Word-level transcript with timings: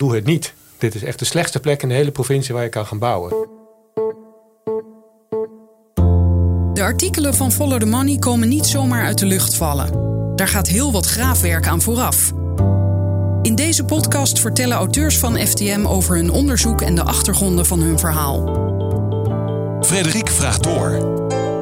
doe 0.00 0.14
het 0.14 0.24
niet. 0.24 0.54
Dit 0.78 0.94
is 0.94 1.02
echt 1.02 1.18
de 1.18 1.24
slechtste 1.24 1.60
plek 1.60 1.82
in 1.82 1.88
de 1.88 1.94
hele 1.94 2.10
provincie 2.10 2.54
waar 2.54 2.62
je 2.62 2.68
kan 2.68 2.86
gaan 2.86 2.98
bouwen. 2.98 3.30
De 6.72 6.82
artikelen 6.82 7.34
van 7.34 7.52
Follow 7.52 7.80
the 7.80 7.86
Money 7.86 8.18
komen 8.18 8.48
niet 8.48 8.66
zomaar 8.66 9.04
uit 9.04 9.18
de 9.18 9.26
lucht 9.26 9.54
vallen. 9.54 9.90
Daar 10.36 10.48
gaat 10.48 10.68
heel 10.68 10.92
wat 10.92 11.06
graafwerk 11.06 11.66
aan 11.66 11.80
vooraf. 11.80 12.32
In 13.42 13.54
deze 13.54 13.84
podcast 13.84 14.38
vertellen 14.38 14.76
auteurs 14.76 15.18
van 15.18 15.36
FTM 15.36 15.86
over 15.86 16.16
hun 16.16 16.30
onderzoek 16.30 16.80
en 16.80 16.94
de 16.94 17.04
achtergronden 17.04 17.66
van 17.66 17.80
hun 17.80 17.98
verhaal. 17.98 18.58
Frederik 19.80 20.28
vraagt 20.28 20.62
door. 20.62 20.90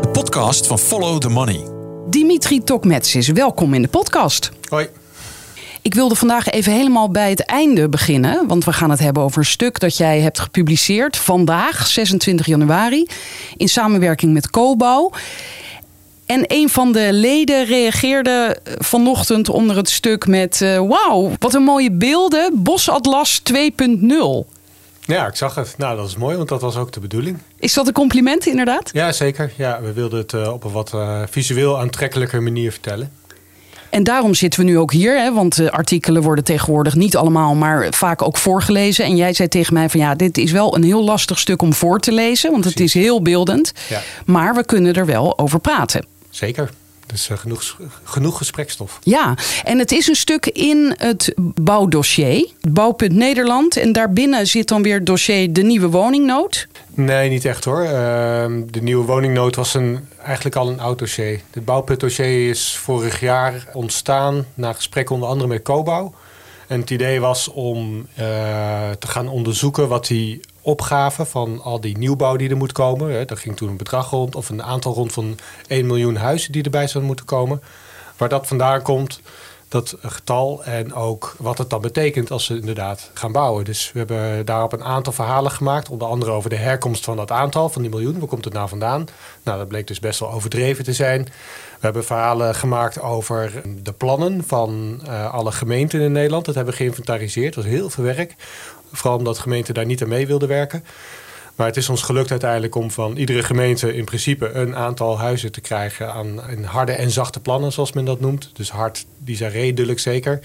De 0.01 0.09
podcast 0.13 0.67
van 0.67 0.79
Follow 0.79 1.19
the 1.21 1.29
Money. 1.29 1.67
Dimitri 2.09 2.65
Tokmetsis, 2.65 3.29
welkom 3.29 3.75
in 3.75 3.83
de 3.83 3.89
podcast. 3.89 4.51
Hoi. 4.69 4.89
Ik 5.89 5.95
wilde 5.95 6.15
vandaag 6.15 6.49
even 6.49 6.73
helemaal 6.73 7.11
bij 7.11 7.31
het 7.31 7.45
einde 7.45 7.89
beginnen. 7.89 8.47
Want 8.47 8.65
we 8.65 8.73
gaan 8.73 8.91
het 8.91 8.99
hebben 8.99 9.23
over 9.23 9.39
een 9.39 9.45
stuk 9.45 9.81
dat 9.81 9.97
jij 9.97 10.21
hebt 10.21 10.39
gepubliceerd 10.39 11.17
vandaag, 11.17 11.87
26 11.87 12.47
januari, 12.47 13.07
in 13.57 13.69
samenwerking 13.69 14.33
met 14.33 14.51
Cobouw. 14.51 15.13
En 16.27 16.45
een 16.47 16.69
van 16.69 16.93
de 16.93 17.09
leden 17.13 17.65
reageerde 17.65 18.59
vanochtend 18.65 19.49
onder 19.49 19.77
het 19.77 19.91
stuk 19.91 20.27
met: 20.27 20.61
uh, 20.61 20.79
Wauw, 20.89 21.33
wat 21.39 21.55
een 21.55 21.63
mooie 21.63 21.93
beelden. 21.93 22.63
Bosatlas 22.63 23.43
2.0. 23.53 23.55
Ja, 25.05 25.27
ik 25.27 25.37
zag 25.37 25.55
het. 25.55 25.75
Nou, 25.79 25.97
dat 25.97 26.09
is 26.09 26.17
mooi, 26.17 26.37
want 26.37 26.49
dat 26.49 26.61
was 26.61 26.77
ook 26.77 26.93
de 26.93 27.01
bedoeling. 27.01 27.39
Is 27.59 27.75
dat 27.75 27.87
een 27.87 27.93
compliment, 27.93 28.47
inderdaad? 28.47 28.91
Ja, 28.93 29.13
zeker. 29.13 29.53
Ja, 29.57 29.81
we 29.81 29.93
wilden 29.93 30.19
het 30.19 30.33
uh, 30.33 30.53
op 30.53 30.65
een 30.65 30.73
wat 30.73 30.93
uh, 30.95 31.23
visueel 31.31 31.81
aantrekkelijker 31.81 32.43
manier 32.43 32.71
vertellen. 32.71 33.13
En 33.91 34.05
daarom 34.05 34.35
zitten 34.35 34.61
we 34.61 34.67
nu 34.67 34.79
ook 34.79 34.93
hier, 34.93 35.19
hè, 35.19 35.33
want 35.33 35.57
de 35.57 35.73
artikelen 35.73 36.23
worden 36.23 36.45
tegenwoordig 36.45 36.95
niet 36.95 37.17
allemaal, 37.17 37.55
maar 37.55 37.87
vaak 37.91 38.23
ook 38.23 38.37
voorgelezen. 38.37 39.05
En 39.05 39.17
jij 39.17 39.33
zei 39.33 39.49
tegen 39.49 39.75
mij 39.75 39.89
van 39.89 40.01
ja, 40.01 40.15
dit 40.15 40.39
is 40.39 40.51
wel 40.51 40.77
een 40.77 40.85
heel 40.85 41.05
lastig 41.05 41.39
stuk 41.39 41.63
om 41.63 41.75
voor 41.75 42.01
te 42.01 42.13
lezen, 42.13 42.51
want 42.51 42.65
het 42.65 42.81
is 42.81 42.95
heel 42.95 43.23
beeldend. 43.23 43.73
Ja. 43.89 44.01
Maar 44.27 44.55
we 44.55 44.65
kunnen 44.65 44.95
er 44.95 45.07
wel 45.07 45.39
over 45.39 45.61
praten. 45.61 46.07
Zeker. 46.31 46.71
Dus 47.07 47.29
uh, 47.29 47.39
genoeg, 47.39 47.77
genoeg 48.05 48.37
gesprekstof. 48.37 48.99
Ja, 49.03 49.35
en 49.65 49.79
het 49.79 49.93
is 49.93 50.09
een 50.09 50.15
stuk 50.15 50.47
in 50.47 50.95
het 50.97 51.33
bouwdossier. 51.37 52.49
Bouwpunt 52.61 53.13
Nederland. 53.13 53.77
En 53.77 53.93
daarbinnen 53.93 54.47
zit 54.47 54.69
dan 54.69 54.83
weer 54.83 54.95
het 54.95 55.07
dossier 55.07 55.53
de 55.53 55.63
nieuwe 55.63 55.89
woningnood. 55.89 56.67
Nee, 56.99 57.29
niet 57.29 57.45
echt 57.45 57.65
hoor. 57.65 57.83
Uh, 57.83 57.91
de 58.67 58.81
nieuwe 58.83 59.07
woningnood 59.07 59.57
was 59.57 59.75
een, 59.75 60.09
eigenlijk 60.23 60.57
al 60.57 60.69
een 60.69 60.81
oud 60.81 60.99
dossier. 60.99 61.41
Het 61.51 61.65
bouwpuntdossier 61.65 62.49
is 62.49 62.77
vorig 62.77 63.21
jaar 63.21 63.67
ontstaan 63.73 64.47
na 64.55 64.73
gesprek 64.73 65.11
onder 65.11 65.29
andere 65.29 65.49
met 65.49 65.63
Cobouw. 65.63 66.15
En 66.67 66.81
het 66.81 66.91
idee 66.91 67.21
was 67.21 67.49
om 67.49 67.97
uh, 67.99 68.05
te 68.99 69.07
gaan 69.07 69.29
onderzoeken 69.29 69.89
wat 69.89 70.07
die 70.07 70.41
opgave 70.61 71.25
van 71.25 71.63
al 71.63 71.81
die 71.81 71.99
nieuwbouw 71.99 72.37
die 72.37 72.51
er 72.51 72.57
moet 72.57 72.73
komen. 72.73 73.11
Hè, 73.11 73.25
daar 73.25 73.39
ging 73.39 73.57
toen 73.57 73.69
een 73.69 73.77
bedrag 73.77 74.11
rond 74.11 74.35
of 74.35 74.49
een 74.49 74.63
aantal 74.63 74.95
rond 74.95 75.13
van 75.13 75.39
1 75.67 75.87
miljoen 75.87 76.17
huizen 76.17 76.53
die 76.53 76.63
erbij 76.63 76.87
zouden 76.87 77.07
moeten 77.07 77.27
komen. 77.27 77.63
Waar 78.17 78.29
dat 78.29 78.47
vandaan 78.47 78.83
komt, 78.83 79.21
dat 79.69 79.97
getal 80.03 80.65
en 80.65 80.95
ook 80.95 81.35
wat 81.39 81.59
het 81.59 81.71
dan 81.71 81.81
betekent 81.81 82.31
als 82.31 82.45
ze 82.45 82.57
inderdaad 82.57 83.11
gaan 83.15 83.33
bouwen. 83.33 83.65
Dus 83.65 83.93
we 83.93 83.99
hebben 83.99 84.47
daarop 84.47 84.73
een 84.73 84.85
aantal 84.85 85.13
verhalen 85.13 85.51
gemaakt, 85.51 85.89
onder 85.89 86.09
andere 86.09 86.31
over 86.31 86.51
de 86.51 86.57
herkomst 86.57 87.05
van 87.05 87.17
dat 87.17 87.31
aantal, 87.31 87.69
van 87.69 87.83
die 87.83 87.91
miljoen. 87.91 88.19
Waar 88.19 88.29
komt 88.29 88.45
het 88.45 88.55
nou 88.55 88.69
vandaan? 88.69 89.07
Nou, 89.43 89.59
dat 89.59 89.69
bleek 89.69 89.87
dus 89.87 90.01
best 90.01 90.21
wel 90.21 90.33
overdreven 90.33 90.85
te 90.85 90.93
zijn. 90.93 91.25
We 91.25 91.85
hebben 91.85 92.05
verhalen 92.05 92.55
gemaakt 92.55 93.01
over 93.01 93.63
de 93.83 93.93
plannen 93.93 94.45
van 94.47 95.01
uh, 95.07 95.33
alle 95.33 95.53
gemeenten 95.53 96.01
in 96.01 96.13
Nederland. 96.13 96.45
Dat 96.45 96.55
hebben 96.55 96.73
we 96.73 96.79
geïnventariseerd. 96.79 97.55
Dat 97.55 97.65
was 97.65 97.73
heel 97.73 97.91
veel 97.91 98.05
werk. 98.05 98.35
Vooral 98.93 99.19
omdat 99.19 99.39
gemeenten 99.39 99.75
daar 99.75 99.87
niet 99.87 100.03
aan 100.03 100.09
mee 100.09 100.27
wilden 100.27 100.49
werken. 100.49 100.85
Maar 101.59 101.67
het 101.67 101.77
is 101.77 101.89
ons 101.89 102.03
gelukt 102.03 102.31
uiteindelijk 102.31 102.75
om 102.75 102.91
van 102.91 103.17
iedere 103.17 103.43
gemeente 103.43 103.95
in 103.95 104.05
principe 104.05 104.53
een 104.53 104.77
aantal 104.77 105.19
huizen 105.19 105.53
te 105.53 105.61
krijgen 105.61 106.13
aan 106.13 106.65
harde 106.65 106.93
en 106.93 107.11
zachte 107.11 107.41
plannen, 107.41 107.73
zoals 107.73 107.93
men 107.93 108.05
dat 108.05 108.21
noemt. 108.21 108.51
Dus 108.53 108.71
hard, 108.71 109.07
die 109.19 109.37
zijn 109.37 109.51
redelijk 109.51 109.99
zeker. 109.99 110.41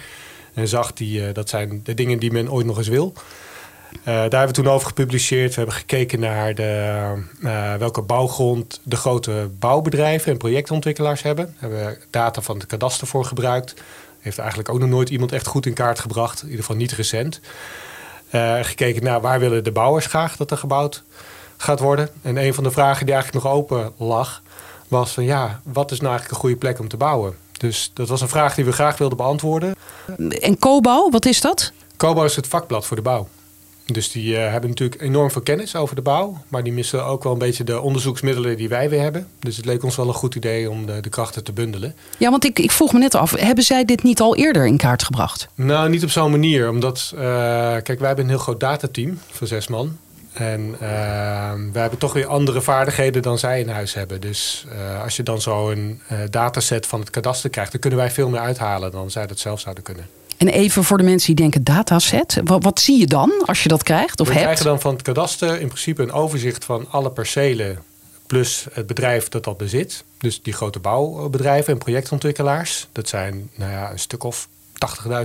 En 0.54 0.68
zacht, 0.68 0.98
die, 0.98 1.32
dat 1.32 1.50
zijn 1.50 1.82
de 1.84 1.94
dingen 1.94 2.20
die 2.20 2.32
men 2.32 2.52
ooit 2.52 2.66
nog 2.66 2.78
eens 2.78 2.88
wil. 2.88 3.14
Uh, 3.16 4.06
daar 4.06 4.22
hebben 4.22 4.48
we 4.48 4.54
toen 4.54 4.68
over 4.68 4.88
gepubliceerd. 4.88 5.50
We 5.50 5.56
hebben 5.56 5.76
gekeken 5.76 6.20
naar 6.20 6.56
de, 6.56 7.14
uh, 7.42 7.76
welke 7.76 8.02
bouwgrond 8.02 8.80
de 8.84 8.96
grote 8.96 9.50
bouwbedrijven 9.60 10.32
en 10.32 10.38
projectontwikkelaars 10.38 11.22
hebben. 11.22 11.46
Daar 11.46 11.70
hebben 11.70 11.88
we 11.90 11.98
data 12.10 12.42
van 12.42 12.58
het 12.58 12.66
kadaster 12.66 13.08
voor 13.08 13.26
gebruikt. 13.26 13.74
Heeft 14.20 14.38
eigenlijk 14.38 14.70
ook 14.70 14.80
nog 14.80 14.90
nooit 14.90 15.10
iemand 15.10 15.32
echt 15.32 15.48
goed 15.48 15.66
in 15.66 15.74
kaart 15.74 16.00
gebracht. 16.00 16.42
In 16.42 16.50
ieder 16.50 16.62
geval 16.62 16.80
niet 16.80 16.92
recent. 16.92 17.40
Uh, 18.36 18.60
gekeken 18.62 19.04
naar 19.04 19.22
waar 19.22 19.40
willen 19.40 19.64
de 19.64 19.72
bouwers 19.72 20.06
graag 20.06 20.38
dat 20.38 20.52
er 20.52 20.58
gebouwd 20.58 21.04
gaat 21.58 21.80
worden. 21.80 22.10
En 22.22 22.38
een 22.38 22.54
van 22.54 22.64
de 22.64 22.72
vragen 22.72 23.06
die 23.06 23.14
eigenlijk 23.14 23.44
nog 23.44 23.54
open 23.54 23.94
lag, 23.98 24.42
was 24.88 25.12
van 25.12 25.24
ja, 25.24 25.60
wat 25.64 25.92
is 25.92 26.00
nou 26.00 26.10
eigenlijk 26.10 26.36
een 26.36 26.50
goede 26.50 26.66
plek 26.66 26.80
om 26.80 26.88
te 26.88 26.98
bouwen? 26.98 27.36
Dus 27.58 27.92
dat 27.94 28.08
was 28.08 28.22
een 28.22 28.30
vraag 28.30 28.56
die 28.56 28.66
we 28.66 28.72
graag 28.72 28.98
wilden 28.98 29.18
beantwoorden. 29.18 29.76
En 30.40 30.60
COBOW, 30.60 31.12
wat 31.12 31.26
is 31.26 31.42
dat? 31.42 31.72
COBOW 31.98 32.26
is 32.26 32.36
het 32.36 32.48
vakblad 32.48 32.86
voor 32.86 32.96
de 32.96 33.02
bouw. 33.02 33.28
Dus 33.94 34.12
die 34.12 34.34
uh, 34.34 34.52
hebben 34.52 34.70
natuurlijk 34.70 35.02
enorm 35.02 35.32
veel 35.32 35.42
kennis 35.42 35.76
over 35.76 35.96
de 35.96 36.02
bouw. 36.02 36.44
Maar 36.48 36.64
die 36.64 36.74
missen 36.74 37.06
ook 37.06 37.24
wel 37.24 37.34
een 37.34 37.40
beetje 37.40 37.64
de 37.64 37.82
onderzoeksmiddelen 37.82 38.58
die 38.58 38.70
wij 38.70 38.90
weer 38.90 39.02
hebben. 39.02 39.28
Dus 39.40 39.58
het 39.58 39.66
leek 39.66 39.84
ons 39.84 39.96
wel 39.96 40.08
een 40.08 40.14
goed 40.14 40.36
idee 40.36 40.70
om 40.70 40.86
de, 40.86 41.02
de 41.02 41.10
krachten 41.10 41.44
te 41.44 41.54
bundelen. 41.54 41.96
Ja, 42.18 42.30
want 42.30 42.46
ik, 42.46 42.60
ik 42.60 42.72
vroeg 42.72 42.94
me 42.94 43.00
net 43.00 43.16
af, 43.16 43.32
hebben 43.32 43.64
zij 43.64 43.86
dit 43.86 44.04
niet 44.04 44.22
al 44.22 44.36
eerder 44.36 44.66
in 44.66 44.78
kaart 44.78 45.04
gebracht? 45.04 45.48
Nou, 45.56 45.90
niet 45.90 46.04
op 46.04 46.10
zo'n 46.10 46.32
manier. 46.32 46.70
Omdat, 46.70 47.12
uh, 47.16 47.22
kijk, 47.22 48.00
wij 48.00 48.08
hebben 48.08 48.26
een 48.26 48.32
heel 48.32 48.40
groot 48.40 48.60
datateam 48.60 49.20
van 49.32 49.48
zes 49.48 49.68
man. 49.68 49.98
En 50.34 50.62
uh, 50.74 50.80
wij 51.72 51.82
hebben 51.82 52.00
toch 52.00 52.14
weer 52.14 52.28
andere 52.28 52.62
vaardigheden 52.62 53.22
dan 53.22 53.38
zij 53.38 53.60
in 53.60 53.70
huis 53.70 53.94
hebben. 53.94 54.22
Dus 54.22 54.66
als 55.04 55.16
je 55.16 55.24
dan 55.24 55.42
zo'n 55.42 56.02
dataset 56.30 56.88
van 56.88 57.00
het 57.00 57.10
kadaster 57.10 57.50
krijgt, 57.50 57.72
dan 57.72 57.82
kunnen 57.82 58.00
wij 58.00 58.12
veel 58.12 58.30
meer 58.30 58.40
uithalen 58.40 58.92
dan 58.92 59.12
zij 59.12 59.28
dat 59.28 59.40
zelf 59.40 59.60
zouden 59.60 59.84
kunnen. 59.84 60.06
En 60.38 60.48
even 60.48 60.84
voor 60.84 60.98
de 60.98 61.04
mensen 61.04 61.28
die 61.28 61.36
denken 61.36 61.64
dataset. 61.64 62.42
Wat, 62.44 62.64
wat 62.64 62.80
zie 62.80 63.00
je 63.00 63.08
dan 63.08 63.32
als 63.46 63.64
je 63.64 63.70
dat 63.70 63.84
krijgt 63.84 64.20
of 64.20 64.28
We 64.28 64.34
hebt? 64.34 64.46
krijgen 64.46 64.66
dan 64.66 64.82
van 64.82 64.94
het 64.94 65.02
kadaster 65.02 65.60
in 65.60 65.68
principe 65.68 66.02
een 66.02 66.12
overzicht 66.12 66.66
van 66.66 66.86
alle 66.90 67.12
percelen 67.12 67.84
plus 68.28 68.66
het 68.72 68.88
bedrijf 68.88 69.30
dat 69.30 69.44
dat 69.44 69.58
bezit. 69.58 70.04
Dus 70.18 70.42
die 70.42 70.54
grote 70.54 70.80
bouwbedrijven 70.80 71.74
en 71.74 71.80
projectontwikkelaars. 71.80 72.88
Dat 72.92 73.10
zijn 73.10 73.50
nou 73.56 73.72
ja, 73.72 73.92
een 73.92 74.00
stuk 74.00 74.24
of 74.24 74.48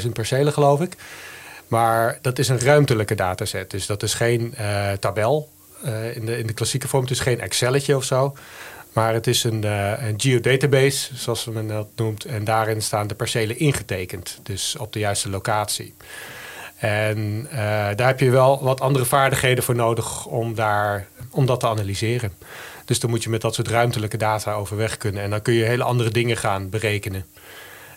80.000 0.02 0.08
percelen 0.12 0.52
geloof 0.52 0.80
ik. 0.80 0.96
Maar 1.69 2.19
dat 2.22 2.38
is 2.38 2.48
een 2.48 2.60
ruimtelijke 2.60 3.14
dataset. 3.14 3.70
Dus 3.70 3.86
dat 3.86 4.02
is 4.02 4.14
geen 4.14 4.54
uh, 4.60 4.92
tabel 4.92 5.48
uh, 5.84 6.16
in, 6.16 6.26
de, 6.26 6.38
in 6.38 6.46
de 6.46 6.52
klassieke 6.52 6.88
vorm. 6.88 7.02
Het 7.02 7.10
is 7.10 7.20
geen 7.20 7.40
Excelletje 7.40 7.96
of 7.96 8.04
zo. 8.04 8.34
Maar 8.98 9.14
het 9.14 9.26
is 9.26 9.44
een, 9.44 9.64
uh, 9.64 10.09
een 10.09 10.20
geodatabase, 10.20 11.16
zoals 11.16 11.44
men 11.44 11.69
dat 11.69 11.88
noemt. 11.97 12.25
En 12.25 12.44
daarin 12.44 12.82
staan 12.82 13.06
de 13.06 13.14
percelen 13.14 13.59
ingetekend. 13.59 14.41
Dus 14.42 14.76
op 14.76 14.92
de 14.92 14.98
juiste 14.98 15.31
locatie. 15.31 15.94
En 16.76 17.19
uh, 17.53 17.58
daar 17.94 18.06
heb 18.06 18.20
je 18.20 18.31
wel 18.31 18.62
wat 18.62 18.81
andere 18.81 19.04
vaardigheden 19.04 19.64
voor 19.64 19.75
nodig 19.75 20.26
om, 20.26 20.54
daar, 20.54 21.06
om 21.31 21.47
dat 21.47 21.60
te 21.60 21.69
analyseren. 21.69 22.32
Dus 22.84 23.00
dan 23.00 23.10
moet 23.10 23.22
je 23.22 23.31
met 23.31 23.41
dat 23.41 23.54
soort 23.54 23.69
ruimtelijke 23.69 24.16
data 24.16 24.53
overweg 24.53 24.97
kunnen. 24.97 25.22
En 25.22 25.31
dan 25.31 25.42
kun 25.42 25.54
je 25.54 25.64
hele 25.64 25.84
andere 25.84 26.10
dingen 26.10 26.37
gaan 26.37 26.69
berekenen. 26.69 27.25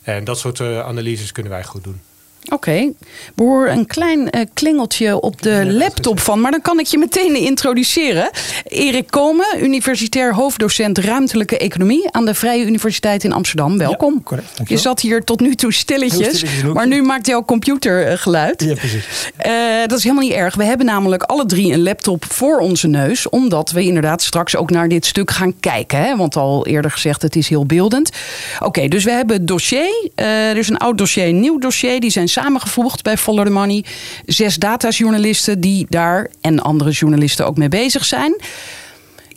En 0.03 0.23
dat 0.23 0.39
soort 0.39 0.59
uh, 0.59 0.79
analyses 0.79 1.31
kunnen 1.31 1.51
wij 1.51 1.63
goed 1.63 1.83
doen. 1.83 2.01
Oké, 2.45 2.53
okay. 2.53 2.93
we 3.35 3.43
horen 3.43 3.71
een 3.71 3.85
klein 3.85 4.19
uh, 4.19 4.41
klingeltje 4.53 5.21
op 5.21 5.41
de 5.41 5.73
laptop 5.73 6.19
van, 6.19 6.41
maar 6.41 6.51
dan 6.51 6.61
kan 6.61 6.79
ik 6.79 6.85
je 6.85 6.97
meteen 6.97 7.35
introduceren. 7.35 8.29
Erik 8.63 9.07
Komen, 9.09 9.63
universitair 9.63 10.33
hoofddocent 10.33 10.97
ruimtelijke 10.97 11.57
economie 11.57 12.11
aan 12.11 12.25
de 12.25 12.33
Vrije 12.33 12.65
Universiteit 12.65 13.23
in 13.23 13.31
Amsterdam. 13.33 13.77
Welkom. 13.77 14.13
Ja, 14.13 14.21
correct, 14.23 14.61
je 14.65 14.77
zat 14.77 14.99
hier 14.99 15.23
tot 15.23 15.39
nu 15.39 15.55
toe 15.55 15.73
stilletjes, 15.73 16.37
stilletjes 16.37 16.73
maar 16.73 16.87
nu 16.87 17.01
maakt 17.01 17.27
jouw 17.27 17.45
computer 17.45 18.11
uh, 18.11 18.17
geluid. 18.17 18.63
Ja, 18.63 18.73
precies. 18.73 19.05
Uh, 19.45 19.53
dat 19.87 19.97
is 19.97 20.03
helemaal 20.03 20.23
niet 20.23 20.33
erg. 20.33 20.55
We 20.55 20.63
hebben 20.63 20.85
namelijk 20.85 21.23
alle 21.23 21.45
drie 21.45 21.73
een 21.73 21.83
laptop 21.83 22.25
voor 22.25 22.57
onze 22.57 22.87
neus, 22.87 23.29
omdat 23.29 23.71
we 23.71 23.83
inderdaad 23.83 24.21
straks 24.21 24.55
ook 24.55 24.69
naar 24.69 24.87
dit 24.87 25.05
stuk 25.05 25.31
gaan 25.31 25.59
kijken. 25.59 25.99
Hè? 25.99 26.15
Want 26.15 26.35
al 26.35 26.67
eerder 26.67 26.91
gezegd, 26.91 27.21
het 27.21 27.35
is 27.35 27.47
heel 27.47 27.65
beeldend. 27.65 28.09
Oké, 28.55 28.65
okay, 28.65 28.87
dus 28.87 29.03
we 29.03 29.11
hebben 29.11 29.35
het 29.35 29.47
dossier. 29.47 30.09
er 30.15 30.57
is 30.57 30.69
een 30.69 30.77
oud 30.77 30.97
dossier, 30.97 31.27
een 31.27 31.39
nieuw 31.39 31.59
dossier. 31.59 31.99
Die 31.99 32.09
zijn 32.09 32.29
samengevoegd 32.31 33.03
bij 33.03 33.17
Follow 33.17 33.45
the 33.45 33.51
Money. 33.51 33.85
Zes 34.25 34.55
datajournalisten 34.55 35.59
die 35.61 35.85
daar 35.89 36.29
en 36.41 36.59
andere 36.59 36.89
journalisten 36.91 37.45
ook 37.45 37.57
mee 37.57 37.69
bezig 37.69 38.05
zijn. 38.05 38.35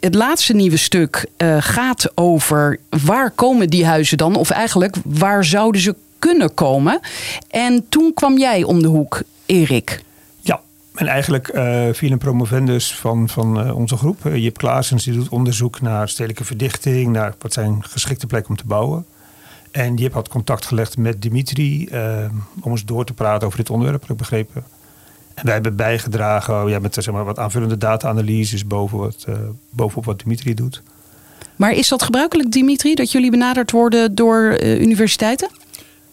Het 0.01 0.15
laatste 0.15 0.53
nieuwe 0.53 0.77
stuk 0.77 1.27
uh, 1.37 1.57
gaat 1.61 2.11
over 2.15 2.79
waar 3.05 3.31
komen 3.31 3.71
die 3.71 3.87
huizen 3.87 4.19
dan? 4.19 4.37
Of 4.37 4.51
eigenlijk 4.51 4.97
waar 5.05 5.45
zouden 5.45 5.81
ze 5.81 5.95
kunnen 6.19 6.55
komen? 6.55 7.01
En 7.51 7.87
toen 7.89 8.15
kwam 8.15 8.39
jij 8.39 8.63
om 8.63 8.83
de 8.83 8.89
hoek, 8.89 9.23
Erik. 9.47 10.03
Ja, 10.41 10.61
en 10.95 11.07
eigenlijk 11.07 11.55
uh, 11.55 12.01
een 12.01 12.19
promovendus 12.19 12.95
van, 12.95 13.29
van 13.29 13.67
uh, 13.67 13.77
onze 13.77 13.97
groep, 13.97 14.19
Jip 14.35 14.59
Klaasens, 14.59 15.05
die 15.05 15.15
doet 15.15 15.29
onderzoek 15.29 15.81
naar 15.81 16.09
stedelijke 16.09 16.45
verdichting, 16.45 17.13
naar 17.13 17.35
wat 17.39 17.53
zijn 17.53 17.85
geschikte 17.85 18.27
plekken 18.27 18.51
om 18.51 18.57
te 18.57 18.67
bouwen. 18.67 19.07
En 19.75 19.95
Jip 19.95 20.13
had 20.13 20.29
contact 20.29 20.67
gelegd 20.67 20.97
met 20.97 21.23
Dimitri 21.23 21.89
uh, 21.93 22.25
om 22.61 22.71
eens 22.71 22.85
door 22.85 23.05
te 23.05 23.13
praten 23.13 23.47
over 23.47 23.59
dit 23.59 23.71
onderwerp, 23.71 24.01
heb 24.01 24.11
ik 24.11 24.17
begrepen. 24.17 24.65
En 25.35 25.45
wij 25.45 25.55
hebben 25.55 25.77
bijgedragen 25.77 26.63
oh 26.63 26.69
ja, 26.69 26.79
met 26.79 26.95
zeg 26.95 27.11
maar, 27.11 27.25
wat 27.25 27.39
aanvullende 27.39 27.79
data-analyses 27.79 28.67
boven 28.67 28.99
wat, 28.99 29.25
uh, 29.29 29.35
bovenop 29.71 30.05
wat 30.05 30.19
Dimitri 30.19 30.55
doet. 30.55 30.83
Maar 31.57 31.73
is 31.73 31.89
dat 31.89 32.03
gebruikelijk, 32.03 32.51
Dimitri, 32.51 32.95
dat 32.95 33.13
jullie 33.13 33.31
benaderd 33.31 33.71
worden 33.71 34.15
door 34.15 34.59
uh, 34.61 34.81
universiteiten? 34.81 35.49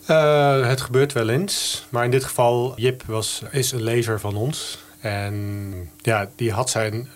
Uh, 0.10 0.68
het 0.68 0.82
gebeurt 0.82 1.14
wel 1.14 1.30
eens. 1.30 1.86
Maar 1.90 2.06
in 2.06 2.12
dit 2.12 2.24
geval, 2.24 2.74
Jip 2.76 3.04
was, 3.06 3.42
is 3.52 3.72
een 3.72 3.84
lezer 3.84 4.20
van 4.20 4.36
ons. 4.36 4.80
En 5.00 5.90
ja, 5.98 6.30
die 6.36 6.52
had 6.52 6.70
zijn 6.70 7.08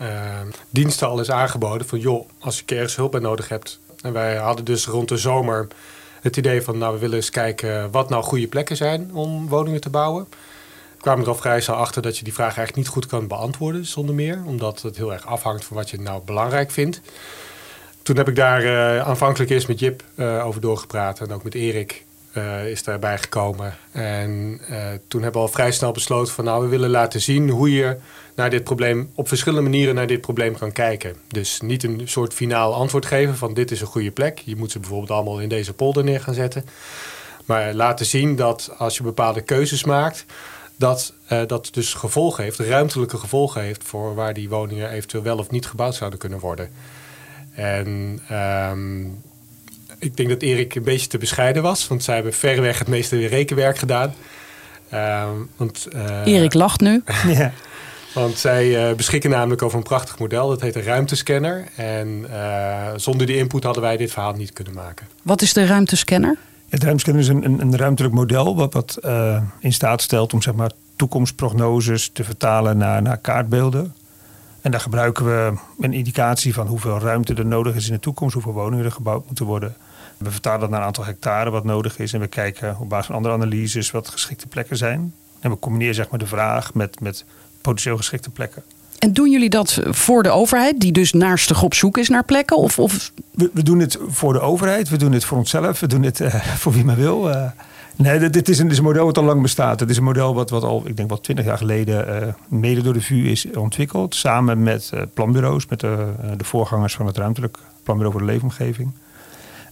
diensten 0.70 1.08
al 1.08 1.20
eens 1.20 1.32
aangeboden. 1.32 1.88
Van 1.88 2.00
joh, 2.00 2.30
als 2.40 2.64
je 2.66 2.76
ergens 2.76 2.96
hulp 2.96 3.12
bij 3.12 3.22
nodig 3.22 3.50
hebt. 3.50 3.80
En 4.02 4.14
wij 4.14 4.36
hadden 4.36 4.66
dus 4.66 4.86
rond 4.86 5.10
de 5.10 5.18
zomer 5.18 5.68
het 6.26 6.38
idee 6.38 6.62
van... 6.62 6.78
nou, 6.78 6.94
we 6.94 7.00
willen 7.00 7.16
eens 7.16 7.30
kijken 7.30 7.92
wat 7.92 8.10
nou 8.10 8.24
goede 8.24 8.48
plekken 8.48 8.76
zijn 8.76 9.10
om 9.14 9.48
woningen 9.48 9.82
te 9.82 9.90
bouwen 9.90 10.28
kwamen 11.06 11.24
er 11.24 11.30
al 11.30 11.36
vrij 11.36 11.62
snel 11.62 11.76
achter 11.76 12.02
dat 12.02 12.18
je 12.18 12.24
die 12.24 12.34
vraag 12.34 12.58
eigenlijk 12.58 12.78
niet 12.78 12.88
goed 12.88 13.06
kan 13.06 13.28
beantwoorden 13.28 13.86
zonder 13.86 14.16
meer. 14.16 14.42
Omdat 14.46 14.82
het 14.82 14.98
heel 14.98 15.14
erg 15.14 15.26
afhangt 15.26 15.66
van 15.66 15.78
wat 15.78 15.90
je 15.90 16.00
nou 16.00 16.22
belangrijk 16.26 16.72
vindt. 16.72 17.02
Toen 18.02 18.18
heb 18.18 18.28
ik 18.28 18.36
daar 18.36 18.64
uh, 18.64 19.08
aanvankelijk 19.08 19.52
eerst 19.52 19.68
met 19.68 19.80
Jip 19.80 20.04
uh, 20.16 20.46
over 20.46 20.62
doorgepraat 20.62 21.20
en 21.20 21.32
ook 21.32 21.44
met 21.44 21.54
Erik 21.54 22.06
uh, 22.38 22.68
is 22.68 22.84
daarbij 22.84 23.18
gekomen. 23.18 23.78
En 23.92 24.62
toen 25.08 25.22
hebben 25.22 25.42
we 25.42 25.48
al 25.48 25.54
vrij 25.54 25.72
snel 25.72 25.92
besloten 25.92 26.34
van 26.34 26.44
nou 26.44 26.64
we 26.64 26.70
willen 26.70 26.90
laten 26.90 27.22
zien 27.22 27.50
hoe 27.50 27.74
je 27.74 27.98
naar 28.36 28.50
dit 28.50 28.64
probleem 28.64 29.12
op 29.16 29.28
verschillende 29.28 29.70
manieren 29.70 29.96
naar 29.96 30.08
dit 30.08 30.22
probleem 30.22 30.58
kan 30.58 30.72
kijken. 30.72 31.16
Dus 31.28 31.62
niet 31.62 31.84
een 31.84 32.02
soort 32.06 32.34
finaal 32.34 32.74
antwoord 32.74 33.06
geven 33.06 33.38
van 33.38 33.54
dit 33.54 33.72
is 33.72 33.82
een 33.82 33.88
goede 33.88 34.12
plek. 34.12 34.40
Je 34.40 34.56
moet 34.56 34.72
ze 34.72 34.80
bijvoorbeeld 34.80 35.12
allemaal 35.12 35.40
in 35.40 35.50
deze 35.50 35.74
polder 35.74 36.04
neer 36.04 36.22
gaan 36.22 36.34
zetten. 36.34 36.66
Maar 37.46 37.74
laten 37.74 38.06
zien 38.06 38.36
dat 38.36 38.72
als 38.78 38.98
je 38.98 39.04
bepaalde 39.04 39.42
keuzes 39.42 39.84
maakt, 39.84 40.26
dat 40.76 41.14
uh, 41.32 41.42
dat 41.48 41.70
dus 41.72 41.94
gevolgen 41.94 42.44
heeft, 42.44 42.60
ruimtelijke 42.60 43.18
gevolgen 43.18 43.62
heeft 43.62 43.84
voor 43.84 44.16
waar 44.16 44.34
die 44.34 44.50
woningen 44.50 44.90
eventueel 44.90 45.24
wel 45.24 45.38
of 45.38 45.52
niet 45.52 45.66
gebouwd 45.66 45.96
zouden 45.96 46.20
kunnen 46.20 46.40
worden. 46.40 46.70
En 47.52 48.22
um, 48.32 49.22
ik 50.06 50.18
denk 50.18 50.30
dat 50.30 50.42
Erik 50.42 50.76
een 50.76 50.84
beetje 50.84 51.08
te 51.08 51.18
bescheiden 51.18 51.64
was, 51.64 51.88
want 51.88 52.04
zij 52.04 52.16
hebben 52.16 52.34
verreweg 52.34 52.80
het 52.80 52.88
meeste 52.88 53.28
rekenwerk 53.28 53.78
gedaan. 53.78 54.14
Want, 55.56 55.88
uh, 55.96 56.26
Erik 56.26 56.54
lacht 56.54 56.82
nu. 56.82 57.04
ja. 57.28 57.52
Want 58.16 58.38
zij 58.38 58.90
uh, 58.90 58.96
beschikken 58.96 59.30
namelijk 59.30 59.62
over 59.62 59.78
een 59.78 59.84
prachtig 59.84 60.20
model. 60.20 60.48
Dat 60.48 60.62
heet 60.62 60.76
een 60.76 60.84
ruimtescanner. 60.84 61.68
En 61.76 62.26
uh, 62.30 62.88
zonder 62.96 63.28
die 63.28 63.38
input 63.38 63.64
hadden 63.64 63.84
wij 63.84 63.98
dit 63.98 64.12
verhaal 64.12 64.34
niet 64.34 64.54
kunnen 64.54 64.74
maken. 64.74 65.08
Wat 65.22 65.42
is 65.42 65.54
de 65.54 65.66
ruimtescanner? 65.66 66.38
Het 66.70 66.84
ruimtescanner 66.84 67.22
is 67.22 67.28
een, 67.28 67.46
een, 67.46 67.62
een 67.62 67.78
ruimtelijk 67.78 68.14
model 68.14 68.56
wat, 68.56 68.74
wat 68.74 68.98
uh, 69.06 69.42
in 69.60 69.74
staat 69.74 70.02
stelt 70.02 70.34
om 70.34 70.42
zeg 70.42 70.54
maar, 70.54 70.72
toekomstprognoses 70.96 72.10
te 72.14 72.24
vertalen 72.24 72.78
naar, 72.78 73.02
naar 73.02 73.18
kaartbeelden. 73.18 73.96
En 74.62 74.72
daar 74.72 74.80
gebruiken 74.80 75.26
we 75.26 75.54
een 75.80 75.94
indicatie 75.94 76.54
van 76.54 76.68
hoeveel 76.68 77.00
ruimte 77.00 77.34
er 77.34 77.46
nodig 77.46 77.76
is 77.76 77.88
in 77.88 77.94
de 77.94 78.00
toekomst, 78.00 78.34
hoeveel 78.34 78.54
woningen 78.54 78.86
er 78.86 78.92
gebouwd 78.92 79.26
moeten 79.26 79.46
worden. 79.46 79.76
We 80.18 80.32
vertalen 80.32 80.60
dat 80.60 80.70
naar 80.70 80.80
een 80.80 80.86
aantal 80.86 81.06
hectare 81.06 81.50
wat 81.50 81.64
nodig 81.64 82.00
is 82.00 82.14
en 82.14 82.20
we 82.20 82.28
kijken 82.28 82.78
op 82.80 82.90
basis 82.90 83.06
van 83.06 83.16
andere 83.16 83.34
analyses 83.34 83.92
wat 83.92 84.10
geschikte 84.10 84.48
plekken 84.48 84.78
zijn. 84.78 85.14
En 85.40 85.50
we 85.50 85.60
combineren 85.60 85.96
zeg 85.96 86.10
maar, 86.10 86.20
de 86.20 86.28
vraag 86.28 86.74
met, 86.74 87.00
met 87.00 87.26
potentieel 87.62 87.98
geschikte 87.98 88.30
plekken. 88.30 88.64
En 89.00 89.14
doen 89.14 89.32
jullie 89.32 89.50
dat 89.50 89.80
voor 89.84 90.24
de 90.24 90.30
overheid, 90.30 90.80
die 90.80 90.92
dus 90.92 91.14
naarstig 91.14 91.64
op 91.64 91.74
zoek 91.74 91.98
is 91.98 92.10
naar 92.10 92.24
plekken? 92.24 92.58
Of, 92.58 92.80
of... 92.80 93.12
We, 93.32 93.50
we, 93.54 93.64
doen 93.64 93.80
het 93.80 93.98
voor 94.08 94.34
de 94.34 94.40
overheid, 94.40 94.90
we 94.90 94.98
doen 94.98 95.12
het 95.12 95.26
voor 95.26 95.38
onszelf, 95.38 95.80
we 95.80 95.88
doen 95.88 96.04
het 96.04 96.20
uh, 96.20 96.36
voor 96.62 96.74
wie 96.74 96.86
maar 96.86 96.96
wil. 96.96 97.30
Uh, 97.30 97.46
nee, 97.96 98.30
dit, 98.30 98.50
is 98.50 98.58
een, 98.58 98.64
dit 98.64 98.72
is 98.72 98.78
een 98.78 98.84
model 98.84 99.06
wat 99.06 99.18
al 99.18 99.24
lang 99.24 99.42
bestaat. 99.42 99.80
Het 99.80 99.90
is 99.90 99.98
een 99.98 100.04
model 100.04 100.34
wat, 100.34 100.50
wat 100.50 100.64
al, 100.64 100.84
ik 100.86 100.98
denk 100.98 101.10
wel 101.10 101.22
twintig 101.22 101.46
jaar 101.46 101.58
geleden, 101.58 102.24
uh, 102.24 102.34
mede 102.48 102.82
door 102.82 102.94
de 102.94 103.02
VU 103.02 103.30
is 103.30 103.48
ontwikkeld. 103.56 104.16
Samen 104.16 104.64
met 104.64 104.92
planbureaus, 105.14 105.66
met 105.68 105.80
de, 105.80 106.14
de 106.38 106.44
voorgangers 106.44 106.96
van 106.96 107.06
het 107.06 107.18
ruimtelijk 107.18 107.58
planbureau 107.84 108.18
voor 108.18 108.28
de 108.28 108.34
leefomgeving. 108.34 108.92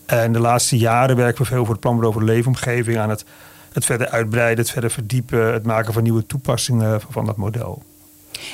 En 0.06 0.34
de 0.34 0.40
laatste 0.40 0.78
jaren 0.78 1.16
werken 1.16 1.42
we 1.42 1.48
veel 1.48 1.64
voor 1.64 1.74
het 1.74 1.80
planbureau 1.80 2.14
voor 2.14 2.26
de 2.26 2.32
leefomgeving 2.32 2.98
aan 2.98 3.10
het, 3.10 3.26
het 3.74 3.86
verder 3.86 4.10
uitbreiden, 4.10 4.64
het 4.64 4.74
verder 4.74 4.92
verdiepen, 4.92 5.54
het 5.54 5.64
maken 5.64 5.94
van 5.94 6.04
nieuwe 6.04 6.26
toepassingen 6.26 7.02
van 7.10 7.26
dat 7.26 7.38
model. 7.38 7.84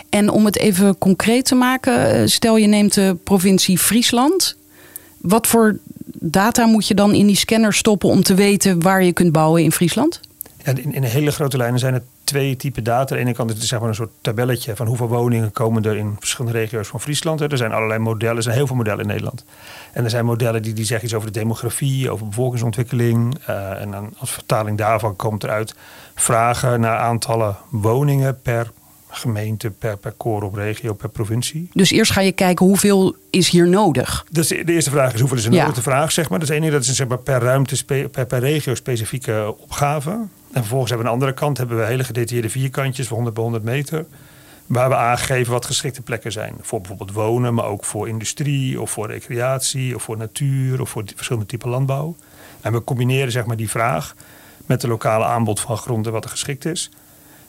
En 0.09 0.29
om 0.29 0.45
het 0.45 0.57
even 0.57 0.97
concreet 0.97 1.45
te 1.45 1.55
maken, 1.55 2.11
eh, 2.11 2.27
stel 2.27 2.57
je 2.57 2.67
neemt 2.67 2.93
de 2.93 3.17
provincie 3.23 3.77
Friesland. 3.77 4.57
Wat 5.17 5.47
voor 5.47 5.77
data 6.19 6.65
moet 6.65 6.87
je 6.87 6.93
dan 6.93 7.13
in 7.13 7.27
die 7.27 7.35
scanner 7.35 7.73
stoppen 7.73 8.09
om 8.09 8.23
te 8.23 8.33
weten 8.33 8.81
waar 8.81 9.03
je 9.03 9.13
kunt 9.13 9.31
bouwen 9.31 9.63
in 9.63 9.71
Friesland? 9.71 10.19
In, 10.63 10.93
in 10.93 11.03
hele 11.03 11.31
grote 11.31 11.57
lijnen 11.57 11.79
zijn 11.79 11.93
het 11.93 12.03
twee 12.23 12.55
typen 12.55 12.83
data. 12.83 13.09
Aan 13.09 13.17
de 13.17 13.27
ene 13.27 13.33
kant 13.33 13.49
is 13.49 13.57
het 13.57 13.67
zeg 13.67 13.79
maar 13.79 13.89
een 13.89 13.95
soort 13.95 14.11
tabelletje 14.21 14.75
van 14.75 14.87
hoeveel 14.87 15.07
woningen 15.07 15.51
komen 15.51 15.83
er 15.83 15.97
in 15.97 16.15
verschillende 16.19 16.57
regio's 16.57 16.87
van 16.87 17.01
Friesland. 17.01 17.41
Er 17.41 17.57
zijn 17.57 17.71
allerlei 17.71 17.99
modellen, 17.99 18.35
er 18.35 18.43
zijn 18.43 18.55
heel 18.55 18.67
veel 18.67 18.75
modellen 18.75 19.01
in 19.01 19.07
Nederland. 19.07 19.45
En 19.91 20.03
er 20.03 20.09
zijn 20.09 20.25
modellen 20.25 20.61
die, 20.61 20.73
die 20.73 20.85
zeggen 20.85 21.05
iets 21.05 21.15
over 21.15 21.31
de 21.31 21.39
demografie, 21.39 22.11
over 22.11 22.27
bevolkingsontwikkeling. 22.27 23.37
Uh, 23.49 23.81
en 23.81 23.91
dan 23.91 24.13
als 24.17 24.31
vertaling 24.31 24.77
daarvan 24.77 25.15
komt 25.15 25.43
eruit 25.43 25.75
vragen 26.15 26.79
naar 26.79 26.97
aantallen 26.97 27.57
woningen 27.69 28.41
per 28.41 28.71
gemeente, 29.09 29.69
per, 29.69 29.97
per 29.97 30.13
op 30.17 30.53
regio, 30.53 30.93
per 30.93 31.09
provincie. 31.09 31.69
Dus 31.73 31.91
eerst 31.91 32.11
ga 32.11 32.21
je 32.21 32.31
kijken 32.31 32.65
hoeveel 32.65 33.15
is 33.29 33.49
hier 33.49 33.67
nodig? 33.67 34.25
Dus 34.31 34.47
de 34.47 34.63
eerste 34.65 34.89
vraag 34.89 35.13
is 35.13 35.19
hoeveel 35.19 35.37
is 35.37 35.45
er 35.45 35.51
nodig? 35.51 35.73
De 35.73 35.81
vraag, 35.81 36.11
zeg 36.11 36.29
maar. 36.29 36.39
Dat 36.39 36.49
is 36.49 36.55
één 36.55 36.71
dat 36.71 36.81
is 36.81 36.95
zeg 36.95 37.07
maar, 37.07 37.17
per 37.17 37.39
ruimte, 37.39 37.85
per, 37.85 38.25
per 38.25 38.39
regio 38.39 38.75
specifieke 38.75 39.55
opgave. 39.57 40.09
En 40.09 40.27
vervolgens 40.51 40.89
hebben 40.89 41.07
we 41.07 41.13
aan 41.13 41.19
de 41.19 41.25
andere 41.25 41.33
kant 41.33 41.57
hebben 41.57 41.77
we 41.77 41.85
hele 41.85 42.03
gedetailleerde 42.03 42.49
vierkantjes 42.49 43.07
van 43.07 43.15
100 43.15 43.35
bij 43.35 43.43
100 43.43 43.63
meter. 43.63 44.05
Waar 44.65 44.89
we 44.89 44.95
aangeven 44.95 45.53
wat 45.53 45.65
geschikte 45.65 46.01
plekken 46.01 46.31
zijn. 46.31 46.55
Voor 46.61 46.79
bijvoorbeeld 46.79 47.11
wonen, 47.11 47.53
maar 47.53 47.65
ook 47.65 47.85
voor 47.85 48.07
industrie 48.07 48.81
of 48.81 48.91
voor 48.91 49.07
recreatie 49.07 49.95
of 49.95 50.03
voor 50.03 50.17
natuur 50.17 50.81
of 50.81 50.89
voor 50.89 51.03
verschillende 51.15 51.47
typen 51.47 51.69
landbouw. 51.69 52.15
En 52.61 52.71
we 52.73 52.83
combineren 52.83 53.31
zeg 53.31 53.45
maar, 53.45 53.57
die 53.57 53.69
vraag 53.69 54.15
met 54.65 54.81
de 54.81 54.87
lokale 54.87 55.25
aanbod 55.25 55.59
van 55.59 55.77
gronden 55.77 56.11
wat 56.11 56.23
er 56.23 56.29
geschikt 56.29 56.65
is. 56.65 56.89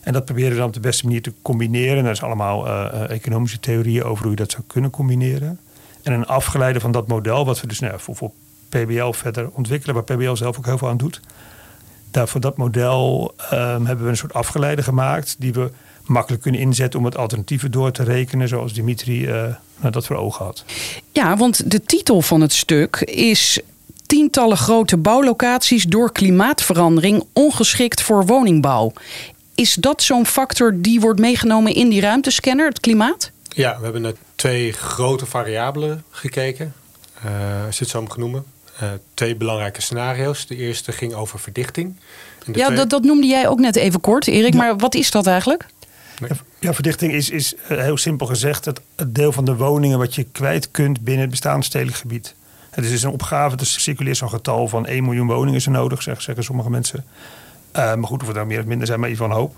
En 0.01 0.13
dat 0.13 0.25
proberen 0.25 0.51
we 0.51 0.57
dan 0.57 0.67
op 0.67 0.73
de 0.73 0.81
beste 0.81 1.05
manier 1.05 1.23
te 1.23 1.33
combineren. 1.43 2.05
Er 2.05 2.11
is 2.11 2.23
allemaal 2.23 2.67
uh, 2.67 3.11
economische 3.11 3.61
theorieën 3.61 4.05
over 4.05 4.23
hoe 4.23 4.31
je 4.31 4.37
dat 4.37 4.51
zou 4.51 4.63
kunnen 4.67 4.91
combineren. 4.91 5.59
En 6.03 6.13
een 6.13 6.27
afgeleide 6.27 6.81
van 6.81 6.93
dat 6.93 7.09
model, 7.09 7.45
wat 7.45 7.61
we 7.61 7.67
dus 7.67 7.79
nou, 7.79 8.01
voor, 8.01 8.17
voor 8.17 8.31
PBL 8.69 9.11
verder 9.11 9.51
ontwikkelen, 9.53 9.95
waar 9.95 10.05
PBL 10.05 10.35
zelf 10.35 10.59
ook 10.59 10.67
heel 10.67 10.79
veel 10.79 10.89
aan 10.89 10.97
doet. 10.97 11.21
Daar, 12.11 12.29
voor 12.29 12.41
dat 12.41 12.57
model 12.57 13.35
um, 13.53 13.87
hebben 13.87 14.05
we 14.05 14.11
een 14.11 14.17
soort 14.17 14.33
afgeleide 14.33 14.83
gemaakt 14.83 15.37
die 15.39 15.53
we 15.53 15.71
makkelijk 16.05 16.43
kunnen 16.43 16.61
inzetten 16.61 16.99
om 16.99 17.05
het 17.05 17.17
alternatieven 17.17 17.71
door 17.71 17.91
te 17.91 18.03
rekenen, 18.03 18.49
zoals 18.49 18.73
Dimitri 18.73 19.29
uh, 19.29 19.45
dat 19.91 20.07
voor 20.07 20.17
ogen 20.17 20.45
had. 20.45 20.65
Ja, 21.13 21.37
want 21.37 21.71
de 21.71 21.83
titel 21.83 22.21
van 22.21 22.41
het 22.41 22.53
stuk 22.53 22.97
is 23.01 23.61
tientallen 24.07 24.57
grote 24.57 24.97
bouwlocaties 24.97 25.85
door 25.85 26.13
klimaatverandering 26.13 27.25
ongeschikt 27.33 28.03
voor 28.03 28.27
woningbouw. 28.27 28.93
Is 29.61 29.75
dat 29.75 30.03
zo'n 30.03 30.27
factor 30.27 30.73
die 30.77 31.01
wordt 31.01 31.21
meegenomen 31.21 31.75
in 31.75 31.89
die 31.89 32.01
ruimtescanner, 32.01 32.69
het 32.69 32.81
klimaat? 32.81 33.31
Ja, 33.49 33.77
we 33.79 33.85
hebben 33.85 34.03
naar 34.03 34.13
twee 34.35 34.73
grote 34.73 35.27
variabelen 35.27 36.05
gekeken, 36.11 36.75
uh, 37.25 37.67
als 37.67 37.79
je 37.79 37.83
het 37.83 37.93
zo 37.93 38.03
mag 38.03 38.17
noemen. 38.17 38.45
Uh, 38.83 38.89
twee 39.15 39.37
belangrijke 39.37 39.81
scenario's. 39.81 40.47
De 40.47 40.57
eerste 40.57 40.93
ging 40.93 41.15
over 41.15 41.39
verdichting. 41.39 41.97
ja, 42.53 42.71
dat, 42.71 42.91
dat 42.91 43.03
noemde 43.03 43.27
jij 43.27 43.49
ook 43.49 43.59
net 43.59 43.77
even 43.77 44.01
kort, 44.01 44.27
Erik. 44.27 44.55
Maar 44.55 44.77
wat 44.77 44.95
is 44.95 45.11
dat 45.11 45.27
eigenlijk? 45.27 45.67
Ja, 46.59 46.75
verdichting 46.75 47.13
is, 47.13 47.31
is 47.31 47.55
eh, 47.69 47.79
heel 47.79 47.97
simpel 47.97 48.27
gezegd 48.27 48.65
het, 48.65 48.81
het, 48.97 49.15
deel 49.15 49.33
van 49.33 49.45
de 49.45 49.57
woningen 49.57 49.99
wat 49.99 50.15
je 50.15 50.25
kwijt 50.25 50.71
kunt 50.71 51.01
binnen 51.01 51.23
het 51.23 51.31
bestaande 51.31 51.65
stedelijk 51.65 51.97
gebied. 51.97 52.35
Het 52.71 52.85
is 52.85 52.91
dus 52.91 53.03
een 53.03 53.11
opgave, 53.11 53.57
dus 53.57 53.83
circuleert 53.83 54.17
zo'n 54.17 54.29
getal 54.29 54.69
van 54.69 54.87
1 54.87 55.05
miljoen 55.05 55.27
woningen 55.27 55.55
is 55.55 55.67
er 55.67 55.73
nodig, 55.73 56.03
zeggen 56.03 56.45
sommige 56.45 56.71
mensen. 56.71 57.05
Uh, 57.77 57.95
maar 57.95 58.07
goed, 58.07 58.21
of 58.21 58.27
het 58.27 58.37
nou 58.37 58.49
meer 58.49 58.61
of 58.61 58.65
minder 58.65 58.87
zijn, 58.87 59.01
maar 59.01 59.11
iets 59.11 59.19
van 59.19 59.31
hoop. 59.31 59.55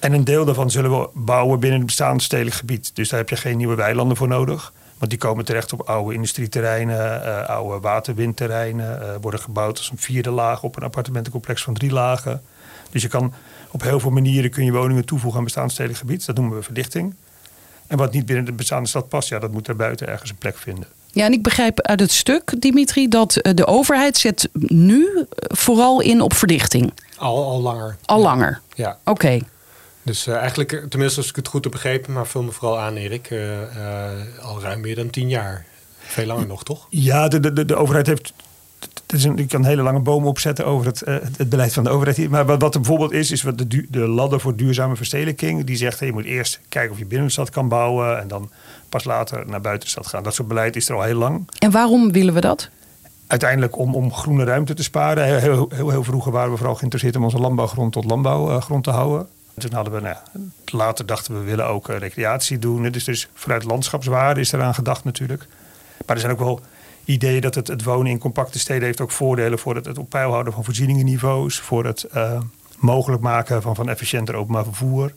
En 0.00 0.12
een 0.12 0.24
deel 0.24 0.44
daarvan 0.44 0.70
zullen 0.70 1.00
we 1.00 1.08
bouwen 1.14 1.60
binnen 1.60 1.78
het 1.78 1.86
bestaande 1.86 2.22
stedelijk 2.22 2.56
gebied. 2.56 2.90
Dus 2.94 3.08
daar 3.08 3.18
heb 3.18 3.28
je 3.28 3.36
geen 3.36 3.56
nieuwe 3.56 3.74
weilanden 3.74 4.16
voor 4.16 4.28
nodig. 4.28 4.72
Want 4.98 5.10
die 5.10 5.18
komen 5.18 5.44
terecht 5.44 5.72
op 5.72 5.80
oude 5.80 6.14
industrieterreinen, 6.14 7.22
uh, 7.22 7.48
oude 7.48 7.80
waterwindterreinen. 7.80 9.02
Uh, 9.02 9.08
worden 9.20 9.40
gebouwd 9.40 9.78
als 9.78 9.90
een 9.90 9.98
vierde 9.98 10.30
laag 10.30 10.62
op 10.62 10.76
een 10.76 10.82
appartementencomplex 10.82 11.62
van 11.62 11.74
drie 11.74 11.92
lagen. 11.92 12.42
Dus 12.90 13.02
je 13.02 13.08
kan 13.08 13.32
op 13.70 13.82
heel 13.82 14.00
veel 14.00 14.10
manieren 14.10 14.50
kun 14.50 14.64
je 14.64 14.72
woningen 14.72 15.04
toevoegen 15.04 15.38
aan 15.38 15.44
bestaand 15.44 15.72
stedelijk 15.72 16.00
gebied. 16.00 16.26
Dat 16.26 16.36
noemen 16.36 16.56
we 16.56 16.62
verdichting. 16.62 17.14
En 17.86 17.96
wat 17.96 18.12
niet 18.12 18.26
binnen 18.26 18.44
de 18.44 18.52
bestaande 18.52 18.88
stad 18.88 19.08
past, 19.08 19.28
ja, 19.28 19.38
dat 19.38 19.52
moet 19.52 19.68
er 19.68 19.76
buiten 19.76 20.08
ergens 20.08 20.30
een 20.30 20.36
plek 20.36 20.58
vinden. 20.58 20.86
Ja, 21.12 21.24
en 21.24 21.32
ik 21.32 21.42
begrijp 21.42 21.80
uit 21.80 22.00
het 22.00 22.10
stuk, 22.10 22.54
Dimitri, 22.58 23.08
dat 23.08 23.38
de 23.54 23.66
overheid 23.66 24.16
zet 24.16 24.48
nu 24.52 25.26
vooral 25.38 26.00
in 26.00 26.20
op 26.20 26.34
verdichting. 26.34 26.92
Al, 27.24 27.44
al 27.44 27.60
langer. 27.60 27.96
Al 28.04 28.20
langer? 28.20 28.60
Ja. 28.74 28.98
Oké. 29.04 29.40
Dus 30.02 30.26
uh, 30.26 30.36
eigenlijk, 30.36 30.86
tenminste 30.88 31.20
als 31.20 31.28
ik 31.28 31.36
het 31.36 31.48
goed 31.48 31.64
heb 31.64 31.72
begrepen, 31.72 32.12
maar 32.12 32.26
vul 32.26 32.42
me 32.42 32.50
vooral 32.50 32.78
aan 32.78 32.96
Erik, 32.96 33.30
uh, 33.30 33.60
uh, 33.60 34.08
al 34.42 34.60
ruim 34.60 34.80
meer 34.80 34.94
dan 34.94 35.10
tien 35.10 35.28
jaar. 35.28 35.66
Veel 35.98 36.26
langer 36.26 36.46
nog, 36.46 36.64
toch? 36.64 36.86
Ja, 36.90 37.28
de, 37.28 37.52
de, 37.52 37.64
de 37.64 37.76
overheid 37.76 38.06
heeft 38.06 38.32
is 39.06 39.24
een, 39.24 39.38
ik 39.38 39.48
kan 39.48 39.60
een 39.60 39.66
hele 39.66 39.82
lange 39.82 40.00
boom 40.00 40.26
opzetten 40.26 40.66
over 40.66 40.86
het, 40.86 41.02
uh, 41.06 41.16
het 41.36 41.48
beleid 41.48 41.72
van 41.72 41.84
de 41.84 41.90
overheid. 41.90 42.16
Hier. 42.16 42.30
Maar 42.30 42.46
wat, 42.46 42.60
wat 42.60 42.74
er 42.74 42.80
bijvoorbeeld 42.80 43.12
is, 43.12 43.30
is 43.30 43.42
wat 43.42 43.58
de, 43.58 43.86
de 43.90 43.98
ladder 43.98 44.40
voor 44.40 44.56
duurzame 44.56 44.96
verstedelijking. 44.96 45.64
Die 45.64 45.76
zegt, 45.76 45.98
hey, 45.98 46.08
je 46.08 46.14
moet 46.14 46.24
eerst 46.24 46.60
kijken 46.68 46.92
of 46.92 46.98
je 46.98 47.06
binnen 47.06 47.26
de 47.26 47.32
stad 47.32 47.50
kan 47.50 47.68
bouwen. 47.68 48.20
En 48.20 48.28
dan 48.28 48.50
pas 48.88 49.04
later 49.04 49.46
naar 49.46 49.60
buiten 49.60 49.84
de 49.84 49.90
stad 49.90 50.06
gaan. 50.06 50.22
Dat 50.22 50.34
soort 50.34 50.48
beleid 50.48 50.76
is 50.76 50.88
er 50.88 50.94
al 50.94 51.02
heel 51.02 51.18
lang. 51.18 51.48
En 51.58 51.70
waarom 51.70 52.12
willen 52.12 52.34
we 52.34 52.40
dat? 52.40 52.68
Uiteindelijk 53.26 53.78
om, 53.78 53.94
om 53.94 54.12
groene 54.12 54.44
ruimte 54.44 54.74
te 54.74 54.82
sparen. 54.82 55.24
Heel, 55.24 55.68
heel, 55.70 55.90
heel, 55.90 56.04
vroeger 56.04 56.32
waren 56.32 56.50
we 56.50 56.56
vooral 56.56 56.74
geïnteresseerd 56.74 57.16
om 57.16 57.24
onze 57.24 57.38
landbouwgrond 57.38 57.92
tot 57.92 58.04
landbouwgrond 58.04 58.84
te 58.84 58.90
houden. 58.90 59.28
Toen 59.58 59.72
hadden 59.72 59.92
we, 59.92 60.00
nou, 60.00 60.16
later 60.64 61.06
dachten 61.06 61.34
we, 61.34 61.40
willen 61.40 61.66
ook 61.66 61.88
recreatie 61.88 62.58
doen. 62.58 62.90
Dus, 62.90 63.04
dus 63.04 63.28
vanuit 63.34 63.64
landschapswaarde 63.64 64.40
is 64.40 64.52
eraan 64.52 64.74
gedacht 64.74 65.04
natuurlijk. 65.04 65.46
Maar 66.06 66.16
er 66.16 66.20
zijn 66.20 66.32
ook 66.32 66.38
wel 66.38 66.60
ideeën 67.04 67.40
dat 67.40 67.54
het, 67.54 67.68
het 67.68 67.82
wonen 67.82 68.12
in 68.12 68.18
compacte 68.18 68.58
steden 68.58 68.84
heeft 68.84 69.00
ook 69.00 69.10
voordelen 69.10 69.58
voor 69.58 69.74
het, 69.74 69.84
het 69.84 69.98
op 69.98 70.10
peil 70.10 70.30
houden 70.30 70.52
van 70.52 70.64
voorzieningenniveaus, 70.64 71.60
voor 71.60 71.84
het 71.84 72.06
uh, 72.14 72.40
mogelijk 72.78 73.22
maken 73.22 73.62
van, 73.62 73.74
van 73.74 73.88
efficiënter 73.88 74.34
openbaar 74.34 74.64
vervoer, 74.64 75.12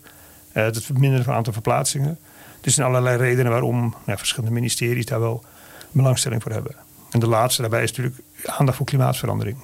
het 0.51 0.83
verminderen 0.83 1.23
van 1.23 1.27
het 1.27 1.37
aantal 1.37 1.53
verplaatsingen. 1.53 2.17
Dus 2.61 2.65
er 2.65 2.71
zijn 2.71 2.87
allerlei 2.87 3.17
redenen 3.17 3.51
waarom 3.51 3.95
ja, 4.05 4.17
verschillende 4.17 4.53
ministeries 4.53 5.05
daar 5.05 5.19
wel 5.19 5.43
belangstelling 5.91 6.43
voor 6.43 6.51
hebben. 6.51 6.86
En 7.11 7.19
de 7.19 7.27
laatste 7.27 7.61
daarbij 7.61 7.83
is 7.83 7.89
natuurlijk 7.89 8.15
aandacht 8.45 8.77
voor 8.77 8.85
klimaatverandering. 8.85 9.57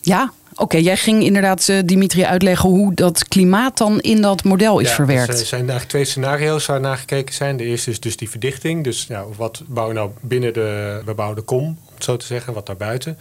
Ja, 0.00 0.32
oké. 0.54 0.76
Jij 0.76 0.96
ging 0.96 1.22
inderdaad, 1.22 1.68
uh, 1.68 1.78
Dimitri, 1.84 2.24
uitleggen 2.24 2.68
hoe 2.68 2.94
dat 2.94 3.28
klimaat 3.28 3.78
dan 3.78 4.00
in 4.00 4.20
dat 4.20 4.44
model 4.44 4.78
is 4.78 4.90
verwerkt. 4.90 5.30
Dus, 5.30 5.40
er 5.40 5.46
zijn 5.46 5.60
eigenlijk 5.60 5.90
twee 5.90 6.04
scenario's 6.04 6.66
waar 6.66 6.80
naar 6.80 6.96
gekeken 6.96 7.34
zijn. 7.34 7.56
De 7.56 7.64
eerste 7.64 7.90
is 7.90 8.00
dus 8.00 8.16
die 8.16 8.30
verdichting. 8.30 8.84
Dus 8.84 9.06
ja, 9.08 9.24
wat 9.36 9.62
bouwen 9.66 9.94
we 9.94 10.00
nou 10.00 10.12
binnen 10.20 10.52
de 10.52 11.02
bebouwde 11.04 11.40
kom, 11.40 11.64
om 11.64 11.78
het 11.94 12.04
zo 12.04 12.16
te 12.16 12.26
zeggen, 12.26 12.52
wat 12.52 12.66
daarbuiten. 12.66 13.18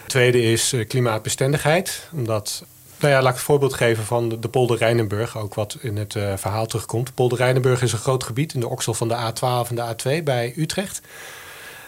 Het 0.00 0.08
tweede 0.08 0.42
is 0.42 0.72
uh, 0.72 0.86
klimaatbestendigheid. 0.86 2.08
Omdat 2.12 2.64
nou 3.00 3.12
ja, 3.12 3.22
laat 3.22 3.32
ik 3.32 3.38
een 3.38 3.44
voorbeeld 3.44 3.74
geven 3.74 4.04
van 4.04 4.28
de, 4.40 4.48
polder 4.48 4.78
Rijnenburg, 4.78 5.38
ook 5.38 5.54
wat 5.54 5.76
in 5.80 5.96
het 5.96 6.14
uh, 6.14 6.32
verhaal 6.36 6.66
terugkomt. 6.66 7.14
Polder 7.14 7.38
Rijnenburg 7.38 7.82
is 7.82 7.92
een 7.92 7.98
groot 7.98 8.24
gebied 8.24 8.54
in 8.54 8.60
de 8.60 8.68
oksel 8.68 8.94
van 8.94 9.08
de 9.08 9.14
A12 9.14 9.68
en 9.68 9.74
de 9.74 10.18
A2 10.20 10.24
bij 10.24 10.52
Utrecht. 10.56 11.00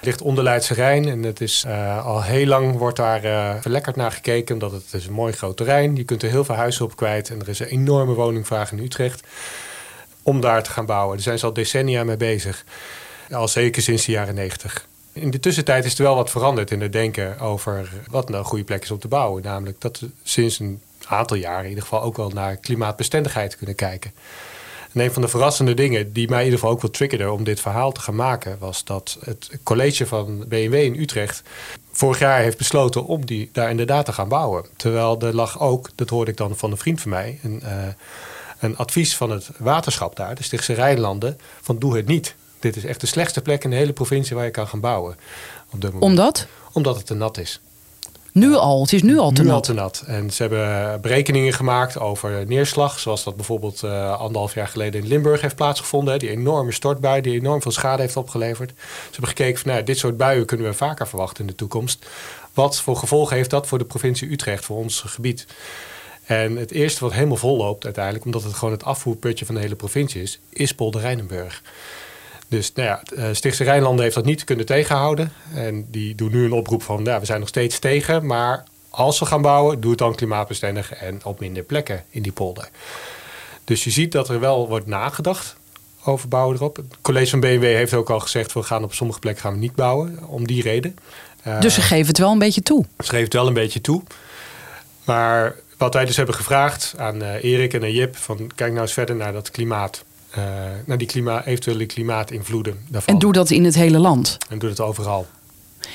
Ligt 0.04 0.22
onder 0.22 0.44
Leidse 0.44 0.74
Rijn 0.74 1.08
en 1.08 1.22
het 1.22 1.40
is 1.40 1.64
uh, 1.66 2.06
al 2.06 2.22
heel 2.22 2.46
lang 2.46 2.76
wordt 2.76 2.96
daar 2.96 3.24
uh, 3.24 3.54
verlekkerd 3.60 3.96
naar 3.96 4.12
gekeken. 4.12 4.54
Omdat 4.54 4.72
het 4.72 4.84
is 4.92 5.06
een 5.06 5.12
mooi 5.12 5.32
groot 5.32 5.56
terrein. 5.56 5.96
Je 5.96 6.04
kunt 6.04 6.22
er 6.22 6.30
heel 6.30 6.44
veel 6.44 6.54
huizen 6.54 6.84
op 6.84 6.96
kwijt. 6.96 7.30
En 7.30 7.40
er 7.40 7.48
is 7.48 7.58
een 7.58 7.66
enorme 7.66 8.14
woningvraag 8.14 8.72
in 8.72 8.78
Utrecht 8.78 9.26
om 10.22 10.40
daar 10.40 10.62
te 10.62 10.70
gaan 10.70 10.86
bouwen. 10.86 11.14
Daar 11.14 11.24
zijn 11.24 11.38
ze 11.38 11.46
al 11.46 11.52
decennia 11.52 12.04
mee 12.04 12.16
bezig. 12.16 12.64
Al 13.30 13.48
zeker 13.48 13.82
sinds 13.82 14.04
de 14.04 14.12
jaren 14.12 14.34
negentig. 14.34 14.86
In 15.12 15.30
de 15.30 15.40
tussentijd 15.40 15.84
is 15.84 15.98
er 15.98 16.04
wel 16.04 16.14
wat 16.14 16.30
veranderd 16.30 16.70
in 16.70 16.80
het 16.80 16.92
denken 16.92 17.38
over 17.38 17.90
wat 18.10 18.28
nou 18.28 18.38
een 18.38 18.48
goede 18.48 18.64
plek 18.64 18.82
is 18.82 18.90
om 18.90 18.98
te 18.98 19.08
bouwen. 19.08 19.42
Namelijk 19.42 19.80
dat 19.80 20.00
we 20.00 20.10
sinds 20.22 20.58
een 20.58 20.80
aantal 21.06 21.36
jaren 21.36 21.62
in 21.62 21.68
ieder 21.68 21.84
geval 21.84 22.02
ook 22.02 22.16
wel 22.16 22.28
naar 22.28 22.56
klimaatbestendigheid 22.56 23.56
kunnen 23.56 23.74
kijken. 23.74 24.12
En 24.92 25.00
een 25.00 25.12
van 25.12 25.22
de 25.22 25.28
verrassende 25.28 25.74
dingen 25.74 26.12
die 26.12 26.28
mij 26.28 26.38
in 26.38 26.44
ieder 26.44 26.58
geval 26.58 26.74
ook 26.74 26.82
wel 26.82 26.90
triggerde 26.90 27.32
om 27.32 27.44
dit 27.44 27.60
verhaal 27.60 27.92
te 27.92 28.00
gaan 28.00 28.14
maken, 28.14 28.56
was 28.58 28.84
dat 28.84 29.18
het 29.24 29.50
college 29.62 30.06
van 30.06 30.44
BMW 30.48 30.74
in 30.74 31.00
Utrecht 31.00 31.42
vorig 31.92 32.18
jaar 32.18 32.40
heeft 32.40 32.58
besloten 32.58 33.04
om 33.04 33.26
die 33.26 33.48
daar 33.52 33.70
inderdaad 33.70 34.04
te 34.04 34.12
gaan 34.12 34.28
bouwen. 34.28 34.64
Terwijl 34.76 35.20
er 35.20 35.34
lag 35.34 35.60
ook, 35.60 35.90
dat 35.94 36.08
hoorde 36.08 36.30
ik 36.30 36.36
dan 36.36 36.56
van 36.56 36.70
een 36.70 36.76
vriend 36.76 37.00
van 37.00 37.10
mij, 37.10 37.38
een, 37.42 37.60
uh, 37.64 37.70
een 38.58 38.76
advies 38.76 39.16
van 39.16 39.30
het 39.30 39.50
waterschap 39.58 40.16
daar, 40.16 40.34
de 40.34 40.42
Stichtse 40.42 40.72
Rijnlanden, 40.72 41.38
van 41.60 41.78
doe 41.78 41.96
het 41.96 42.06
niet. 42.06 42.34
Dit 42.58 42.76
is 42.76 42.84
echt 42.84 43.00
de 43.00 43.06
slechtste 43.06 43.40
plek 43.40 43.64
in 43.64 43.70
de 43.70 43.76
hele 43.76 43.92
provincie 43.92 44.36
waar 44.36 44.44
je 44.44 44.50
kan 44.50 44.68
gaan 44.68 44.80
bouwen. 44.80 45.16
Op 45.70 45.80
dit 45.80 45.92
moment. 45.92 46.10
Omdat? 46.10 46.46
Omdat 46.72 46.96
het 46.96 47.06
te 47.06 47.14
nat 47.14 47.38
is. 47.38 47.60
Nu 48.32 48.54
al, 48.54 48.80
het 48.80 48.92
is 48.92 49.02
nu 49.02 49.18
al 49.18 49.30
te 49.30 49.42
nu 49.42 49.46
nat. 49.46 49.56
al 49.56 49.62
te 49.62 49.72
nat. 49.72 50.04
En 50.06 50.30
ze 50.30 50.42
hebben 50.42 51.00
berekeningen 51.00 51.52
gemaakt 51.52 51.98
over 51.98 52.46
neerslag, 52.46 52.98
zoals 52.98 53.24
dat 53.24 53.36
bijvoorbeeld 53.36 53.82
uh, 53.84 54.20
anderhalf 54.20 54.54
jaar 54.54 54.68
geleden 54.68 55.00
in 55.02 55.06
Limburg 55.06 55.40
heeft 55.40 55.56
plaatsgevonden. 55.56 56.12
Hè, 56.12 56.18
die 56.18 56.30
enorme 56.30 56.72
stortbui 56.72 57.20
die 57.20 57.40
enorm 57.40 57.62
veel 57.62 57.70
schade 57.70 58.02
heeft 58.02 58.16
opgeleverd. 58.16 58.72
Ze 58.76 59.10
hebben 59.10 59.28
gekeken 59.28 59.60
van 59.60 59.70
nou, 59.70 59.84
dit 59.84 59.98
soort 59.98 60.16
buien 60.16 60.46
kunnen 60.46 60.66
we 60.66 60.74
vaker 60.74 61.08
verwachten 61.08 61.40
in 61.40 61.46
de 61.46 61.54
toekomst. 61.54 62.06
Wat 62.54 62.80
voor 62.80 62.96
gevolgen 62.96 63.36
heeft 63.36 63.50
dat 63.50 63.66
voor 63.66 63.78
de 63.78 63.84
provincie 63.84 64.30
Utrecht, 64.30 64.64
voor 64.64 64.76
ons 64.76 65.00
gebied? 65.00 65.46
En 66.24 66.56
het 66.56 66.70
eerste 66.70 67.04
wat 67.04 67.12
helemaal 67.12 67.36
vol 67.36 67.56
loopt 67.56 67.84
uiteindelijk, 67.84 68.24
omdat 68.24 68.42
het 68.42 68.54
gewoon 68.54 68.74
het 68.74 68.84
afvoerputje 68.84 69.46
van 69.46 69.54
de 69.54 69.60
hele 69.60 69.74
provincie 69.74 70.22
is, 70.22 70.40
is 70.48 70.74
Polder 70.74 71.00
Rijnenburg. 71.00 71.62
Dus 72.52 72.72
nou 72.72 72.88
ja, 72.88 73.02
eh, 73.16 73.28
Stichtse 73.32 73.64
Rijnlanden 73.64 74.02
heeft 74.02 74.14
dat 74.14 74.24
niet 74.24 74.44
kunnen 74.44 74.66
tegenhouden. 74.66 75.32
En 75.54 75.86
die 75.90 76.14
doen 76.14 76.30
nu 76.30 76.44
een 76.44 76.52
oproep 76.52 76.82
van, 76.82 77.04
ja, 77.04 77.20
we 77.20 77.26
zijn 77.26 77.40
nog 77.40 77.48
steeds 77.48 77.78
tegen. 77.78 78.26
Maar 78.26 78.64
als 78.88 79.18
we 79.18 79.26
gaan 79.26 79.42
bouwen, 79.42 79.80
doe 79.80 79.90
het 79.90 79.98
dan 79.98 80.14
klimaatbestendig 80.14 80.92
en 80.92 81.20
op 81.24 81.40
minder 81.40 81.62
plekken 81.62 82.04
in 82.10 82.22
die 82.22 82.32
polder. 82.32 82.68
Dus 83.64 83.84
je 83.84 83.90
ziet 83.90 84.12
dat 84.12 84.28
er 84.28 84.40
wel 84.40 84.68
wordt 84.68 84.86
nagedacht 84.86 85.56
over 86.04 86.28
bouwen 86.28 86.56
erop. 86.56 86.76
Het 86.76 86.86
college 87.02 87.30
van 87.30 87.40
BMW 87.40 87.64
heeft 87.64 87.94
ook 87.94 88.10
al 88.10 88.20
gezegd, 88.20 88.52
we 88.52 88.62
gaan 88.62 88.84
op 88.84 88.94
sommige 88.94 89.18
plekken 89.18 89.42
gaan 89.42 89.52
we 89.52 89.58
niet 89.58 89.74
bouwen, 89.74 90.18
om 90.26 90.46
die 90.46 90.62
reden. 90.62 90.96
Dus 91.60 91.74
ze 91.74 91.80
geven 91.80 92.06
het 92.06 92.18
wel 92.18 92.30
een 92.30 92.38
beetje 92.38 92.62
toe? 92.62 92.84
Ze 92.98 93.08
geven 93.08 93.24
het 93.24 93.32
wel 93.32 93.46
een 93.46 93.54
beetje 93.54 93.80
toe. 93.80 94.02
Maar 95.04 95.54
wat 95.76 95.94
wij 95.94 96.04
dus 96.04 96.16
hebben 96.16 96.34
gevraagd 96.34 96.94
aan 96.96 97.22
uh, 97.22 97.44
Erik 97.44 97.74
en 97.74 97.82
aan 97.82 97.92
Jip, 97.92 98.16
van 98.16 98.50
kijk 98.54 98.70
nou 98.70 98.82
eens 98.82 98.92
verder 98.92 99.16
naar 99.16 99.32
dat 99.32 99.50
klimaat. 99.50 100.04
Uh, 100.38 100.44
naar 100.86 100.98
die 100.98 101.06
klima 101.06 101.44
eventuele 101.44 101.86
klimaatinvloeden 101.86 102.76
daarvan. 102.88 103.14
En 103.14 103.20
doe 103.20 103.32
dat 103.32 103.50
in 103.50 103.64
het 103.64 103.74
hele 103.74 103.98
land? 103.98 104.38
En 104.48 104.58
doe 104.58 104.68
dat 104.68 104.80
overal. 104.80 105.26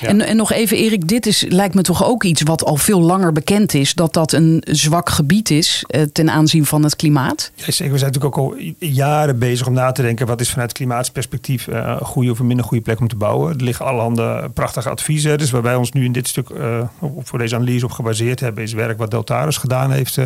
Ja. 0.00 0.08
En, 0.08 0.20
en 0.20 0.36
nog 0.36 0.52
even, 0.52 0.76
Erik, 0.76 1.08
dit 1.08 1.26
is, 1.26 1.44
lijkt 1.48 1.74
me 1.74 1.82
toch 1.82 2.04
ook 2.04 2.24
iets 2.24 2.42
wat 2.42 2.64
al 2.64 2.76
veel 2.76 3.00
langer 3.00 3.32
bekend 3.32 3.74
is: 3.74 3.94
dat 3.94 4.14
dat 4.14 4.32
een 4.32 4.62
zwak 4.66 5.08
gebied 5.08 5.50
is 5.50 5.84
uh, 5.88 6.02
ten 6.02 6.30
aanzien 6.30 6.66
van 6.66 6.82
het 6.82 6.96
klimaat. 6.96 7.50
Ja. 7.54 7.64
We 7.64 7.72
zijn 7.72 7.90
natuurlijk 7.90 8.24
ook 8.24 8.36
al 8.36 8.56
jaren 8.78 9.38
bezig 9.38 9.66
om 9.66 9.72
na 9.72 9.92
te 9.92 10.02
denken: 10.02 10.26
wat 10.26 10.40
is 10.40 10.50
vanuit 10.50 10.72
klimaatsperspectief 10.72 11.66
uh, 11.66 11.96
een 12.00 12.06
goede 12.06 12.30
of 12.30 12.38
een 12.38 12.46
minder 12.46 12.64
goede 12.64 12.82
plek 12.82 13.00
om 13.00 13.08
te 13.08 13.16
bouwen. 13.16 13.56
Er 13.56 13.64
liggen 13.64 13.86
allerhande 13.86 14.50
prachtige 14.54 14.90
adviezen. 14.90 15.38
Dus 15.38 15.50
waar 15.50 15.62
wij 15.62 15.74
ons 15.74 15.92
nu 15.92 16.04
in 16.04 16.12
dit 16.12 16.28
stuk 16.28 16.48
uh, 16.48 16.80
voor 17.18 17.38
deze 17.38 17.54
analyse 17.54 17.84
op 17.84 17.90
gebaseerd 17.90 18.40
hebben, 18.40 18.62
is 18.62 18.72
werk 18.72 18.98
wat 18.98 19.10
Deltaris 19.10 19.56
gedaan 19.56 19.90
heeft 19.90 20.18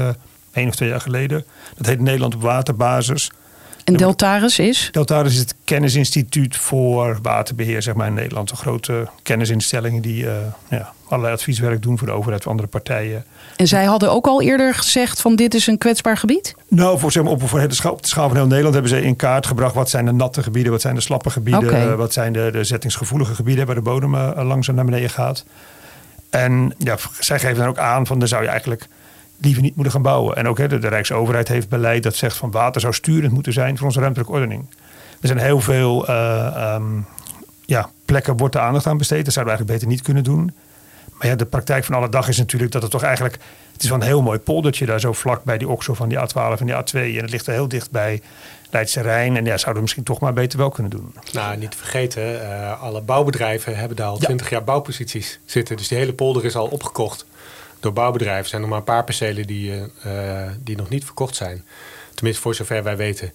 één 0.53 0.69
of 0.69 0.75
twee 0.75 0.89
jaar 0.89 1.01
geleden. 1.01 1.45
Dat 1.77 1.87
heet 1.87 2.01
Nederland 2.01 2.35
op 2.35 2.43
waterbasis. 2.43 3.31
En 3.85 3.95
Deltaris 3.97 4.59
is? 4.59 4.89
Deltaris 4.93 5.33
is 5.33 5.39
het 5.39 5.55
kennisinstituut 5.65 6.57
voor 6.57 7.19
waterbeheer 7.23 7.83
zeg 7.83 7.95
maar, 7.95 8.07
in 8.07 8.15
Nederland. 8.15 8.51
Een 8.51 8.57
grote 8.57 9.09
kennisinstelling 9.23 10.03
die 10.03 10.25
uh, 10.25 10.33
ja, 10.71 10.93
allerlei 11.09 11.35
advieswerk 11.35 11.83
doen 11.83 11.99
voor 11.99 12.07
de 12.07 12.13
overheid, 12.13 12.43
voor 12.43 12.51
andere 12.51 12.69
partijen. 12.69 13.25
En 13.57 13.67
zij 13.67 13.85
hadden 13.85 14.11
ook 14.11 14.27
al 14.27 14.43
eerder 14.43 14.75
gezegd 14.75 15.21
van 15.21 15.37
dit 15.37 15.55
is 15.55 15.67
een 15.67 15.79
kwetsbaar 15.79 16.17
gebied? 16.17 16.55
Nou, 16.69 16.99
voor, 16.99 17.13
zeg 17.13 17.23
maar, 17.23 17.33
op, 17.33 17.49
voor 17.49 17.69
de 17.69 17.75
schaal, 17.75 17.97
de 18.01 18.07
schaal 18.07 18.29
van 18.29 18.37
heel 18.37 18.47
Nederland 18.47 18.75
hebben 18.75 18.93
ze 18.93 19.03
in 19.03 19.17
kaart 19.17 19.47
gebracht... 19.47 19.75
wat 19.75 19.91
zijn 19.91 20.05
de 20.05 20.13
natte 20.13 20.43
gebieden, 20.43 20.73
wat 20.73 20.81
zijn 20.81 20.95
de 20.95 21.01
slappe 21.01 21.31
gebieden... 21.31 21.69
Okay. 21.69 21.87
Uh, 21.87 21.95
wat 21.95 22.13
zijn 22.13 22.33
de, 22.33 22.49
de 22.53 22.65
zettingsgevoelige 22.65 23.35
gebieden 23.35 23.67
waar 23.67 23.75
de 23.75 23.81
bodem 23.81 24.15
uh, 24.15 24.31
langzaam 24.43 24.75
naar 24.75 24.85
beneden 24.85 25.11
gaat. 25.11 25.45
En 26.31 26.75
ja, 26.79 26.97
zij 27.21 27.39
geven 27.39 27.57
dan 27.57 27.69
ook 27.69 27.79
aan 27.79 28.07
van 28.07 28.19
dan 28.19 28.29
zou 28.29 28.43
je 28.43 28.49
eigenlijk 28.49 28.89
liever 29.45 29.63
niet 29.63 29.75
moeten 29.75 29.93
gaan 29.93 30.03
bouwen. 30.03 30.37
En 30.37 30.49
ook 30.49 30.59
hè, 30.59 30.69
de, 30.69 30.79
de, 30.79 30.89
Rijksoverheid 30.89 31.49
heeft 31.49 31.69
beleid 31.69 32.03
dat 32.03 32.15
zegt 32.15 32.37
van 32.37 32.51
water 32.51 32.81
zou 32.81 32.93
sturend 32.93 33.33
moeten 33.33 33.53
zijn 33.53 33.77
voor 33.77 33.87
onze 33.87 34.01
ruimtelijke 34.01 34.33
ordening. 34.33 34.67
Er 35.21 35.29
zijn 35.29 35.39
heel 35.39 35.61
veel 35.61 36.11
uh, 36.11 36.75
um, 36.75 37.07
ja, 37.67 37.91
plekken 38.05 38.37
wordt 38.37 38.55
de 38.55 38.61
aandacht 38.61 38.87
aan 38.87 38.99
besteed. 38.99 39.25
Dat 39.25 39.35
zouden 39.35 39.55
we 39.55 39.61
eigenlijk 39.61 39.81
beter 39.81 39.89
niet 39.89 40.03
kunnen 40.03 40.25
doen. 40.25 40.55
Maar 41.19 41.27
ja, 41.27 41.37
de 41.37 41.47
praktijk 41.47 41.85
van 41.85 41.95
alle 41.95 42.09
dag 42.09 42.29
is 42.29 42.39
natuurlijk 42.39 42.73
dat 42.73 42.83
het 42.83 42.91
toch 42.91 43.03
eigenlijk... 43.03 43.39
Het 43.73 43.83
is 43.83 43.89
wel 43.89 43.99
een 43.99 44.07
heel 44.07 44.23
mooi 44.23 44.39
poldertje 44.39 44.87
daar 44.87 45.01
zo 45.01 45.13
vlak 45.13 45.45
bij 45.45 45.59
die 45.59 45.69
oksel 45.69 45.95
van 45.95 46.09
die 46.09 46.19
A12 46.19 46.61
en 46.61 46.67
die 46.67 46.75
A2. 46.75 47.17
En 47.17 47.23
het 47.23 47.31
ligt 47.31 47.47
er 47.47 47.53
heel 47.53 47.69
dicht 47.69 47.91
bij 47.91 48.21
Leidse 48.71 49.01
Rijn. 49.01 49.37
En 49.37 49.45
ja, 49.45 49.57
zouden 49.57 49.75
we 49.75 49.81
misschien 49.81 50.03
toch 50.03 50.21
maar 50.21 50.33
beter 50.33 50.59
wel 50.59 50.71
kunnen 50.71 50.93
doen. 50.93 51.15
Nou, 51.33 51.57
niet 51.57 51.71
te 51.71 51.77
vergeten, 51.77 52.35
uh, 52.35 52.83
alle 52.83 53.01
bouwbedrijven 53.01 53.77
hebben 53.77 53.97
daar 53.97 54.07
al 54.07 54.19
twintig 54.19 54.51
ja. 54.51 54.57
jaar 54.57 54.65
bouwposities 54.65 55.39
zitten. 55.45 55.77
Dus 55.77 55.89
die 55.89 55.99
hele 55.99 56.13
polder 56.13 56.45
is 56.45 56.57
al 56.57 56.67
opgekocht 56.67 57.27
door 57.83 57.93
bouwbedrijven. 57.93 58.43
Er 58.43 58.49
zijn 58.49 58.61
nog 58.61 58.71
maar 58.71 58.79
een 58.79 58.85
paar 58.85 59.05
percelen 59.05 59.47
die, 59.47 59.71
uh, 59.71 59.83
die 60.59 60.77
nog 60.77 60.89
niet 60.89 61.05
verkocht 61.05 61.37
zijn. 61.37 61.65
Tenminste, 62.15 62.43
voor 62.43 62.55
zover 62.55 62.83
wij 62.83 62.97
weten. 62.97 63.33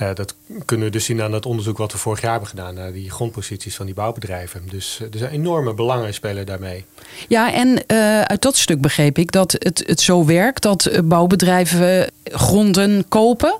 Uh, 0.00 0.14
dat 0.14 0.34
kunnen 0.64 0.86
we 0.86 0.92
dus 0.92 1.04
zien 1.04 1.22
aan 1.22 1.32
het 1.32 1.46
onderzoek 1.46 1.78
wat 1.78 1.92
we 1.92 1.98
vorig 1.98 2.20
jaar 2.20 2.30
hebben 2.30 2.48
gedaan 2.48 2.74
naar 2.74 2.92
die 2.92 3.10
grondposities 3.10 3.76
van 3.76 3.86
die 3.86 3.94
bouwbedrijven. 3.94 4.62
Dus 4.70 5.00
er 5.12 5.18
zijn 5.18 5.30
enorme 5.30 5.74
belangen 5.74 6.14
spelen 6.14 6.46
daarmee. 6.46 6.84
Ja, 7.28 7.52
en 7.52 7.88
uit 8.28 8.42
dat 8.42 8.56
stuk 8.56 8.80
begreep 8.80 9.18
ik 9.18 9.32
dat 9.32 9.52
het, 9.52 9.82
het 9.86 10.00
zo 10.00 10.24
werkt 10.24 10.62
dat 10.62 10.90
bouwbedrijven 11.04 12.10
gronden 12.24 13.08
kopen 13.08 13.58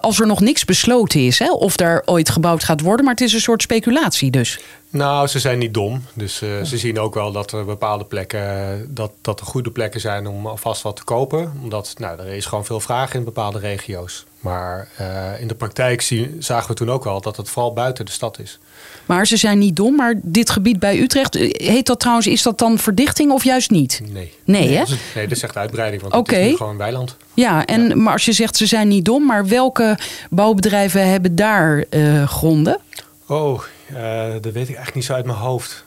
als 0.00 0.20
er 0.20 0.26
nog 0.26 0.40
niks 0.40 0.64
besloten 0.64 1.26
is. 1.26 1.38
Hè? 1.38 1.52
Of 1.52 1.76
daar 1.76 2.02
ooit 2.04 2.30
gebouwd 2.30 2.64
gaat 2.64 2.80
worden, 2.80 3.04
maar 3.04 3.14
het 3.14 3.24
is 3.24 3.32
een 3.32 3.40
soort 3.40 3.62
speculatie 3.62 4.30
dus. 4.30 4.60
Nou, 4.90 5.26
ze 5.26 5.38
zijn 5.38 5.58
niet 5.58 5.74
dom. 5.74 6.02
Dus 6.14 6.42
uh, 6.42 6.62
ze 6.62 6.78
zien 6.78 6.98
ook 6.98 7.14
wel 7.14 7.32
dat 7.32 7.52
er 7.52 7.64
bepaalde 7.64 8.04
plekken, 8.04 8.94
dat, 8.94 9.12
dat 9.20 9.40
er 9.40 9.46
goede 9.46 9.70
plekken 9.70 10.00
zijn 10.00 10.26
om 10.26 10.46
alvast 10.46 10.82
wat 10.82 10.96
te 10.96 11.04
kopen. 11.04 11.52
Omdat 11.62 11.94
nou, 11.98 12.20
er 12.20 12.26
is 12.26 12.46
gewoon 12.46 12.64
veel 12.64 12.80
vraag 12.80 13.14
in 13.14 13.24
bepaalde 13.24 13.58
regio's. 13.58 14.26
Maar 14.40 14.88
uh, 15.00 15.40
in 15.40 15.48
de 15.48 15.54
praktijk 15.54 16.00
zien, 16.00 16.36
zagen 16.38 16.68
we 16.68 16.74
toen 16.74 16.90
ook 16.90 17.04
wel 17.04 17.20
dat 17.20 17.36
het 17.36 17.48
vooral 17.50 17.72
buiten 17.72 18.04
de 18.04 18.10
stad 18.10 18.38
is. 18.38 18.58
Maar 19.06 19.26
ze 19.26 19.36
zijn 19.36 19.58
niet 19.58 19.76
dom. 19.76 19.96
Maar 19.96 20.14
dit 20.22 20.50
gebied 20.50 20.78
bij 20.78 20.98
Utrecht, 20.98 21.34
heet 21.34 21.86
dat 21.86 22.00
trouwens, 22.00 22.26
is 22.26 22.42
dat 22.42 22.58
dan 22.58 22.78
verdichting 22.78 23.32
of 23.32 23.44
juist 23.44 23.70
niet? 23.70 24.00
Nee. 24.12 24.32
Nee, 24.44 24.68
hè? 24.76 24.84
Nee, 25.14 25.26
dat 25.26 25.36
is 25.36 25.42
echt 25.42 25.56
uitbreiding, 25.56 26.02
want 26.02 26.14
okay. 26.14 26.42
het 26.42 26.50
is 26.50 26.56
gewoon 26.56 26.76
weiland. 26.76 27.16
Ja, 27.34 27.66
en, 27.66 28.02
maar 28.02 28.12
als 28.12 28.24
je 28.24 28.32
zegt 28.32 28.56
ze 28.56 28.66
zijn 28.66 28.88
niet 28.88 29.04
dom, 29.04 29.26
maar 29.26 29.46
welke 29.46 29.98
bouwbedrijven 30.30 31.08
hebben 31.08 31.36
daar 31.36 31.84
uh, 31.90 32.28
gronden? 32.28 32.80
Oh, 33.26 33.62
uh, 33.92 34.32
dat 34.40 34.52
weet 34.52 34.68
ik 34.68 34.74
eigenlijk 34.76 34.94
niet 34.94 35.04
zo 35.04 35.12
uit 35.12 35.26
mijn 35.26 35.38
hoofd. 35.38 35.84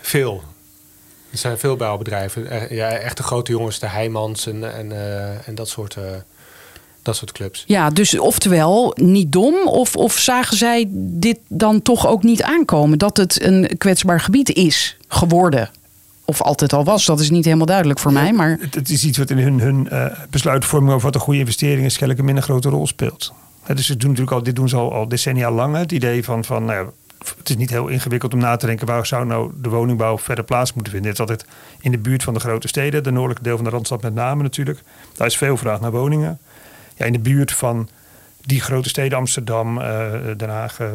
Veel. 0.00 0.42
Er 1.30 1.38
zijn 1.38 1.58
veel 1.58 1.76
bouwbedrijven. 1.76 2.74
Ja, 2.74 2.88
echte 2.90 3.22
grote 3.22 3.52
jongens, 3.52 3.78
de 3.78 3.88
Heijmans 3.88 4.46
en, 4.46 4.74
en, 4.74 4.90
uh, 4.90 5.48
en 5.48 5.54
dat 5.54 5.68
soort 5.68 5.96
dat 7.06 7.16
soort 7.16 7.32
clubs. 7.32 7.64
Ja, 7.66 7.90
dus 7.90 8.18
oftewel 8.18 8.92
niet 8.94 9.32
dom. 9.32 9.54
Of, 9.66 9.96
of 9.96 10.18
zagen 10.18 10.56
zij 10.56 10.86
dit 10.90 11.38
dan 11.48 11.82
toch 11.82 12.06
ook 12.06 12.22
niet 12.22 12.42
aankomen? 12.42 12.98
Dat 12.98 13.16
het 13.16 13.42
een 13.42 13.70
kwetsbaar 13.78 14.20
gebied 14.20 14.52
is 14.52 14.96
geworden? 15.08 15.70
Of 16.24 16.42
altijd 16.42 16.72
al 16.72 16.84
was, 16.84 17.04
dat 17.04 17.20
is 17.20 17.30
niet 17.30 17.44
helemaal 17.44 17.66
duidelijk 17.66 17.98
voor 17.98 18.12
mij. 18.12 18.32
Maar... 18.32 18.58
Het, 18.70 18.90
is 18.90 19.04
iets 19.04 19.18
wat 19.18 19.30
in 19.30 19.38
hun, 19.38 19.60
hun 19.60 19.88
uh, 19.92 20.06
besluitvorming 20.30 20.92
over 20.92 21.04
wat 21.04 21.14
een 21.14 21.20
goede 21.20 21.38
investering 21.38 21.84
is, 21.84 21.92
kennelijk 21.92 22.18
een 22.18 22.24
minder 22.24 22.44
grote 22.44 22.68
rol 22.68 22.86
speelt. 22.86 23.32
dus 23.66 23.86
ze 23.86 23.96
doen 23.96 24.10
natuurlijk 24.10 24.36
al, 24.36 24.42
dit 24.42 24.56
doen 24.56 24.68
ze 24.68 24.76
al, 24.76 24.92
al 24.92 25.08
decennia 25.08 25.50
lang. 25.50 25.76
Het 25.76 25.92
idee 25.92 26.24
van, 26.24 26.44
van 26.44 26.64
nou 26.64 26.84
ja, 26.84 26.90
het 27.18 27.48
is 27.48 27.56
niet 27.56 27.70
heel 27.70 27.88
ingewikkeld 27.88 28.34
om 28.34 28.40
na 28.40 28.56
te 28.56 28.66
denken 28.66 28.86
waar 28.86 29.06
zou 29.06 29.26
nou 29.26 29.52
de 29.56 29.68
woningbouw 29.68 30.18
verder 30.18 30.44
plaats 30.44 30.72
moeten 30.72 30.92
vinden. 30.92 31.10
Het 31.10 31.20
is 31.20 31.26
altijd 31.26 31.46
in 31.80 31.90
de 31.90 31.98
buurt 31.98 32.22
van 32.22 32.34
de 32.34 32.40
grote 32.40 32.68
steden, 32.68 33.02
de 33.02 33.10
noordelijke 33.10 33.42
deel 33.42 33.56
van 33.56 33.64
de 33.64 33.70
Randstad 33.70 34.02
met 34.02 34.14
name 34.14 34.42
natuurlijk. 34.42 34.80
Daar 35.14 35.26
is 35.26 35.36
veel 35.36 35.56
vraag 35.56 35.80
naar 35.80 35.90
woningen 35.90 36.38
ja, 36.96 37.04
in 37.04 37.12
de 37.12 37.18
buurt 37.18 37.52
van 37.52 37.88
die 38.44 38.60
grote 38.60 38.88
steden, 38.88 39.18
Amsterdam, 39.18 39.78
uh, 39.78 40.12
Den 40.36 40.48
Haag, 40.48 40.80
uh, 40.80 40.86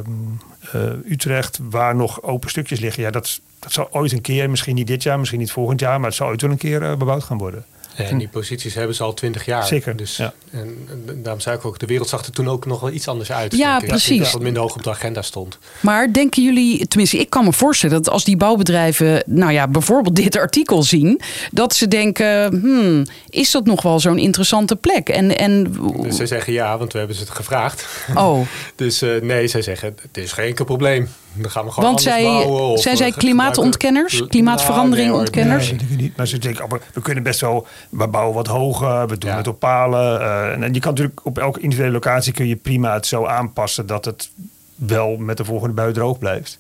Utrecht, 1.10 1.60
waar 1.70 1.96
nog 1.96 2.22
open 2.22 2.50
stukjes 2.50 2.80
liggen. 2.80 3.04
Ja, 3.04 3.12
dat, 3.12 3.42
dat 3.60 3.72
zal 3.72 3.88
ooit 3.92 4.12
een 4.12 4.22
keer, 4.22 4.50
misschien 4.50 4.76
niet 4.76 4.88
dit 4.88 5.04
jaar, 5.04 5.20
misschien 5.20 5.40
niet 5.40 5.52
volgend 5.52 5.80
jaar, 5.80 6.00
maar 6.00 6.08
het 6.08 6.18
zal 6.18 6.28
ooit 6.28 6.42
wel 6.42 6.52
een 6.52 6.58
keer 6.58 6.98
bebouwd 6.98 7.24
gaan 7.24 7.38
worden. 7.38 7.66
En 7.96 8.18
die 8.18 8.28
posities 8.28 8.74
hebben 8.74 8.96
ze 8.96 9.04
al 9.04 9.14
twintig 9.14 9.46
jaar. 9.46 9.68
Zeker. 9.68 9.96
Dus, 9.96 10.18
ja. 10.18 10.34
En, 10.52 10.88
daarom 11.16 11.42
zei 11.42 11.58
ik 11.58 11.66
ook, 11.66 11.80
de 11.80 11.86
wereld 11.86 12.10
zag 12.10 12.26
er 12.26 12.32
toen 12.32 12.50
ook 12.50 12.66
nog 12.66 12.80
wel 12.80 12.92
iets 12.92 13.08
anders 13.08 13.32
uit. 13.32 13.56
Ja, 13.56 13.80
precies. 13.80 14.20
Dat 14.20 14.32
wat 14.32 14.42
minder 14.42 14.62
hoog 14.62 14.76
op 14.76 14.84
de 14.84 14.90
agenda 14.90 15.22
stond. 15.22 15.58
Maar 15.80 16.14
denken 16.14 16.44
jullie, 16.44 16.88
tenminste, 16.88 17.18
ik 17.18 17.30
kan 17.30 17.46
me 17.46 17.54
voorstellen 17.54 18.04
dat 18.04 18.14
als 18.14 18.24
die 18.24 18.38
bouwbedrijven, 18.38 19.24
nou 19.26 19.52
ja, 19.52 19.68
bijvoorbeeld 19.68 20.16
dit 20.16 20.38
artikel 20.38 20.84
zien, 20.84 21.22
dat 21.52 21.76
ze 21.76 21.88
denken, 21.88 22.60
hmm, 22.62 23.06
is 23.30 23.52
dat 23.52 23.66
nog 23.66 23.82
wel 23.82 24.00
zo'n 24.00 24.18
interessante 24.18 24.76
plek? 24.76 25.10
En, 25.10 25.38
en... 25.38 25.76
Dus 26.02 26.16
zij 26.16 26.26
zeggen 26.26 26.54
ja, 26.54 26.78
want 26.78 26.92
we 26.92 26.98
hebben 26.98 27.16
ze 27.16 27.22
het 27.22 27.32
gevraagd. 27.32 27.88
Oh. 28.16 28.48
dus 28.76 29.04
uh, 29.04 29.22
nee, 29.22 29.48
zij 29.48 29.62
zeggen, 29.62 29.96
het 30.02 30.18
is 30.18 30.32
geen 30.32 30.46
enkel 30.46 30.66
probleem. 30.66 31.10
Dan 31.34 31.52
gaan 31.52 31.66
we 31.66 31.72
gewoon 31.72 31.90
Want 31.90 32.02
zij, 32.02 32.24
bouwen, 32.24 32.80
zijn 32.80 32.98
zij 32.98 33.12
klimaatontkenners? 33.12 34.28
Klimaatveranderingontkenners? 34.28 35.72
Nee, 35.72 35.80
nee, 35.90 35.98
niet. 35.98 36.18
Maar 36.18 36.28
ze 36.28 36.38
denken, 36.38 36.64
oh, 36.64 36.72
we 36.94 37.02
kunnen 37.02 37.24
best 37.24 37.42
wel, 37.42 37.68
we 37.90 38.08
bouwen 38.08 38.36
wat 38.36 38.48
hoger, 38.48 39.08
we 39.08 39.18
doen 39.18 39.30
ja. 39.30 39.38
het 39.38 39.48
op 39.48 39.60
palen. 39.60 40.22
Uh, 40.22 40.52
en 40.52 40.74
je 40.74 40.80
kan 40.80 40.92
natuurlijk 40.92 41.26
op 41.26 41.38
elke 41.38 41.60
individuele 41.60 41.94
locatie 41.94 42.34
kun 42.34 42.48
je 42.48 42.56
prima 42.56 42.94
het 42.94 43.06
zo 43.06 43.26
aanpassen 43.26 43.86
dat 43.86 44.06
het 44.06 44.30
wel 44.76 45.18
met 45.18 45.38
de 45.38 45.46
volgende 45.46 45.74
bui 45.74 45.94
droog 45.94 46.18
blijft. 46.18 46.58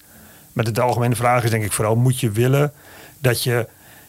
Maar 0.53 0.73
de 0.73 0.81
algemene 0.81 1.15
vraag 1.15 1.43
is 1.43 1.49
denk 1.49 1.63
ik 1.63 1.71
vooral, 1.71 1.95
moet 1.95 2.19
je 2.19 2.31
willen 2.31 2.73
dat 3.19 3.43
je 3.43 3.67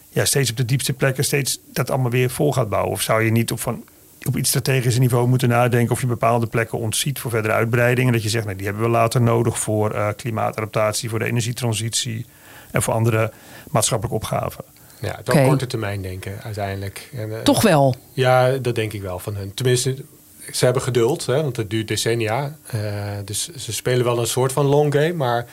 ja, 0.09 0.25
steeds 0.25 0.51
op 0.51 0.57
de 0.57 0.65
diepste 0.65 0.93
plekken 0.93 1.25
steeds 1.25 1.59
dat 1.73 1.91
allemaal 1.91 2.11
weer 2.11 2.31
vol 2.31 2.53
gaat 2.53 2.69
bouwen? 2.69 2.93
Of 2.93 3.03
zou 3.03 3.23
je 3.23 3.31
niet 3.31 3.53
op 3.53 3.61
van 3.61 3.85
op 4.27 4.37
iets 4.37 4.49
strategische 4.49 5.01
niveau 5.01 5.29
moeten 5.29 5.49
nadenken 5.49 5.93
of 5.93 6.01
je 6.01 6.07
bepaalde 6.07 6.47
plekken 6.47 6.79
ontziet 6.79 7.19
voor 7.19 7.31
verdere 7.31 7.55
uitbreiding. 7.55 8.07
En 8.07 8.13
dat 8.13 8.23
je 8.23 8.29
zegt, 8.29 8.45
nou, 8.45 8.57
die 8.57 8.67
hebben 8.67 8.85
we 8.85 8.91
later 8.91 9.21
nodig 9.21 9.59
voor 9.59 9.95
uh, 9.95 10.09
klimaatadaptatie, 10.17 11.09
voor 11.09 11.19
de 11.19 11.25
energietransitie 11.25 12.27
en 12.71 12.83
voor 12.83 12.95
andere 12.95 13.33
maatschappelijke 13.71 14.17
opgaven. 14.17 14.65
Ja, 15.01 15.15
het 15.17 15.29
okay. 15.29 15.47
korte 15.47 15.67
termijn 15.67 16.03
denken 16.03 16.43
uiteindelijk. 16.43 17.11
En, 17.13 17.29
uh, 17.29 17.39
Toch 17.39 17.63
wel? 17.63 17.97
Ja, 18.13 18.51
dat 18.51 18.75
denk 18.75 18.93
ik 18.93 19.03
wel 19.03 19.19
van 19.19 19.37
hun. 19.37 19.55
Tenminste, 19.55 20.05
ze 20.53 20.65
hebben 20.65 20.83
geduld, 20.83 21.27
hè, 21.27 21.43
want 21.43 21.57
het 21.57 21.71
duurt 21.71 21.89
decennia. 21.89 22.57
Uh, 22.75 22.81
dus 23.25 23.49
ze 23.49 23.73
spelen 23.73 24.05
wel 24.05 24.19
een 24.19 24.27
soort 24.27 24.53
van 24.53 24.67
long 24.67 24.95
game, 24.95 25.13
maar 25.13 25.47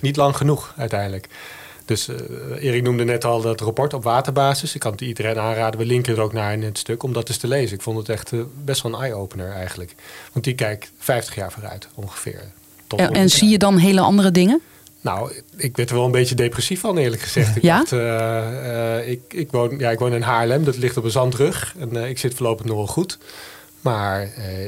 niet 0.00 0.16
lang 0.16 0.36
genoeg 0.36 0.74
uiteindelijk. 0.76 1.28
Dus 1.86 2.08
uh, 2.08 2.16
Erik 2.60 2.82
noemde 2.82 3.04
net 3.04 3.24
al 3.24 3.40
dat 3.40 3.60
rapport 3.60 3.94
op 3.94 4.02
waterbasis. 4.02 4.74
Ik 4.74 4.80
kan 4.80 4.92
het 4.92 5.00
iedereen 5.00 5.38
aanraden. 5.38 5.80
We 5.80 5.86
linken 5.86 6.14
er 6.14 6.20
ook 6.20 6.32
naar 6.32 6.52
in 6.52 6.62
het 6.62 6.78
stuk 6.78 7.02
om 7.02 7.12
dat 7.12 7.28
eens 7.28 7.38
te 7.38 7.48
lezen. 7.48 7.76
Ik 7.76 7.82
vond 7.82 7.98
het 7.98 8.08
echt 8.08 8.32
uh, 8.32 8.42
best 8.64 8.82
wel 8.82 8.92
een 8.92 9.00
eye-opener 9.00 9.50
eigenlijk. 9.50 9.94
Want 10.32 10.44
die 10.44 10.54
kijkt 10.54 10.90
50 10.98 11.34
jaar 11.34 11.52
vooruit 11.52 11.88
ongeveer. 11.94 12.40
Tot 12.86 12.98
ja, 12.98 13.10
en 13.10 13.30
zie 13.30 13.48
je 13.48 13.58
dan 13.58 13.76
hele 13.76 14.00
andere 14.00 14.30
dingen? 14.30 14.60
Nou, 15.00 15.32
ik 15.56 15.76
werd 15.76 15.90
er 15.90 15.96
wel 15.96 16.04
een 16.04 16.10
beetje 16.10 16.34
depressief 16.34 16.80
van 16.80 16.96
eerlijk 16.96 17.22
gezegd. 17.22 17.56
Ik, 17.56 17.62
ja? 17.62 17.78
dacht, 17.78 17.92
uh, 17.92 19.08
ik, 19.08 19.20
ik, 19.28 19.50
woon, 19.50 19.78
ja, 19.78 19.90
ik 19.90 19.98
woon 19.98 20.12
in 20.12 20.22
Haarlem, 20.22 20.64
dat 20.64 20.76
ligt 20.76 20.96
op 20.96 21.04
een 21.04 21.10
zandrug. 21.10 21.74
En 21.78 21.96
ik 21.96 22.18
zit 22.18 22.34
voorlopig 22.34 22.66
nog 22.66 22.76
wel 22.76 22.86
goed. 22.86 23.18
Maar 23.80 24.22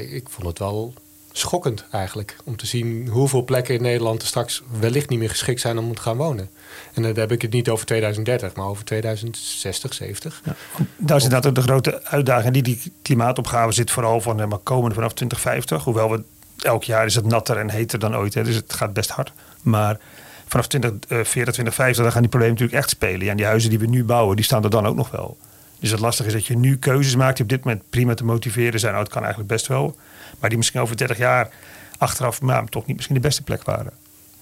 ik 0.09 0.29
vond 0.29 0.47
het 0.47 0.59
wel 0.59 0.93
schokkend 1.31 1.85
eigenlijk. 1.91 2.35
Om 2.43 2.57
te 2.57 2.65
zien 2.65 3.07
hoeveel 3.07 3.43
plekken 3.43 3.75
in 3.75 3.81
Nederland 3.81 4.21
er 4.21 4.27
straks 4.27 4.63
wellicht 4.79 5.09
niet 5.09 5.19
meer 5.19 5.29
geschikt 5.29 5.61
zijn 5.61 5.77
om 5.77 5.95
te 5.95 6.01
gaan 6.01 6.17
wonen. 6.17 6.49
En 6.93 7.01
dan 7.01 7.15
heb 7.15 7.31
ik 7.31 7.41
het 7.41 7.51
niet 7.51 7.69
over 7.69 7.85
2030, 7.85 8.55
maar 8.55 8.65
over 8.65 8.85
2060, 8.85 9.93
70. 9.93 10.41
Ja. 10.45 10.55
Daar 10.97 11.21
inderdaad 11.21 11.47
ook 11.47 11.55
de 11.55 11.61
grote 11.61 12.03
uitdaging. 12.03 12.53
Die, 12.53 12.63
die 12.63 12.91
klimaatopgave 13.01 13.71
zit 13.71 13.91
vooral 13.91 14.21
van 14.21 14.35
maar 14.35 14.57
komen 14.57 14.93
vanaf 14.93 15.13
2050. 15.13 15.83
Hoewel 15.83 16.11
we 16.11 16.23
elk 16.61 16.83
jaar 16.83 17.05
is 17.05 17.15
het 17.15 17.25
natter 17.25 17.57
en 17.57 17.69
heter 17.69 17.99
dan 17.99 18.15
ooit. 18.15 18.33
Hè, 18.33 18.43
dus 18.43 18.55
het 18.55 18.73
gaat 18.73 18.93
best 18.93 19.09
hard. 19.09 19.31
Maar 19.61 19.99
vanaf 20.47 20.67
2040, 20.67 21.53
2050 21.53 22.03
dan 22.03 22.11
gaan 22.11 22.21
die 22.21 22.29
problemen 22.29 22.55
natuurlijk 22.55 22.83
echt 22.83 22.89
spelen. 22.89 23.23
Ja, 23.23 23.31
en 23.31 23.37
die 23.37 23.45
huizen 23.45 23.69
die 23.69 23.79
we 23.79 23.85
nu 23.85 24.03
bouwen, 24.03 24.35
die 24.35 24.45
staan 24.45 24.63
er 24.63 24.69
dan 24.69 24.87
ook 24.87 24.95
nog 24.95 25.11
wel. 25.11 25.37
Dus 25.79 25.91
het 25.91 25.99
lastige 25.99 26.27
is 26.27 26.33
dat 26.33 26.45
je 26.45 26.57
nu 26.57 26.77
keuzes 26.77 27.15
maakt 27.15 27.35
die 27.35 27.43
op 27.43 27.49
dit 27.49 27.63
moment 27.63 27.83
prima 27.89 28.13
te 28.13 28.25
motiveren 28.25 28.79
zijn. 28.79 28.91
Nou, 28.91 29.03
het 29.03 29.13
kan 29.13 29.21
eigenlijk 29.21 29.51
best 29.51 29.67
wel. 29.67 29.95
Maar 30.39 30.49
die 30.49 30.57
misschien 30.57 30.81
over 30.81 30.97
30 30.97 31.17
jaar 31.17 31.49
achteraf 31.97 32.41
maar 32.41 32.65
toch 32.65 32.85
niet 32.85 32.95
misschien 32.95 33.15
de 33.15 33.21
beste 33.21 33.43
plek 33.43 33.63
waren. 33.63 33.91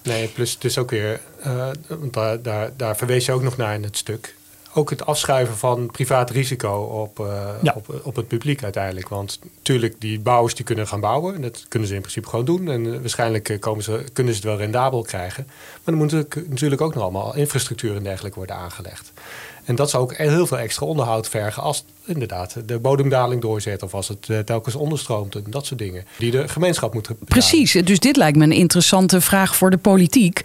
Nee, 0.04 0.28
plus 0.28 0.54
het 0.54 0.64
is 0.64 0.78
ook 0.78 0.90
weer, 0.90 1.20
uh, 1.46 1.70
want 1.88 2.14
daar, 2.14 2.42
daar, 2.42 2.72
daar 2.76 2.98
verwees 2.98 3.26
je 3.26 3.32
ook 3.32 3.42
nog 3.42 3.58
naar 3.58 3.74
in 3.74 3.84
het 3.84 3.98
stuk. 3.98 4.36
Ook 4.74 4.90
het 4.90 5.06
afschuiven 5.06 5.58
van 5.58 5.92
privaat 5.92 6.30
risico 6.30 6.82
op, 6.82 7.20
uh, 7.20 7.50
ja. 7.62 7.74
op, 7.76 8.02
op 8.04 8.16
het 8.16 8.28
publiek 8.28 8.64
uiteindelijk. 8.64 9.10
Want 9.10 9.40
natuurlijk, 9.56 10.02
die 10.02 10.20
bouwers 10.20 10.56
die 10.56 10.66
kunnen 10.66 10.88
gaan 10.88 11.00
bouwen. 11.00 11.36
En 11.36 11.42
dat 11.42 11.66
kunnen 11.68 11.88
ze 11.88 11.94
in 11.94 12.02
principe 12.02 12.28
gewoon 12.28 12.46
doen. 12.46 12.70
En 12.70 12.86
uh, 12.86 13.00
waarschijnlijk 13.00 13.58
komen 13.60 13.84
ze, 13.84 14.04
kunnen 14.14 14.34
ze 14.34 14.40
het 14.40 14.50
wel 14.50 14.58
rendabel 14.58 15.02
krijgen. 15.02 15.44
Maar 15.48 15.96
dan 15.96 15.96
moet 15.96 16.12
natuurlijk 16.50 16.82
ook 16.82 16.94
nog 16.94 17.04
allemaal 17.04 17.36
infrastructuur 17.36 17.96
en 17.96 18.04
dergelijke 18.04 18.38
worden 18.38 18.56
aangelegd. 18.56 19.12
En 19.68 19.76
dat 19.76 19.90
zou 19.90 20.04
ook 20.04 20.16
heel 20.16 20.48
veel 20.48 20.60
extra 20.60 20.86
onderhoud 20.86 21.30
vergen 21.30 21.64
als 21.64 21.84
inderdaad 22.06 22.56
de 22.66 22.80
bodemdaling 22.80 23.42
doorzet 23.42 23.84
of 23.84 23.94
als 23.94 24.08
het 24.08 24.28
uh, 24.28 24.40
telkens 24.40 24.76
onderstroomt 24.76 25.36
en 25.36 25.44
dat 25.50 25.66
soort 25.66 25.80
dingen 25.80 26.06
die 26.18 26.32
de 26.32 26.48
gemeenschap 26.48 26.94
moet 26.94 27.08
betalen. 27.08 27.28
Precies, 27.28 27.72
dus 27.72 28.00
dit 28.00 28.16
lijkt 28.16 28.38
me 28.38 28.44
een 28.44 28.52
interessante 28.52 29.22
vraag 29.22 29.56
voor 29.56 29.70
de 29.70 29.78
politiek. 29.78 30.42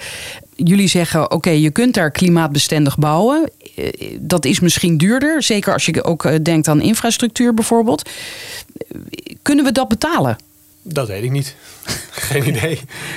Jullie 0.56 0.88
zeggen 0.88 1.24
oké, 1.24 1.34
okay, 1.34 1.58
je 1.58 1.70
kunt 1.70 1.94
daar 1.94 2.10
klimaatbestendig 2.10 2.98
bouwen. 2.98 3.50
Eh, 3.74 3.88
dat 4.20 4.44
is 4.44 4.60
misschien 4.60 4.96
duurder, 4.98 5.42
zeker 5.42 5.72
als 5.72 5.86
je 5.86 6.04
ook 6.04 6.24
eh, 6.24 6.38
denkt 6.42 6.68
aan 6.68 6.80
infrastructuur 6.80 7.54
bijvoorbeeld. 7.54 8.10
Kunnen 9.42 9.64
we 9.64 9.72
dat 9.72 9.88
betalen? 9.88 10.36
Dat 10.82 11.08
weet 11.08 11.22
ik 11.22 11.30
niet. 11.30 11.56
Geen 12.10 12.48
idee. 12.48 12.72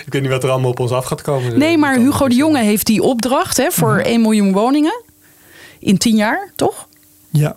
Ik 0.06 0.14
weet 0.14 0.22
niet 0.22 0.32
wat 0.32 0.44
er 0.44 0.50
allemaal 0.50 0.72
op 0.72 0.80
ons 0.80 0.92
af 0.92 1.06
gaat 1.06 1.22
komen. 1.22 1.60
Nee, 1.60 1.78
maar 1.78 1.98
Hugo 1.98 2.28
de 2.28 2.36
Jonge 2.36 2.64
heeft 2.64 2.86
die 2.86 3.02
opdracht 3.02 3.58
hè, 3.58 3.72
voor 3.72 3.98
1 3.98 4.22
miljoen 4.22 4.52
woningen 4.52 5.04
in 5.86 5.98
tien 5.98 6.16
jaar, 6.16 6.52
toch? 6.56 6.88
Ja. 7.30 7.56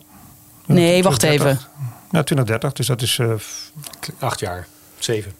Nee, 0.66 1.02
wacht 1.02 1.22
even. 1.22 1.58
Ja, 2.10 2.22
2030, 2.22 2.72
dus 2.72 2.86
dat 2.86 3.02
is... 3.02 3.18
Uh, 3.18 3.32
Acht 4.18 4.40
jaar, 4.40 4.66
zeven. 4.98 5.32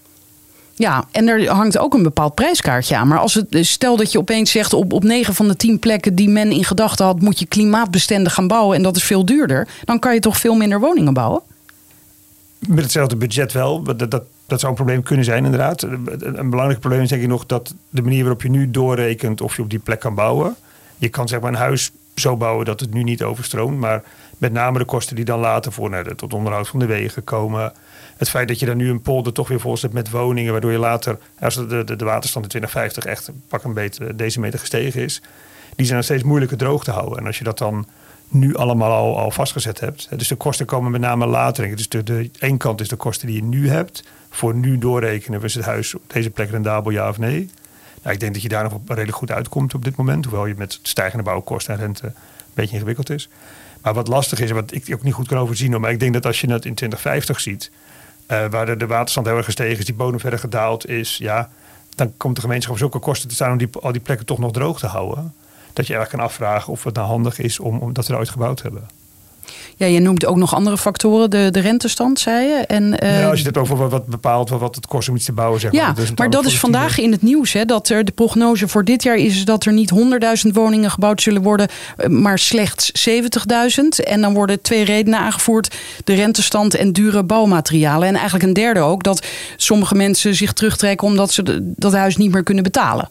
Ja, 0.75 1.05
en 1.11 1.29
er 1.29 1.49
hangt 1.49 1.79
ook 1.79 1.95
een 1.95 2.03
bepaald 2.03 2.35
prijskaartje 2.35 2.97
aan. 2.97 3.09
Maar 3.09 3.19
als 3.19 3.35
het, 3.35 3.47
stel 3.51 3.97
dat 3.97 4.13
je 4.13 4.19
opeens 4.19 4.51
zegt 4.51 4.73
op, 4.73 4.93
op 4.93 5.05
9 5.05 5.35
van 5.35 5.49
de 5.49 5.57
10 5.57 5.79
plekken 5.79 6.15
die 6.15 6.29
men 6.29 6.51
in 6.51 6.65
gedachten 6.65 7.05
had, 7.05 7.21
moet 7.21 7.39
je 7.39 7.47
klimaatbestendig 7.47 8.35
gaan 8.35 8.49
bouwen 8.49 8.77
en 8.77 8.83
dat 8.83 8.97
is 8.97 9.05
veel 9.05 9.25
duurder, 9.25 9.69
dan 9.85 9.99
kan 9.99 10.15
je 10.15 10.21
toch 10.21 10.39
veel 10.39 10.55
minder 10.55 10.81
woningen 10.81 11.15
bouwen? 11.15 11.41
Met 12.59 12.83
hetzelfde 12.83 13.17
budget 13.17 13.53
wel. 13.53 13.83
Dat, 13.83 13.99
dat, 13.99 14.23
dat 14.47 14.61
zou 14.61 14.67
een 14.67 14.79
probleem 14.79 15.03
kunnen 15.03 15.25
zijn, 15.25 15.45
inderdaad. 15.45 15.83
Een 15.83 16.51
belangrijk 16.51 16.81
probleem 16.81 17.03
is 17.03 17.09
denk 17.09 17.23
ik 17.23 17.29
nog 17.29 17.47
dat 17.47 17.75
de 17.91 18.03
manier 18.03 18.21
waarop 18.21 18.43
je 18.43 18.51
nu 18.51 18.71
doorrekent 18.71 19.41
of 19.41 19.57
je 19.57 19.63
op 19.63 19.71
die 19.71 19.79
plek 19.79 20.01
kan 20.01 20.15
bouwen. 20.15 20.57
Je 20.97 21.09
kan 21.09 21.29
zeg 21.29 21.41
maar 21.41 21.53
een 21.53 21.59
huis 21.59 21.93
zo 22.19 22.37
bouwen 22.37 22.65
dat 22.65 22.81
het 22.81 22.95
nu 22.95 23.03
niet 23.03 23.23
overstroomt. 23.23 23.79
Maar 23.79 24.03
Met 24.39 24.53
name 24.53 24.79
de 24.79 24.85
kosten 24.85 25.17
die 25.17 25.25
dan 25.25 25.41
later 25.41 25.73
voor 25.73 25.91
nou, 25.91 26.15
tot 26.15 26.35
onderhoud 26.35 26.69
van 26.69 26.79
de 26.79 26.87
wegen 26.87 27.25
komen. 27.25 27.73
Het 28.17 28.29
feit 28.29 28.49
dat 28.49 28.59
je 28.59 28.67
dan 28.67 28.77
nu 28.77 28.91
een 28.91 29.03
polder 29.03 29.33
toch 29.33 29.49
weer 29.49 29.61
volzet 29.61 29.93
met 29.93 30.11
woningen, 30.11 30.53
waardoor 30.53 30.73
je 30.73 30.79
later, 30.79 31.19
als 31.41 31.55
de, 31.55 31.85
de, 31.85 31.97
de 31.97 32.05
waterstand 32.05 32.45
in 32.45 32.51
2050 32.51 33.05
echt 33.05 33.31
pak 33.49 33.65
een 33.65 33.75
beetje 33.75 34.15
deze 34.15 34.41
meter 34.41 34.59
gestegen 34.59 35.03
is, 35.03 35.23
die 35.77 35.85
zijn 35.85 35.97
nog 35.97 36.05
steeds 36.05 36.23
moeilijker 36.23 36.57
droog 36.57 36.85
te 36.85 36.91
houden. 36.91 37.19
En 37.19 37.27
als 37.27 37.39
je 37.39 37.45
dat 37.45 37.59
dan 37.59 37.87
nu 38.29 38.55
allemaal 38.55 38.93
al, 38.93 39.19
al 39.19 39.31
vastgezet 39.31 39.81
hebt. 39.81 40.09
Dus 40.17 40.29
de 40.29 40.37
kosten 40.37 40.67
komen 40.67 40.91
met 40.91 41.01
name 41.01 41.27
later. 41.27 41.77
Dus 41.77 41.89
de, 41.89 42.03
de 42.03 42.31
één 42.39 42.57
kant 42.57 42.81
is 42.81 42.89
de 42.89 42.97
kosten 42.97 43.27
die 43.27 43.37
je 43.37 43.45
nu 43.45 43.69
hebt. 43.69 44.05
Voor 44.31 44.55
nu 44.55 44.79
doorrekenen, 44.79 45.43
is 45.43 45.55
het 45.55 45.65
huis 45.65 45.95
op 45.95 46.03
deze 46.07 46.31
plek 46.31 46.51
rendabel 46.51 46.93
ja 46.93 47.09
of 47.09 47.19
nee? 47.19 47.51
Nou, 48.03 48.15
ik 48.15 48.21
denk 48.21 48.33
dat 48.33 48.43
je 48.43 48.49
daar 48.49 48.63
nog 48.63 48.81
redelijk 48.87 49.17
goed 49.17 49.31
uitkomt 49.31 49.75
op 49.75 49.85
dit 49.85 49.97
moment. 49.97 50.25
Hoewel 50.25 50.47
je 50.47 50.55
met 50.57 50.79
stijgende 50.83 51.25
bouwkosten 51.25 51.75
en 51.75 51.81
rente 51.81 52.07
een 52.07 52.13
beetje 52.55 52.75
ingewikkeld 52.75 53.11
is. 53.11 53.29
Maar 53.83 53.95
wat 53.95 54.09
lastig 54.09 54.41
is, 54.41 54.49
en 54.49 54.55
wat 54.55 54.73
ik 54.73 54.89
ook 54.93 55.03
niet 55.03 55.15
goed 55.15 55.29
kan 55.29 55.39
overzien. 55.39 55.81
Maar 55.81 55.91
ik 55.91 56.01
denk 56.01 56.13
dat 56.13 56.27
als 56.27 56.41
je 56.41 56.47
het 56.47 56.65
in 56.65 56.75
2050 56.75 57.41
ziet. 57.41 57.71
Uh, 58.31 58.47
waar 58.51 58.67
de, 58.67 58.77
de, 58.77 58.87
waterstand 58.87 59.27
heel 59.27 59.37
erg 59.37 59.45
gestegen 59.45 59.79
is, 59.79 59.85
die 59.85 59.95
bodem 59.95 60.21
verder 60.21 60.39
gedaald 60.39 60.89
is. 60.89 61.17
Ja, 61.17 61.51
dan 61.95 62.13
komt 62.17 62.35
de 62.35 62.41
gemeenschap 62.41 62.79
zulke 62.79 62.99
kosten 62.99 63.29
te 63.29 63.35
staan 63.35 63.53
om 63.53 63.59
die, 63.59 63.69
al 63.81 63.93
die 63.93 64.01
plekken 64.01 64.27
toch 64.27 64.39
nog 64.39 64.53
droog 64.53 64.79
te 64.79 64.87
houden. 64.87 65.35
Dat 65.73 65.87
je 65.87 65.95
eigenlijk 65.95 66.11
kan 66.11 66.21
afvragen 66.21 66.73
of 66.73 66.85
het 66.85 66.95
nou 66.95 67.07
handig 67.07 67.39
is 67.39 67.59
om, 67.59 67.79
om 67.79 67.93
dat 67.93 68.07
we 68.07 68.13
er 68.13 68.19
ooit 68.19 68.29
gebouwd 68.29 68.63
hebben. 68.63 68.89
Ja, 69.77 69.87
je 69.87 70.01
noemt 70.01 70.27
ook 70.27 70.37
nog 70.37 70.55
andere 70.55 70.79
factoren, 70.79 71.31
de, 71.31 71.49
de 71.51 71.61
rentestand, 71.61 72.21
zei 72.21 72.47
je. 72.47 72.55
En, 72.55 72.97
ja, 73.01 73.29
als 73.29 73.41
je 73.41 73.47
het 73.47 73.57
over 73.57 73.77
wat, 73.77 73.91
wat 73.91 74.07
bepaalt 74.07 74.49
wat 74.49 74.75
het 74.75 74.87
kost 74.87 75.09
om 75.09 75.17
iets 75.17 75.25
te 75.25 75.33
bouwen, 75.33 75.61
zeg 75.61 75.73
maar. 75.73 75.81
Ja, 75.81 75.95
maar 76.17 76.31
dat 76.31 76.45
is 76.45 76.59
vandaag 76.59 76.99
in 76.99 77.13
het 77.13 77.23
nieuws. 77.23 77.53
Hè, 77.53 77.65
dat 77.65 77.89
er 77.89 78.05
de 78.05 78.13
prognose 78.13 78.69
voor 78.69 78.85
dit 78.85 79.03
jaar 79.03 79.17
is 79.17 79.45
dat 79.45 79.65
er 79.65 79.73
niet 79.73 79.93
100.000 80.47 80.53
woningen 80.53 80.91
gebouwd 80.91 81.23
zullen 81.23 81.43
worden, 81.43 81.69
eh, 81.97 82.09
maar 82.09 82.39
slechts 82.39 82.91
70.000. 82.93 84.03
En 84.03 84.21
dan 84.21 84.35
worden 84.35 84.63
twee 84.63 84.85
redenen 84.85 85.19
aangevoerd: 85.19 85.77
de 86.05 86.15
rentestand 86.15 86.75
en 86.75 86.93
dure 86.93 87.23
bouwmaterialen. 87.23 88.09
En 88.09 88.15
eigenlijk 88.15 88.45
een 88.45 88.53
derde 88.53 88.81
ook, 88.81 89.03
dat 89.03 89.27
sommige 89.57 89.95
mensen 89.95 90.35
zich 90.35 90.53
terugtrekken 90.53 91.07
omdat 91.07 91.33
ze 91.33 91.73
dat 91.77 91.93
huis 91.93 92.17
niet 92.17 92.33
meer 92.33 92.43
kunnen 92.43 92.65
betalen. 92.65 93.09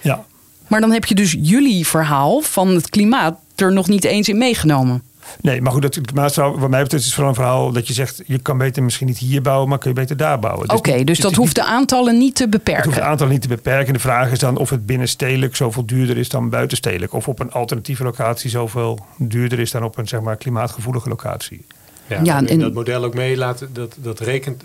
Ja. 0.00 0.24
Maar 0.66 0.80
dan 0.80 0.92
heb 0.92 1.04
je 1.04 1.14
dus 1.14 1.36
jullie 1.40 1.86
verhaal 1.86 2.40
van 2.40 2.68
het 2.68 2.90
klimaat 2.90 3.34
er 3.56 3.72
nog 3.72 3.88
niet 3.88 4.04
eens 4.04 4.28
in 4.28 4.38
meegenomen. 4.38 5.02
Nee, 5.40 5.60
maar 5.60 5.72
goed, 5.72 5.82
dat, 5.82 5.98
maar 6.14 6.32
wat 6.34 6.70
mij 6.70 6.82
betreft 6.82 6.92
is 6.92 7.04
het 7.04 7.14
vooral 7.14 7.28
een 7.28 7.34
verhaal 7.34 7.72
dat 7.72 7.86
je 7.86 7.92
zegt... 7.92 8.22
je 8.26 8.38
kan 8.38 8.58
beter 8.58 8.82
misschien 8.82 9.06
niet 9.06 9.18
hier 9.18 9.42
bouwen, 9.42 9.68
maar 9.68 9.78
kun 9.78 9.90
je 9.90 9.96
beter 9.96 10.16
daar 10.16 10.38
bouwen. 10.38 10.68
Dus 10.68 10.78
Oké, 10.78 11.04
dus 11.04 11.18
dat 11.18 11.34
hoeft 11.34 11.54
de 11.54 11.64
aantallen 11.64 12.18
niet 12.18 12.34
te 12.34 12.48
beperken? 12.48 12.74
Het 12.74 12.84
hoeft 12.84 12.96
de 12.96 13.04
aantallen 13.04 13.32
niet 13.32 13.42
te 13.42 13.48
beperken. 13.48 13.92
De 13.92 13.98
vraag 13.98 14.30
is 14.30 14.38
dan 14.38 14.56
of 14.56 14.70
het 14.70 14.86
binnenstedelijk 14.86 15.56
zoveel 15.56 15.86
duurder 15.86 16.18
is 16.18 16.28
dan 16.28 16.48
buitenstedelijk. 16.48 17.12
Of 17.12 17.28
op 17.28 17.40
een 17.40 17.52
alternatieve 17.52 18.02
locatie 18.02 18.50
zoveel 18.50 18.98
duurder 19.16 19.58
is 19.58 19.70
dan 19.70 19.84
op 19.84 19.98
een 19.98 20.08
zeg 20.08 20.20
maar, 20.20 20.36
klimaatgevoelige 20.36 21.08
locatie. 21.08 21.64
Ja, 22.06 22.20
ja 22.22 22.46
en 22.46 22.58
dat 22.58 22.72
model 22.72 23.04
ook 23.04 23.14
mee 23.14 23.36
laten, 23.36 23.72
dat, 23.72 23.94
dat 23.96 24.20
rekent, 24.20 24.62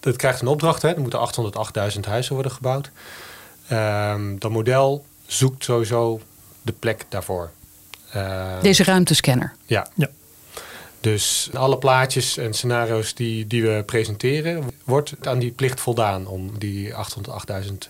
dat 0.00 0.16
krijgt 0.16 0.40
een 0.40 0.46
opdracht. 0.46 0.82
Hè. 0.82 0.88
Er 0.88 1.00
moeten 1.00 1.28
808.000 1.94 2.00
huizen 2.00 2.34
worden 2.34 2.52
gebouwd. 2.52 2.90
Um, 3.72 4.38
dat 4.38 4.50
model 4.50 5.04
zoekt 5.26 5.64
sowieso 5.64 6.20
de 6.62 6.72
plek 6.72 7.04
daarvoor. 7.08 7.50
Uh, 8.16 8.62
Deze 8.62 8.84
ruimtescanner. 8.84 9.52
Ja. 9.66 9.86
ja. 9.94 10.08
Dus 11.00 11.50
alle 11.54 11.78
plaatjes 11.78 12.36
en 12.36 12.54
scenario's 12.54 13.14
die, 13.14 13.46
die 13.46 13.62
we 13.62 13.82
presenteren, 13.86 14.64
wordt 14.84 15.12
aan 15.22 15.38
die 15.38 15.50
plicht 15.50 15.80
voldaan 15.80 16.26
om 16.26 16.58
die 16.58 16.90
808.000 16.90 16.96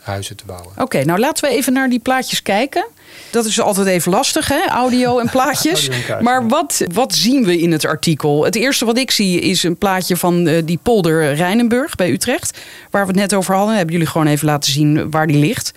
huizen 0.00 0.36
te 0.36 0.44
bouwen. 0.44 0.72
Oké, 0.76 1.04
nou 1.04 1.18
laten 1.18 1.48
we 1.48 1.56
even 1.56 1.72
naar 1.72 1.88
die 1.88 1.98
plaatjes 1.98 2.42
kijken. 2.42 2.86
Dat 3.30 3.44
is 3.44 3.60
altijd 3.60 3.86
even 3.86 4.12
lastig, 4.12 4.48
hè? 4.48 4.66
audio 4.68 5.18
en 5.18 5.30
plaatjes. 5.36 5.88
maar 6.20 6.48
wat, 6.48 6.84
wat 6.92 7.14
zien 7.14 7.44
we 7.44 7.58
in 7.58 7.72
het 7.72 7.84
artikel? 7.84 8.44
Het 8.44 8.54
eerste 8.54 8.84
wat 8.84 8.98
ik 8.98 9.10
zie 9.10 9.40
is 9.40 9.62
een 9.62 9.76
plaatje 9.76 10.16
van 10.16 10.46
uh, 10.46 10.62
die 10.64 10.78
polder 10.82 11.34
Rijnenburg 11.34 11.94
bij 11.94 12.10
Utrecht. 12.10 12.58
Waar 12.90 13.02
we 13.02 13.08
het 13.12 13.20
net 13.20 13.34
over 13.34 13.54
hadden. 13.54 13.76
Hebben 13.76 13.94
jullie 13.94 14.10
gewoon 14.10 14.26
even 14.26 14.46
laten 14.46 14.72
zien 14.72 15.10
waar 15.10 15.26
die 15.26 15.38
ligt. 15.38 15.72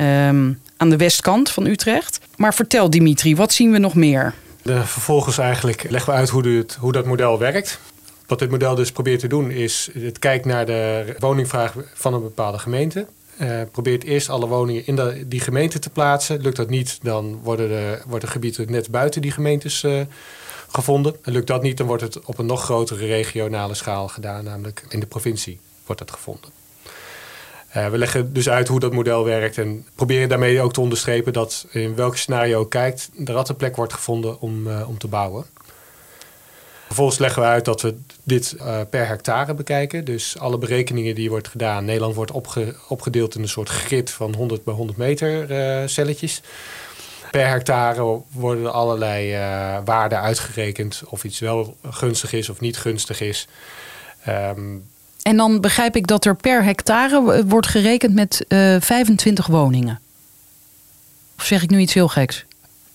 Um, 0.00 0.60
aan 0.76 0.90
de 0.90 0.96
westkant 0.96 1.50
van 1.50 1.66
Utrecht. 1.66 2.20
Maar 2.36 2.54
vertel 2.54 2.90
Dimitri, 2.90 3.36
wat 3.36 3.52
zien 3.52 3.70
we 3.72 3.78
nog 3.78 3.94
meer? 3.94 4.34
De, 4.62 4.84
vervolgens 4.84 5.38
eigenlijk 5.38 5.90
leggen 5.90 6.12
we 6.12 6.18
uit 6.18 6.28
hoe, 6.28 6.66
hoe 6.78 6.92
dat 6.92 7.06
model 7.06 7.38
werkt. 7.38 7.78
Wat 8.26 8.38
dit 8.38 8.50
model 8.50 8.74
dus 8.74 8.92
probeert 8.92 9.20
te 9.20 9.26
doen 9.26 9.50
is 9.50 9.90
het 9.98 10.18
kijkt 10.18 10.44
naar 10.44 10.66
de 10.66 11.14
woningvraag 11.18 11.74
van 11.94 12.14
een 12.14 12.22
bepaalde 12.22 12.58
gemeente. 12.58 13.06
Uh, 13.40 13.60
probeert 13.70 14.04
eerst 14.04 14.28
alle 14.28 14.46
woningen 14.46 14.86
in 14.86 14.96
de, 14.96 15.24
die 15.28 15.40
gemeente 15.40 15.78
te 15.78 15.90
plaatsen. 15.90 16.40
Lukt 16.40 16.56
dat 16.56 16.70
niet, 16.70 16.98
dan 17.02 17.40
worden 17.42 17.68
de, 17.68 17.98
wordt 18.06 18.22
het 18.22 18.32
gebied 18.32 18.70
net 18.70 18.90
buiten 18.90 19.22
die 19.22 19.30
gemeentes 19.30 19.82
uh, 19.82 20.00
gevonden. 20.68 21.16
En 21.22 21.32
lukt 21.32 21.46
dat 21.46 21.62
niet, 21.62 21.76
dan 21.76 21.86
wordt 21.86 22.02
het 22.02 22.24
op 22.24 22.38
een 22.38 22.46
nog 22.46 22.62
grotere 22.62 23.06
regionale 23.06 23.74
schaal 23.74 24.08
gedaan, 24.08 24.44
namelijk 24.44 24.84
in 24.88 25.00
de 25.00 25.06
provincie 25.06 25.58
wordt 25.86 26.00
dat 26.00 26.10
gevonden. 26.10 26.50
Uh, 27.76 27.88
we 27.88 27.98
leggen 27.98 28.32
dus 28.32 28.48
uit 28.48 28.68
hoe 28.68 28.80
dat 28.80 28.92
model 28.92 29.24
werkt 29.24 29.58
en 29.58 29.86
proberen 29.94 30.28
daarmee 30.28 30.60
ook 30.60 30.72
te 30.72 30.80
onderstrepen 30.80 31.32
dat 31.32 31.66
in 31.70 31.94
welk 31.94 32.16
scenario 32.16 32.60
je 32.60 32.68
kijkt, 32.68 33.10
de 33.12 33.32
rattenplek 33.32 33.76
wordt 33.76 33.92
gevonden 33.92 34.40
om, 34.40 34.66
uh, 34.66 34.88
om 34.88 34.98
te 34.98 35.08
bouwen. 35.08 35.44
Vervolgens 36.86 37.18
leggen 37.18 37.42
we 37.42 37.48
uit 37.48 37.64
dat 37.64 37.82
we 37.82 37.98
dit 38.22 38.54
uh, 38.58 38.80
per 38.90 39.06
hectare 39.06 39.54
bekijken. 39.54 40.04
Dus 40.04 40.38
alle 40.38 40.58
berekeningen 40.58 41.14
die 41.14 41.30
wordt 41.30 41.48
gedaan. 41.48 41.84
Nederland 41.84 42.14
wordt 42.14 42.30
opge 42.30 42.74
opgedeeld 42.88 43.34
in 43.34 43.42
een 43.42 43.48
soort 43.48 43.68
grid 43.68 44.10
van 44.10 44.34
100 44.34 44.64
bij 44.64 44.74
100 44.74 44.98
meter 44.98 45.88
celletjes. 45.88 46.42
Per 47.30 47.48
hectare 47.48 48.20
worden 48.30 48.72
allerlei 48.72 49.32
waarden 49.84 50.20
uitgerekend 50.20 51.02
of 51.06 51.24
iets 51.24 51.38
wel 51.38 51.76
gunstig 51.90 52.32
is 52.32 52.48
of 52.48 52.60
niet 52.60 52.76
gunstig 52.76 53.20
is. 53.20 53.48
Um, 54.28 54.84
en 55.24 55.36
dan 55.36 55.60
begrijp 55.60 55.96
ik 55.96 56.06
dat 56.06 56.24
er 56.24 56.36
per 56.36 56.64
hectare 56.64 57.44
wordt 57.46 57.66
gerekend 57.66 58.14
met 58.14 58.44
uh, 58.48 58.74
eh, 58.74 58.82
25 58.82 59.46
woningen. 59.46 60.00
Of 61.38 61.44
zeg 61.44 61.62
ik 61.62 61.70
nu 61.70 61.78
iets 61.78 61.94
heel 61.94 62.08
geks? 62.08 62.44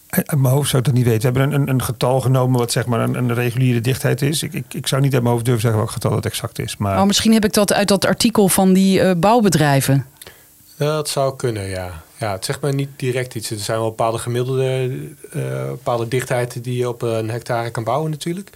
Uit 0.10 0.40
mijn 0.40 0.54
hoofd 0.54 0.70
zou 0.70 0.82
ik 0.82 0.88
dat 0.88 0.98
niet 0.98 1.06
weten. 1.06 1.34
We 1.34 1.40
hebben 1.40 1.62
een, 1.62 1.70
een 1.70 1.84
getal 1.84 2.22
genomen 2.22 2.60
wat 2.60 2.72
zeg 2.72 2.86
maar 2.86 3.00
een, 3.00 3.16
een 3.16 3.34
reguliere 3.34 3.82
dichtheid 3.82 4.22
is. 4.22 4.44
Ik, 4.44 4.54
ik, 4.54 4.74
ik, 4.74 4.88
zou 4.88 5.02
niet 5.02 5.14
uit 5.14 5.22
mijn 5.22 5.34
hoofd 5.34 5.46
durven 5.46 5.62
zeggen 5.62 5.80
welk 5.80 5.94
getal 5.94 6.12
dat 6.12 6.26
exact 6.26 6.60
is. 6.60 6.78
Maar... 6.78 7.00
Oh, 7.00 7.06
misschien 7.06 7.34
heb 7.34 7.46
ik 7.46 7.54
dat 7.54 7.74
uit 7.74 7.88
dat 7.88 8.06
artikel 8.06 8.48
van 8.48 8.74
die 8.74 9.00
uh, 9.00 9.12
bouwbedrijven. 9.18 10.06
Dat 10.78 11.10
zou 11.10 11.36
kunnen, 11.36 11.68
ja. 11.68 12.04
Ja, 12.18 12.32
het 12.32 12.46
zegt 12.46 12.62
maar 12.62 12.74
niet 12.74 12.90
direct 12.96 13.36
iets. 13.36 13.50
Er 13.50 13.58
zijn 13.58 13.80
wel 13.80 13.90
bepaalde 13.90 14.18
gemiddelde 14.18 14.90
uh, 15.36 15.68
bepaalde 15.68 16.08
dichtheden 16.08 16.62
die 16.62 16.78
je 16.78 16.90
op 16.90 17.02
een 17.02 17.30
hectare 17.30 17.70
kan 17.70 17.84
bouwen 17.84 18.12
natuurlijk. 18.12 18.50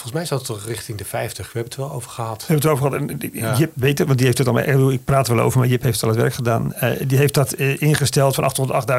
Volgens 0.00 0.12
mij 0.12 0.24
zat 0.24 0.38
het 0.38 0.46
toch 0.46 0.66
richting 0.66 0.98
de 0.98 1.04
50. 1.04 1.46
We 1.46 1.58
hebben 1.58 1.72
het 1.72 1.80
wel 1.80 1.92
over 1.92 2.10
gehad. 2.10 2.46
We 2.46 2.52
hebben 2.52 2.70
het 2.70 2.80
over 2.80 2.90
gehad. 2.90 3.10
En 3.10 3.30
ja. 3.32 3.56
Jip 3.56 3.72
weet 3.74 3.98
het, 3.98 4.06
want 4.06 4.18
die 4.18 4.26
heeft 4.26 4.38
het 4.38 4.48
al. 4.48 4.90
Ik 4.90 5.04
praat 5.04 5.28
er 5.28 5.34
wel 5.34 5.44
over, 5.44 5.58
maar 5.58 5.68
Jip 5.68 5.82
heeft 5.82 6.02
al 6.02 6.08
het 6.08 6.18
werk 6.18 6.34
gedaan. 6.34 6.72
Uh, 6.82 6.90
die 7.06 7.18
heeft 7.18 7.34
dat 7.34 7.58
uh, 7.58 7.82
ingesteld 7.82 8.34
van 8.34 8.52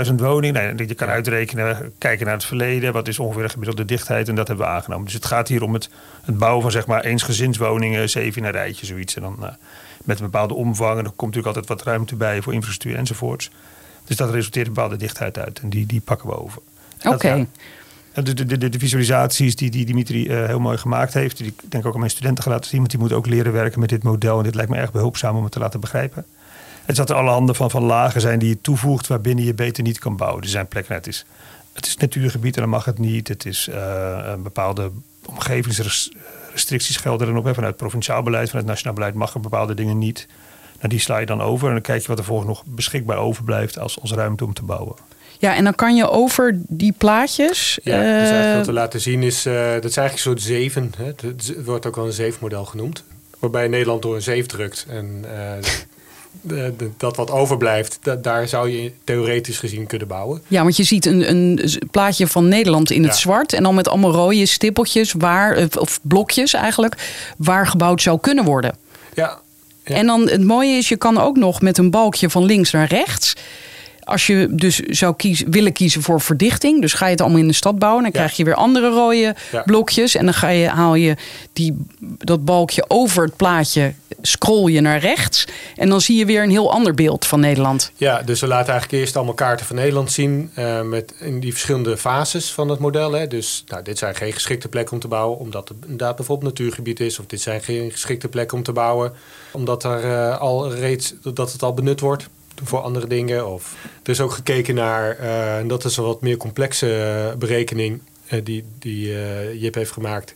808.000 0.05 0.13
woningen. 0.15 0.75
Nou, 0.75 0.87
je 0.87 0.93
kan 0.93 1.07
uitrekenen, 1.07 1.93
kijken 1.97 2.25
naar 2.25 2.35
het 2.35 2.45
verleden. 2.45 2.93
Wat 2.93 3.07
is 3.07 3.19
ongeveer 3.19 3.43
de 3.43 3.49
gemiddelde 3.49 3.85
dichtheid? 3.85 4.27
En 4.27 4.35
dat 4.35 4.47
hebben 4.47 4.65
we 4.65 4.71
aangenomen. 4.71 5.05
Dus 5.05 5.13
het 5.13 5.25
gaat 5.25 5.47
hier 5.47 5.63
om 5.63 5.73
het, 5.73 5.89
het 6.23 6.37
bouwen 6.37 6.61
van 6.61 6.71
zeg 6.71 6.87
maar 6.87 7.03
eensgezinswoningen, 7.03 8.09
zeven 8.09 8.41
in 8.41 8.47
een 8.47 8.53
rijtje, 8.53 8.85
zoiets. 8.85 9.15
En 9.15 9.21
dan 9.21 9.37
uh, 9.41 9.47
met 10.03 10.19
een 10.19 10.25
bepaalde 10.25 10.53
omvang. 10.53 10.99
En 10.99 11.05
er 11.05 11.11
komt 11.15 11.35
natuurlijk 11.35 11.55
altijd 11.55 11.67
wat 11.67 11.83
ruimte 11.87 12.15
bij 12.15 12.41
voor 12.41 12.53
infrastructuur 12.53 12.99
enzovoorts. 12.99 13.49
Dus 14.05 14.15
dat 14.15 14.29
resulteert 14.29 14.67
een 14.67 14.73
bepaalde 14.73 14.97
dichtheid 14.97 15.37
uit. 15.37 15.59
En 15.59 15.69
die, 15.69 15.85
die 15.85 16.01
pakken 16.01 16.29
we 16.29 16.39
over. 16.39 16.61
Oké. 17.03 17.47
De, 18.13 18.69
de, 18.69 18.79
visualisaties 18.79 19.55
die, 19.55 19.69
die 19.69 19.85
Dimitri 19.85 20.27
uh, 20.27 20.45
heel 20.45 20.59
mooi 20.59 20.77
gemaakt 20.77 21.13
heeft, 21.13 21.37
die 21.37 21.47
ik 21.47 21.61
denk 21.71 21.85
ook 21.85 21.93
aan 21.93 21.99
mijn 21.99 22.11
studenten 22.11 22.43
gelaten 22.43 22.69
zien, 22.69 22.79
want 22.79 22.89
die 22.89 22.99
moeten 22.99 23.17
ook 23.17 23.25
leren 23.27 23.51
werken 23.51 23.79
met 23.79 23.89
dit 23.89 24.03
model. 24.03 24.37
En 24.37 24.43
dit 24.43 24.55
lijkt 24.55 24.71
me 24.71 24.77
erg 24.77 24.91
behulpzaam 24.91 25.35
om 25.35 25.43
het 25.43 25.51
te 25.51 25.59
laten 25.59 25.79
begrijpen. 25.79 26.25
Het 26.85 26.95
zat 26.95 27.09
er 27.09 27.15
alle 27.15 27.29
handen 27.29 27.55
van, 27.55 27.69
van 27.69 27.83
lagen 27.83 28.21
zijn 28.21 28.39
die 28.39 28.49
je 28.49 28.61
toevoegt 28.61 29.07
waarbinnen 29.07 29.45
je 29.45 29.53
beter 29.53 29.83
niet 29.83 29.99
kan 29.99 30.17
bouwen. 30.17 30.43
Er 30.43 30.49
zijn 30.49 30.67
plekken, 30.67 30.95
het 30.95 31.07
is, 31.07 31.25
het 31.73 31.85
is 31.85 31.97
natuurgebied 31.97 32.55
en 32.55 32.61
dan 32.61 32.69
mag 32.69 32.85
het 32.85 32.99
niet. 32.99 33.27
Het 33.27 33.45
is 33.45 33.69
een 34.21 34.43
bepaalde 34.43 34.91
omgevingsrestricties 35.25 36.97
gelden 36.97 37.45
er. 37.45 37.53
Vanuit 37.53 37.75
provinciaal 37.75 38.23
beleid, 38.23 38.49
vanuit 38.49 38.67
nationaal 38.67 38.93
beleid 38.93 39.13
mag 39.13 39.33
er 39.33 39.39
bepaalde 39.39 39.73
dingen 39.73 39.97
niet. 39.97 40.27
Nou, 40.75 40.89
die 40.89 40.99
sla 40.99 41.17
je 41.17 41.25
dan 41.25 41.41
over 41.41 41.67
en 41.67 41.73
dan 41.73 41.81
kijk 41.81 42.01
je 42.01 42.07
wat 42.07 42.19
er 42.19 42.23
volgens 42.23 42.47
nog 42.47 42.63
beschikbaar 42.65 43.17
overblijft 43.17 43.79
als, 43.79 44.01
als 44.01 44.11
ruimte 44.11 44.45
om 44.45 44.53
te 44.53 44.63
bouwen. 44.63 44.95
Ja, 45.39 45.55
en 45.55 45.63
dan 45.63 45.75
kan 45.75 45.95
je 45.95 46.09
over 46.09 46.59
die 46.67 46.93
plaatjes. 46.97 47.79
Ja, 47.83 47.97
dus 47.97 48.05
eigenlijk 48.05 48.55
wat 48.55 48.65
we 48.65 48.73
laten 48.73 49.01
zien 49.01 49.23
is. 49.23 49.45
Uh, 49.45 49.53
dat 49.53 49.85
is 49.85 49.97
eigenlijk 49.97 50.11
een 50.11 50.17
soort 50.17 50.41
zeven. 50.41 50.93
Hè? 50.97 51.05
Het 51.05 51.63
wordt 51.65 51.85
ook 51.85 51.95
wel 51.95 52.05
een 52.05 52.11
zeefmodel 52.11 52.65
genoemd. 52.65 53.03
Waarbij 53.39 53.67
Nederland 53.67 54.01
door 54.01 54.15
een 54.15 54.21
zeef 54.21 54.45
drukt. 54.45 54.85
En 54.89 55.25
uh, 55.25 55.31
de, 56.41 56.73
de, 56.77 56.89
dat 56.97 57.15
wat 57.15 57.31
overblijft, 57.31 57.99
daar 58.21 58.47
zou 58.47 58.69
je 58.69 58.91
theoretisch 59.03 59.57
gezien 59.57 59.87
kunnen 59.87 60.07
bouwen. 60.07 60.41
Ja, 60.47 60.61
want 60.61 60.77
je 60.77 60.83
ziet 60.83 61.05
een, 61.05 61.29
een 61.29 61.59
plaatje 61.91 62.27
van 62.27 62.47
Nederland 62.47 62.91
in 62.91 63.03
het 63.03 63.15
zwart. 63.15 63.53
En 63.53 63.63
dan 63.63 63.75
met 63.75 63.87
allemaal 63.87 64.11
rode 64.11 64.45
stippeltjes, 64.45 65.13
waar, 65.17 65.67
of 65.77 65.99
blokjes 66.01 66.53
eigenlijk, 66.53 66.95
waar 67.37 67.67
gebouwd 67.67 68.01
zou 68.01 68.19
kunnen 68.19 68.43
worden. 68.45 68.75
Ja, 69.13 69.39
ja. 69.85 69.95
En 69.95 70.05
dan 70.05 70.29
het 70.29 70.43
mooie 70.43 70.77
is, 70.77 70.89
je 70.89 70.97
kan 70.97 71.17
ook 71.17 71.37
nog 71.37 71.61
met 71.61 71.77
een 71.77 71.89
balkje 71.89 72.29
van 72.29 72.45
links 72.45 72.71
naar 72.71 72.87
rechts 72.87 73.35
als 74.03 74.27
je 74.27 74.47
dus 74.51 74.79
zou 74.79 75.15
kiezen, 75.15 75.51
willen 75.51 75.73
kiezen 75.73 76.01
voor 76.01 76.21
verdichting, 76.21 76.81
dus 76.81 76.93
ga 76.93 77.05
je 77.05 77.11
het 77.11 77.21
allemaal 77.21 77.39
in 77.39 77.47
de 77.47 77.53
stad 77.53 77.79
bouwen, 77.79 78.03
dan 78.03 78.11
krijg 78.11 78.37
je 78.37 78.43
weer 78.43 78.55
andere 78.55 78.89
rode 78.89 79.35
blokjes. 79.65 80.15
En 80.15 80.25
dan 80.25 80.33
ga 80.33 80.47
je, 80.47 80.67
haal 80.67 80.95
je 80.95 81.15
die, 81.53 81.77
dat 82.17 82.45
balkje 82.45 82.85
over 82.87 83.23
het 83.23 83.35
plaatje, 83.35 83.93
scroll 84.21 84.71
je 84.71 84.81
naar 84.81 84.99
rechts. 84.99 85.47
En 85.75 85.89
dan 85.89 86.01
zie 86.01 86.17
je 86.17 86.25
weer 86.25 86.43
een 86.43 86.49
heel 86.49 86.71
ander 86.71 86.93
beeld 86.93 87.25
van 87.25 87.39
Nederland. 87.39 87.91
Ja, 87.95 88.21
dus 88.21 88.39
we 88.39 88.47
laten 88.47 88.71
eigenlijk 88.71 89.01
eerst 89.01 89.15
allemaal 89.15 89.33
kaarten 89.33 89.65
van 89.65 89.75
Nederland 89.75 90.11
zien. 90.11 90.51
Uh, 90.55 90.81
met 90.81 91.13
in 91.19 91.39
die 91.39 91.51
verschillende 91.51 91.97
fases 91.97 92.51
van 92.51 92.69
het 92.69 92.79
model. 92.79 93.11
Hè. 93.11 93.27
Dus 93.27 93.63
nou, 93.67 93.83
dit 93.83 93.97
zijn 93.97 94.15
geen 94.15 94.33
geschikte 94.33 94.67
plekken 94.67 94.93
om 94.93 94.99
te 94.99 95.07
bouwen, 95.07 95.37
omdat 95.37 95.69
het 95.69 95.77
inderdaad 95.81 96.15
bijvoorbeeld 96.15 96.49
natuurgebied 96.49 96.99
is. 96.99 97.19
Of 97.19 97.25
dit 97.25 97.41
zijn 97.41 97.61
geen 97.61 97.91
geschikte 97.91 98.27
plekken 98.27 98.57
om 98.57 98.63
te 98.63 98.71
bouwen, 98.71 99.13
omdat 99.51 99.83
er 99.83 100.05
uh, 100.05 100.39
al 100.39 100.73
reeds 100.73 101.13
dat 101.33 101.51
het 101.51 101.63
al 101.63 101.73
benut 101.73 101.99
wordt 101.99 102.29
voor 102.63 102.79
andere 102.79 103.07
dingen. 103.07 103.47
Of 103.47 103.75
er 104.03 104.09
is 104.09 104.21
ook 104.21 104.31
gekeken 104.31 104.75
naar, 104.75 105.17
uh, 105.19 105.57
en 105.57 105.67
dat 105.67 105.85
is 105.85 105.97
een 105.97 106.03
wat 106.03 106.21
meer 106.21 106.37
complexe 106.37 107.35
berekening 107.37 108.01
uh, 108.29 108.39
die, 108.43 108.65
die 108.79 109.13
Jip 109.59 109.75
heeft 109.75 109.91
gemaakt. 109.91 110.33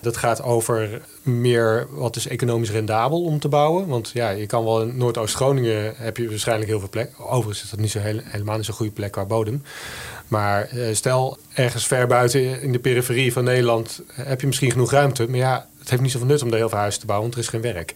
Dat 0.00 0.16
gaat 0.16 0.42
over 0.42 1.00
meer 1.22 1.86
wat 1.90 2.16
is 2.16 2.28
economisch 2.28 2.70
rendabel 2.70 3.22
om 3.22 3.38
te 3.38 3.48
bouwen. 3.48 3.86
Want 3.86 4.10
ja, 4.14 4.30
je 4.30 4.46
kan 4.46 4.64
wel 4.64 4.82
in 4.82 4.96
Noordoost-Groningen 4.96 5.94
heb 5.96 6.16
je 6.16 6.28
waarschijnlijk 6.28 6.68
heel 6.68 6.78
veel 6.78 6.88
plek. 6.88 7.10
Overigens 7.18 7.62
is 7.62 7.70
dat 7.70 7.80
niet 7.80 7.90
zo 7.90 7.98
heel, 7.98 8.20
helemaal 8.24 8.56
niet 8.56 8.64
zo'n 8.64 8.74
goede 8.74 8.92
plek 8.92 9.12
qua 9.12 9.24
bodem. 9.24 9.62
Maar 10.28 10.68
stel 10.92 11.38
ergens 11.54 11.86
ver 11.86 12.06
buiten 12.06 12.62
in 12.62 12.72
de 12.72 12.78
periferie 12.78 13.32
van 13.32 13.44
Nederland 13.44 14.00
heb 14.12 14.40
je 14.40 14.46
misschien 14.46 14.70
genoeg 14.70 14.90
ruimte. 14.90 15.28
Maar 15.28 15.38
ja, 15.38 15.68
het 15.80 15.90
heeft 15.90 16.02
niet 16.02 16.10
zoveel 16.10 16.26
nut 16.26 16.42
om 16.42 16.50
daar 16.50 16.58
heel 16.58 16.68
veel 16.68 16.78
huizen 16.78 17.00
te 17.00 17.06
bouwen, 17.06 17.30
want 17.30 17.40
er 17.40 17.46
is 17.46 17.60
geen 17.60 17.72
werk. 17.72 17.94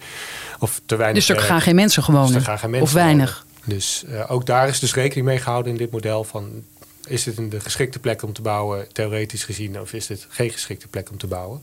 Of 0.58 0.80
te 0.86 0.96
weinig 0.96 1.26
dus 1.26 1.36
er 1.36 1.42
gaan 1.42 1.60
geen 1.60 1.74
mensen 1.74 2.02
gewoon 2.02 2.32
dus 2.32 2.42
gaan 2.42 2.58
geen 2.58 2.70
mensen 2.70 2.88
of 2.88 2.94
weinig. 3.02 3.44
Wonen. 3.44 3.78
Dus 3.78 4.04
uh, 4.08 4.30
ook 4.30 4.46
daar 4.46 4.68
is 4.68 4.78
dus 4.78 4.94
rekening 4.94 5.26
mee 5.26 5.38
gehouden 5.38 5.72
in 5.72 5.78
dit 5.78 5.90
model 5.90 6.24
van 6.24 6.64
is 7.06 7.22
dit 7.22 7.38
een 7.38 7.52
geschikte 7.58 7.98
plek 7.98 8.22
om 8.22 8.32
te 8.32 8.42
bouwen, 8.42 8.92
theoretisch 8.92 9.44
gezien, 9.44 9.80
of 9.80 9.92
is 9.92 10.06
dit 10.06 10.26
geen 10.28 10.50
geschikte 10.50 10.88
plek 10.88 11.10
om 11.10 11.18
te 11.18 11.26
bouwen? 11.26 11.62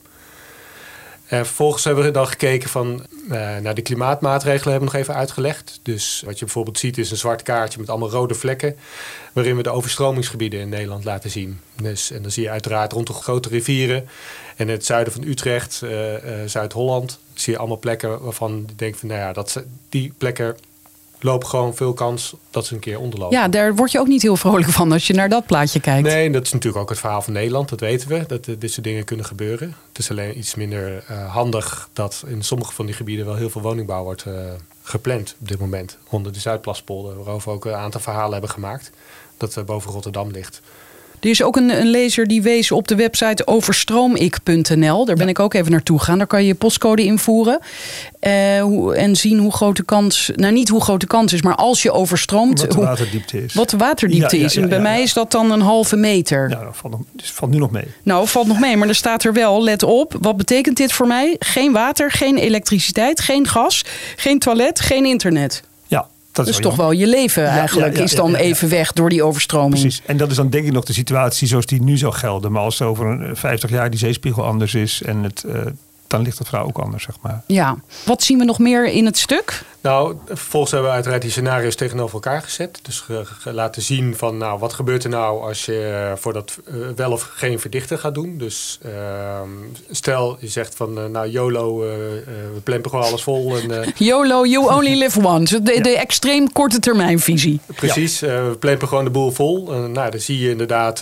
En 1.32 1.46
vervolgens 1.46 1.84
hebben 1.84 2.04
we 2.04 2.12
dan 2.12 2.28
gekeken 2.28 2.70
van, 2.70 3.06
uh, 3.26 3.58
naar 3.58 3.76
de 3.76 3.82
klimaatmaatregelen 3.82 4.72
hebben 4.72 4.90
we 4.90 4.94
nog 4.94 5.04
even 5.04 5.16
uitgelegd. 5.16 5.80
Dus 5.84 6.24
wat 6.26 6.40
je 6.40 6.46
bijvoorbeeld 6.46 6.80
ziet 6.80 6.98
is 6.98 7.12
een 7.12 7.18
zwart 7.18 7.44
kaartje 7.44 7.80
met 7.80 7.90
allemaal 7.90 8.10
rode 8.10 8.34
vlekken. 8.34 8.76
Waarin 9.34 9.56
we 9.56 9.64
de 9.64 9.70
overstromingsgebieden 9.70 10.60
in 10.60 10.70
Nederland 10.70 11.04
laten 11.04 11.30
zien. 11.30 11.60
Dus, 11.82 12.12
en 12.12 12.22
dan 12.22 12.32
zie 12.32 12.44
je 12.44 12.50
uiteraard 12.50 12.94
rond 12.94 13.08
de 13.08 13.14
grote 13.14 13.50
rivieren. 13.50 14.08
En 14.56 14.68
het 14.68 14.86
zuiden 14.86 15.14
van 15.14 15.24
Utrecht, 15.24 15.82
uh, 15.84 15.92
Zuid-Holland, 16.46 17.20
zie 17.34 17.54
je 17.54 17.60
allemaal 17.60 17.80
plekken 17.80 18.22
waarvan 18.22 18.64
je 18.68 18.76
denkt 18.76 19.00
van, 19.00 19.08
nou 19.08 19.20
ja, 19.20 19.34
dat, 19.34 19.64
die 19.90 20.14
plekken 20.18 20.58
lopen 21.24 21.48
gewoon 21.48 21.76
veel 21.76 21.94
kans 21.94 22.36
dat 22.50 22.66
ze 22.66 22.74
een 22.74 22.80
keer 22.80 23.00
onderlopen. 23.00 23.38
Ja, 23.38 23.48
daar 23.48 23.76
word 23.76 23.92
je 23.92 24.00
ook 24.00 24.08
niet 24.08 24.22
heel 24.22 24.36
vrolijk 24.36 24.70
van 24.70 24.92
als 24.92 25.08
je 25.08 25.14
naar 25.14 25.30
dat 25.30 25.46
plaatje 25.46 25.80
kijkt. 25.80 26.08
Nee, 26.08 26.32
dat 26.32 26.46
is 26.46 26.52
natuurlijk 26.52 26.82
ook 26.82 26.90
het 26.90 27.00
verhaal 27.00 27.22
van 27.22 27.34
Nederland, 27.34 27.70
dat 27.70 27.80
weten 27.80 28.08
we, 28.08 28.24
dat 28.28 28.48
uh, 28.48 28.56
dit 28.60 28.72
soort 28.72 28.84
dingen 28.84 29.04
kunnen 29.04 29.26
gebeuren. 29.26 29.76
Het 29.88 29.98
is 29.98 30.10
alleen 30.10 30.38
iets 30.38 30.56
minder 30.56 31.04
uh, 31.12 31.34
handig 31.34 31.90
dat 31.94 32.24
in 32.28 32.44
sommige 32.44 32.74
van 32.74 32.86
die 32.86 32.96
gebieden 32.96 33.26
wel 33.26 33.36
heel 33.36 33.50
veel 33.50 33.62
woningbouw 33.62 34.04
wordt 34.04 34.26
uh, 34.26 34.34
gepland 34.82 35.36
op 35.40 35.48
dit 35.48 35.60
moment. 35.60 35.98
Onder 36.10 36.34
de 36.34 36.40
Zuidplaspolder, 36.40 37.16
waarover 37.16 37.50
we 37.50 37.56
ook 37.56 37.66
een 37.66 37.74
aantal 37.74 38.02
verhalen 38.02 38.32
hebben 38.32 38.50
gemaakt, 38.50 38.92
dat 39.38 39.66
boven 39.66 39.92
Rotterdam 39.92 40.32
ligt. 40.32 40.62
Er 41.22 41.30
is 41.30 41.44
ook 41.44 41.56
een, 41.56 41.70
een 41.70 41.88
lezer 41.88 42.28
die 42.28 42.42
wees 42.42 42.72
op 42.72 42.88
de 42.88 42.96
website 42.96 43.48
overstroomik.nl. 43.48 45.06
Daar 45.06 45.16
ben 45.16 45.30
ik 45.30 45.40
ook 45.40 45.54
even 45.54 45.72
naartoe 45.72 46.00
gegaan. 46.00 46.18
Daar 46.18 46.28
kan 46.28 46.42
je 46.42 46.48
je 46.48 46.56
postcode 46.56 47.04
invoeren. 47.04 47.60
Uh, 48.28 48.62
hoe, 48.62 48.96
en 48.96 49.16
zien 49.16 49.40
hoe 49.40 49.52
groot 49.52 49.76
de 49.76 49.84
kans... 49.84 50.32
Nou, 50.36 50.54
niet 50.54 50.70
hoe 50.70 50.82
groot 50.82 51.00
de 51.00 51.08
kans 51.08 51.34
is, 51.34 51.42
maar 51.42 51.56
als 51.56 51.82
je 51.82 51.92
overstroomt... 51.92 52.60
Wat 52.62 52.72
de 52.72 52.78
waterdiepte 52.78 53.44
is. 53.44 53.54
Wat 53.54 53.70
de 53.70 53.78
waterdiepte 53.78 54.40
ja, 54.40 54.46
is. 54.46 54.56
En 54.56 54.70
bij 54.70 54.80
mij 54.80 55.02
is 55.02 55.14
dat 55.14 55.32
dan 55.32 55.52
een 55.52 55.62
halve 55.62 55.96
meter. 55.96 56.50
Ja, 56.50 56.64
dat 56.64 56.78
valt, 56.78 56.96
dus 57.12 57.32
valt 57.32 57.52
nu 57.52 57.58
nog 57.58 57.72
mee. 57.72 57.86
Nou, 58.04 58.28
valt 58.28 58.48
nog 58.48 58.60
mee. 58.60 58.78
Maar 58.78 58.88
er 58.88 58.96
staat 58.96 59.24
er 59.24 59.34
wel, 59.34 59.64
let 59.64 59.84
op. 59.84 60.16
Wat 60.20 60.38
betekent 60.38 60.78
dit 60.78 60.94
voor 60.94 61.08
mij? 61.08 61.36
Geen 61.40 61.72
water, 61.72 62.12
geen 62.12 62.38
elektriciteit, 62.38 63.20
geen 63.22 63.48
gas, 63.48 63.86
geen 64.16 64.40
toilet, 64.40 64.80
geen 64.80 65.06
internet. 65.06 65.64
Dat 66.32 66.48
is 66.48 66.56
dus 66.56 66.62
toch 66.62 66.76
wel 66.76 66.92
je 66.92 67.08
leven 67.08 67.46
eigenlijk 67.46 67.98
is 67.98 68.16
dan 68.16 68.36
even 68.36 68.70
weg 68.70 68.92
door 68.92 69.10
die 69.10 69.24
overstroming. 69.24 69.82
Precies. 69.82 70.02
En 70.06 70.18
dat 70.18 70.30
is 70.30 70.36
dan 70.36 70.50
denk 70.50 70.66
ik 70.66 70.72
nog 70.72 70.86
de 70.86 70.94
situatie 70.94 71.48
zoals 71.48 71.66
die 71.66 71.82
nu 71.82 71.98
zou 71.98 72.14
gelden. 72.14 72.52
Maar 72.52 72.62
als 72.62 72.82
over 72.82 73.30
50 73.34 73.70
jaar 73.70 73.90
die 73.90 74.00
zeespiegel 74.00 74.46
anders 74.46 74.74
is 74.74 75.02
en 75.02 75.24
het, 75.24 75.44
uh, 75.48 75.62
dan 76.12 76.22
ligt 76.22 76.38
het 76.38 76.48
vrouw 76.48 76.66
ook 76.66 76.78
anders, 76.78 77.04
zeg 77.04 77.16
maar. 77.22 77.44
Ja. 77.48 77.78
Wat 78.06 78.24
zien 78.24 78.38
we 78.38 78.44
nog 78.44 78.60
meer 78.60 78.86
in 78.86 79.06
het 79.06 79.18
stuk? 79.18 79.64
Nou, 79.82 80.16
vervolgens 80.26 80.72
hebben 80.72 80.90
we 80.90 80.96
uiteraard 80.96 81.22
die 81.22 81.32
scenario's 81.32 81.76
tegenover 81.76 82.14
elkaar 82.14 82.42
gezet. 82.42 82.80
Dus 82.82 83.06
laten 83.44 83.82
zien 83.82 84.16
van, 84.16 84.38
nou, 84.38 84.60
wat 84.60 84.74
gebeurt 84.74 85.04
er 85.04 85.10
nou 85.10 85.42
als 85.42 85.66
je 85.66 86.08
uh, 86.12 86.18
voor 86.18 86.34
dat 86.34 86.58
uh, 86.68 86.88
wel 86.96 87.12
of 87.12 87.22
geen 87.22 87.60
verdichten 87.60 88.00
gaat 88.00 88.14
doen. 88.14 88.38
Dus 88.38 88.80
uh, 88.86 88.92
stel, 89.92 90.38
je 90.40 90.48
zegt 90.48 90.76
van, 90.76 90.98
uh, 90.98 91.06
nou, 91.06 91.28
YOLO, 91.28 91.80
we 91.80 92.62
plempen 92.64 92.90
gewoon 92.90 93.06
alles 93.06 93.24
vol. 93.24 93.58
En, 93.58 93.94
YOLO, 93.98 94.46
you 94.46 94.74
only 94.74 94.98
live 94.98 95.28
once. 95.28 95.62
De, 95.62 95.74
ja. 95.74 95.82
de 95.82 95.98
extreem 95.98 96.52
korte 96.52 96.80
termijn 96.80 97.20
visie. 97.20 97.60
Precies, 97.76 98.20
ja. 98.20 98.50
we 98.50 98.58
plempen 98.60 98.88
gewoon 98.88 99.04
de 99.04 99.10
boel 99.10 99.32
vol. 99.32 99.66
nou, 99.72 100.12
dan 100.12 100.20
zie 100.20 100.40
je 100.40 100.50
inderdaad 100.50 101.02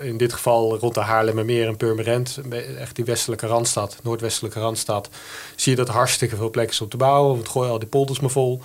in 0.00 0.16
dit 0.16 0.32
geval 0.32 0.78
rond 0.78 0.94
de 0.94 1.00
Haarlemmermeer 1.00 1.66
en 1.66 1.76
Purmerend, 1.76 2.40
echt 2.78 2.96
die 2.96 3.04
westelijke 3.04 3.46
randstad, 3.46 3.96
noordwestelijke 4.02 4.41
randstad, 4.50 5.08
zie 5.56 5.72
je 5.72 5.78
dat 5.78 5.88
er 5.88 5.94
hartstikke 5.94 6.36
veel 6.36 6.50
plekken 6.50 6.74
is 6.74 6.80
om 6.80 6.88
te 6.88 6.96
bouwen. 6.96 7.38
Het 7.38 7.48
gooien 7.48 7.70
al 7.70 7.78
die 7.78 7.88
polders 7.88 8.20
me 8.20 8.28
vol. 8.28 8.60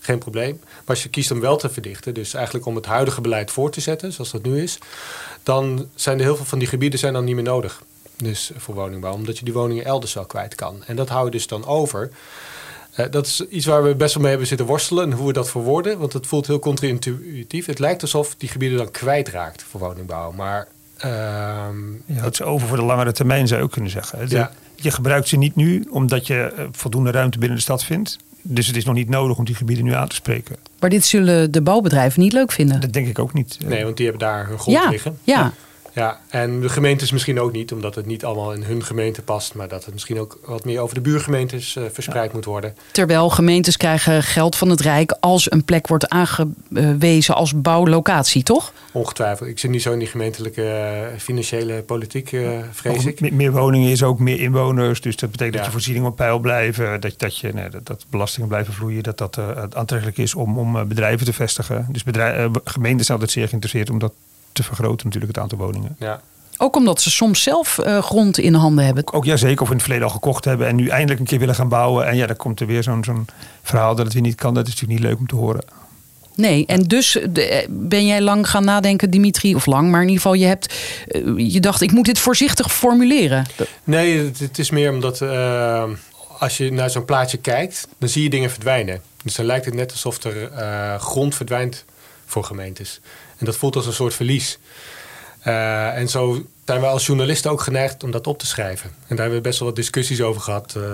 Geen 0.00 0.18
probleem. 0.18 0.60
Maar 0.64 0.82
als 0.86 1.02
je 1.02 1.08
kiest 1.08 1.30
om 1.30 1.40
wel 1.40 1.56
te 1.56 1.68
verdichten, 1.68 2.14
dus 2.14 2.34
eigenlijk 2.34 2.66
om 2.66 2.74
het 2.74 2.86
huidige 2.86 3.20
beleid 3.20 3.50
voor 3.50 3.70
te 3.70 3.80
zetten, 3.80 4.12
zoals 4.12 4.30
dat 4.30 4.42
nu 4.42 4.62
is, 4.62 4.78
dan 5.42 5.88
zijn 5.94 6.18
er 6.18 6.24
heel 6.24 6.36
veel 6.36 6.44
van 6.44 6.58
die 6.58 6.68
gebieden 6.68 6.98
zijn 6.98 7.12
dan 7.12 7.24
niet 7.24 7.34
meer 7.34 7.44
nodig. 7.44 7.82
Dus 8.16 8.50
voor 8.56 8.74
woningbouw, 8.74 9.12
omdat 9.12 9.38
je 9.38 9.44
die 9.44 9.54
woningen 9.54 9.84
elders 9.84 10.14
wel 10.14 10.26
kwijt 10.26 10.54
kan. 10.54 10.84
En 10.86 10.96
dat 10.96 11.08
hou 11.08 11.24
je 11.24 11.30
dus 11.30 11.46
dan 11.46 11.66
over. 11.66 12.10
Uh, 12.96 13.06
dat 13.10 13.26
is 13.26 13.46
iets 13.48 13.66
waar 13.66 13.82
we 13.82 13.94
best 13.94 14.12
wel 14.12 14.22
mee 14.22 14.30
hebben 14.30 14.48
zitten 14.48 14.66
worstelen 14.66 15.04
en 15.04 15.16
hoe 15.16 15.26
we 15.26 15.32
dat 15.32 15.50
verwoorden. 15.50 15.98
Want 15.98 16.12
het 16.12 16.26
voelt 16.26 16.46
heel 16.46 16.58
contra-intuïtief. 16.58 17.66
Het 17.66 17.78
lijkt 17.78 18.02
alsof 18.02 18.34
die 18.38 18.48
gebieden 18.48 18.78
dan 18.78 18.90
kwijtraakt 18.90 19.62
voor 19.62 19.80
woningbouw. 19.80 20.32
Maar. 20.32 20.68
Uh, 21.04 21.10
ja, 22.06 22.22
het 22.22 22.32
is 22.32 22.42
over 22.42 22.68
voor 22.68 22.76
de 22.76 22.82
langere 22.82 23.12
termijn, 23.12 23.46
zou 23.46 23.60
je 23.60 23.66
ook 23.66 23.72
kunnen 23.72 23.90
zeggen. 23.90 24.28
De, 24.28 24.36
ja. 24.36 24.52
Je 24.84 24.90
gebruikt 24.90 25.28
ze 25.28 25.36
niet 25.36 25.56
nu 25.56 25.86
omdat 25.90 26.26
je 26.26 26.52
eh, 26.56 26.64
voldoende 26.72 27.10
ruimte 27.10 27.38
binnen 27.38 27.56
de 27.56 27.62
stad 27.62 27.84
vindt. 27.84 28.18
Dus 28.42 28.66
het 28.66 28.76
is 28.76 28.84
nog 28.84 28.94
niet 28.94 29.08
nodig 29.08 29.38
om 29.38 29.44
die 29.44 29.54
gebieden 29.54 29.84
nu 29.84 29.94
aan 29.94 30.08
te 30.08 30.14
spreken. 30.14 30.56
Maar 30.80 30.90
dit 30.90 31.04
zullen 31.04 31.52
de 31.52 31.62
bouwbedrijven 31.62 32.20
niet 32.20 32.32
leuk 32.32 32.52
vinden. 32.52 32.80
Dat 32.80 32.92
denk 32.92 33.06
ik 33.06 33.18
ook 33.18 33.32
niet. 33.32 33.58
Nee, 33.66 33.84
want 33.84 33.96
die 33.96 34.06
hebben 34.06 34.28
daar 34.28 34.48
hun 34.48 34.58
grond 34.58 34.78
ja, 34.78 34.90
liggen. 34.90 35.18
Ja. 35.24 35.52
Ja, 35.94 36.20
en 36.28 36.60
de 36.60 36.68
gemeentes 36.68 37.12
misschien 37.12 37.40
ook 37.40 37.52
niet, 37.52 37.72
omdat 37.72 37.94
het 37.94 38.06
niet 38.06 38.24
allemaal 38.24 38.52
in 38.52 38.62
hun 38.62 38.84
gemeente 38.84 39.22
past, 39.22 39.54
maar 39.54 39.68
dat 39.68 39.84
het 39.84 39.92
misschien 39.92 40.20
ook 40.20 40.38
wat 40.44 40.64
meer 40.64 40.80
over 40.80 40.94
de 40.94 41.00
buurgemeentes 41.00 41.76
uh, 41.76 41.84
verspreid 41.92 42.26
ja. 42.26 42.34
moet 42.34 42.44
worden. 42.44 42.76
Terwijl 42.90 43.30
gemeentes 43.30 43.76
krijgen 43.76 44.22
geld 44.22 44.56
van 44.56 44.68
het 44.68 44.80
Rijk 44.80 45.16
als 45.20 45.50
een 45.50 45.64
plek 45.64 45.86
wordt 45.86 46.08
aangewezen 46.08 47.34
als 47.34 47.60
bouwlocatie, 47.60 48.42
toch? 48.42 48.72
Ongetwijfeld. 48.92 49.48
Ik 49.48 49.58
zit 49.58 49.70
niet 49.70 49.82
zo 49.82 49.92
in 49.92 49.98
die 49.98 50.08
gemeentelijke 50.08 50.62
uh, 51.12 51.18
financiële 51.18 51.82
politiek, 51.82 52.32
uh, 52.32 52.58
vrees 52.72 53.04
ik. 53.04 53.20
Meer, 53.20 53.34
meer, 53.34 53.52
woningen 53.52 53.90
is 53.90 54.02
ook 54.02 54.18
meer 54.18 54.40
inwoners, 54.40 55.00
dus 55.00 55.16
dat 55.16 55.30
betekent 55.30 55.54
ja. 55.54 55.60
dat 55.60 55.68
je 55.68 55.76
voorzieningen 55.76 56.10
op 56.10 56.16
peil 56.16 56.38
blijven, 56.38 57.00
dat, 57.00 57.14
dat, 57.16 57.38
je, 57.38 57.52
nee, 57.52 57.68
dat, 57.68 57.86
dat 57.86 58.04
belastingen 58.10 58.48
blijven 58.48 58.74
vloeien, 58.74 59.02
dat 59.02 59.18
dat 59.18 59.38
aantrekkelijk 59.74 60.18
is 60.18 60.34
om, 60.34 60.58
om 60.58 60.88
bedrijven 60.88 61.26
te 61.26 61.32
vestigen. 61.32 61.86
Dus 61.90 62.02
bedrijf, 62.02 62.50
gemeenten 62.64 63.04
zijn 63.04 63.18
altijd 63.18 63.36
zeer 63.36 63.48
geïnteresseerd 63.48 63.90
om 63.90 63.98
dat 63.98 64.12
te 64.54 64.62
vergroten 64.62 65.06
natuurlijk 65.06 65.32
het 65.34 65.42
aantal 65.42 65.58
woningen. 65.58 65.96
Ja. 65.98 66.20
Ook 66.56 66.76
omdat 66.76 67.00
ze 67.00 67.10
soms 67.10 67.42
zelf 67.42 67.78
uh, 67.78 68.02
grond 68.02 68.38
in 68.38 68.54
handen 68.54 68.84
hebben. 68.84 69.12
Ook 69.12 69.24
ja, 69.24 69.36
zeker. 69.36 69.62
Of 69.62 69.68
in 69.68 69.74
het 69.74 69.82
verleden 69.82 70.06
al 70.06 70.12
gekocht 70.12 70.44
hebben 70.44 70.66
en 70.66 70.76
nu 70.76 70.88
eindelijk 70.88 71.20
een 71.20 71.26
keer 71.26 71.38
willen 71.38 71.54
gaan 71.54 71.68
bouwen. 71.68 72.06
En 72.06 72.16
ja, 72.16 72.26
dan 72.26 72.36
komt 72.36 72.60
er 72.60 72.66
weer 72.66 72.82
zo'n 72.82 73.04
zo'n 73.04 73.26
verhaal 73.62 73.94
dat 73.94 74.04
het 74.04 74.14
weer 74.14 74.22
niet 74.22 74.34
kan. 74.34 74.54
Dat 74.54 74.66
is 74.66 74.72
natuurlijk 74.72 75.00
niet 75.00 75.10
leuk 75.10 75.18
om 75.18 75.26
te 75.26 75.34
horen. 75.34 75.64
Nee, 76.36 76.66
en 76.66 76.82
dus 76.82 77.18
de, 77.30 77.66
ben 77.68 78.06
jij 78.06 78.20
lang 78.20 78.50
gaan 78.50 78.64
nadenken, 78.64 79.10
Dimitri, 79.10 79.54
of 79.54 79.66
lang, 79.66 79.90
maar 79.90 80.00
in 80.00 80.08
ieder 80.08 80.22
geval, 80.22 80.36
je 80.36 80.46
hebt, 80.46 80.74
uh, 81.08 81.52
je 81.52 81.60
dacht, 81.60 81.80
ik 81.80 81.92
moet 81.92 82.04
dit 82.04 82.18
voorzichtig 82.18 82.72
formuleren. 82.72 83.46
Nee, 83.84 84.32
het, 84.38 84.58
is 84.58 84.70
meer 84.70 84.92
omdat 84.92 85.20
uh, 85.20 85.84
als 86.38 86.56
je 86.56 86.72
naar 86.72 86.90
zo'n 86.90 87.04
plaatje 87.04 87.36
kijkt, 87.36 87.88
dan 87.98 88.08
zie 88.08 88.22
je 88.22 88.30
dingen 88.30 88.50
verdwijnen. 88.50 89.00
Dus 89.22 89.34
dan 89.34 89.46
lijkt 89.46 89.64
het 89.64 89.74
net 89.74 89.92
alsof 89.92 90.24
er 90.24 90.50
grond 91.00 91.34
verdwijnt 91.34 91.84
voor 92.26 92.44
gemeentes. 92.44 93.00
En 93.36 93.46
dat 93.46 93.56
voelt 93.56 93.76
als 93.76 93.86
een 93.86 93.92
soort 93.92 94.14
verlies. 94.14 94.58
Uh, 95.46 95.96
en 95.96 96.08
zo 96.08 96.46
zijn 96.64 96.80
we 96.80 96.86
als 96.86 97.06
journalisten 97.06 97.50
ook 97.50 97.60
geneigd 97.60 98.02
om 98.02 98.10
dat 98.10 98.26
op 98.26 98.38
te 98.38 98.46
schrijven. 98.46 98.90
En 98.90 99.16
daar 99.16 99.18
hebben 99.18 99.36
we 99.36 99.48
best 99.48 99.58
wel 99.58 99.68
wat 99.68 99.76
discussies 99.76 100.20
over 100.20 100.40
gehad 100.40 100.74
uh, 100.76 100.84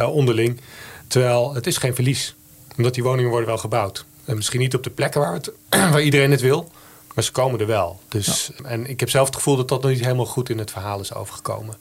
uh, 0.00 0.14
onderling. 0.14 0.60
Terwijl 1.06 1.54
het 1.54 1.66
is 1.66 1.76
geen 1.76 1.94
verlies. 1.94 2.34
Omdat 2.76 2.94
die 2.94 3.02
woningen 3.02 3.30
worden 3.30 3.48
wel 3.48 3.58
gebouwd. 3.58 4.04
En 4.24 4.36
misschien 4.36 4.60
niet 4.60 4.74
op 4.74 4.82
de 4.82 4.90
plekken 4.90 5.20
waar, 5.20 5.32
het, 5.32 5.50
waar 5.92 6.02
iedereen 6.02 6.30
het 6.30 6.40
wil. 6.40 6.70
Maar 7.14 7.24
ze 7.26 7.32
komen 7.32 7.60
er 7.60 7.66
wel. 7.66 8.00
Dus, 8.08 8.50
ja. 8.56 8.68
En 8.68 8.86
ik 8.86 9.00
heb 9.00 9.10
zelf 9.10 9.26
het 9.26 9.36
gevoel 9.36 9.56
dat 9.56 9.68
dat 9.68 9.82
nog 9.82 9.90
niet 9.90 10.00
helemaal 10.00 10.26
goed 10.26 10.48
in 10.48 10.58
het 10.58 10.70
verhaal 10.70 11.00
is 11.00 11.14
overgekomen. 11.14 11.74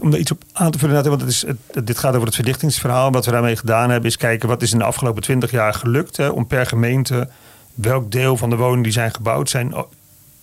Om 0.00 0.12
er 0.12 0.18
iets 0.18 0.30
op 0.30 0.42
aan 0.52 0.70
te 0.70 0.78
vullen, 0.78 1.08
want 1.08 1.20
het 1.20 1.30
is, 1.30 1.44
het, 1.46 1.86
dit 1.86 1.98
gaat 1.98 2.14
over 2.14 2.26
het 2.26 2.34
verdichtingsverhaal. 2.34 3.10
Wat 3.10 3.24
we 3.24 3.30
daarmee 3.30 3.56
gedaan 3.56 3.90
hebben 3.90 4.10
is 4.10 4.16
kijken 4.16 4.48
wat 4.48 4.62
is 4.62 4.72
in 4.72 4.78
de 4.78 4.84
afgelopen 4.84 5.22
twintig 5.22 5.50
jaar 5.50 5.74
gelukt 5.74 6.16
hè, 6.16 6.28
om 6.28 6.46
per 6.46 6.66
gemeente 6.66 7.28
welk 7.80 8.10
deel 8.12 8.36
van 8.36 8.50
de 8.50 8.56
woningen 8.56 8.82
die 8.82 8.92
zijn 8.92 9.14
gebouwd, 9.14 9.50
zijn 9.50 9.74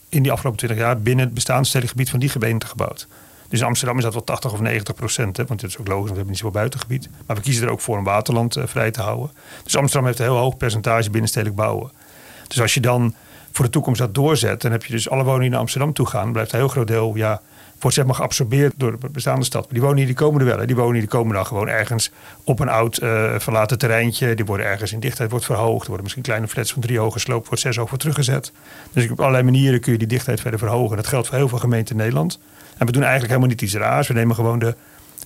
in 0.10 0.24
die 0.24 0.32
afgelopen 0.32 0.60
20 0.60 0.80
jaar 0.80 1.02
binnen 1.02 1.26
het 1.26 1.34
bestaansstedelijk 1.34 1.92
gebied 1.92 2.10
van 2.10 2.20
die 2.20 2.30
gemeente 2.30 2.66
gebouwd. 2.66 3.08
Dus 3.50 3.60
in 3.60 3.66
Amsterdam 3.66 3.98
is 3.98 4.04
dat 4.04 4.14
wel 4.14 4.24
80 4.24 4.54
of 4.54 4.60
90 4.60 4.96
procent. 4.96 5.38
Want 5.38 5.62
het 5.62 5.72
is 5.72 5.78
ook 5.78 5.88
logisch, 5.88 5.94
want 5.94 6.10
we 6.10 6.16
hebben 6.16 6.28
niet 6.28 6.38
zoveel 6.38 6.60
buitengebied. 6.60 7.10
Maar 7.26 7.36
we 7.36 7.42
kiezen 7.42 7.64
er 7.64 7.72
ook 7.72 7.82
voor 7.82 7.98
een 7.98 8.04
waterland 8.04 8.58
uh, 8.58 8.64
vrij 8.66 8.92
te 8.92 9.02
houden. 9.02 9.32
Dus 9.64 9.78
Amsterdam 9.78 10.06
heeft 10.06 10.20
een 10.20 10.26
heel 10.26 10.38
hoog 10.38 10.58
percentage 10.58 11.10
binnenstedelijk 11.10 11.58
bouwen. 11.58 11.92
Dus 12.48 12.62
als 12.62 12.74
je 12.74 12.80
dan 12.80 13.16
voor 13.52 13.66
de 13.66 13.72
toekomst 13.72 14.00
dat 14.00 14.16
doorzet, 14.16 14.62
dan 14.62 14.72
heb 14.72 14.86
je 14.86 14.94
dus 14.94 15.10
alle 15.10 15.24
woningen 15.24 15.52
naar 15.52 15.60
Amsterdam 15.60 15.94
toe 15.94 16.06
gaan. 16.06 16.32
Blijft 16.32 16.52
een 16.52 16.60
heel 16.60 16.68
groot 16.68 16.88
deel 16.88 17.16
ja, 17.16 17.42
wordt 17.80 17.96
zeg 17.96 18.06
maar 18.06 18.16
geabsorbeerd 18.16 18.74
door 18.78 19.00
de 19.00 19.10
bestaande 19.10 19.46
stad. 19.46 19.68
Die 19.70 19.82
woningen 19.82 20.06
die 20.06 20.16
komen 20.16 20.40
er 20.40 20.46
wel. 20.46 20.66
Die 20.66 20.76
woningen 20.76 21.00
die 21.00 21.10
komen 21.10 21.34
dan 21.34 21.46
gewoon 21.46 21.68
ergens 21.68 22.12
op 22.44 22.60
een 22.60 22.70
oud 22.70 23.02
uh, 23.02 23.34
verlaten 23.38 23.78
terreintje. 23.78 24.36
Die 24.36 24.46
worden 24.46 24.66
ergens 24.66 24.94
in 24.94 25.00
dichtheid 25.00 25.30
wordt 25.30 25.46
verhoogd. 25.46 25.82
Er 25.82 25.88
worden 25.88 26.04
misschien 26.04 26.24
kleine 26.24 26.48
flats 26.48 26.74
van 26.74 26.82
drie 26.82 27.00
hoog 27.00 27.14
gesloopt, 27.14 27.48
wordt 27.48 27.62
zes 27.62 27.76
hoog 27.76 27.88
wordt 27.88 28.04
teruggezet. 28.04 28.52
Dus 28.92 29.10
op 29.10 29.20
allerlei 29.20 29.44
manieren 29.44 29.80
kun 29.80 29.92
je 29.92 29.98
die 29.98 30.08
dichtheid 30.08 30.42
verder 30.42 30.60
verhogen. 30.60 30.96
Dat 30.96 31.08
geldt 31.08 31.28
voor 31.28 31.38
heel 31.38 31.48
veel 31.48 31.58
gemeenten 31.58 31.96
in 31.96 32.02
Nederland. 32.02 32.40
En 32.78 32.86
we 32.86 32.92
doen 32.92 33.02
eigenlijk 33.02 33.32
helemaal 33.32 33.50
niet 33.50 33.62
iets 33.62 33.76
raars. 33.76 34.08
We 34.08 34.14
nemen 34.14 34.36
gewoon 34.36 34.60
de 34.60 34.76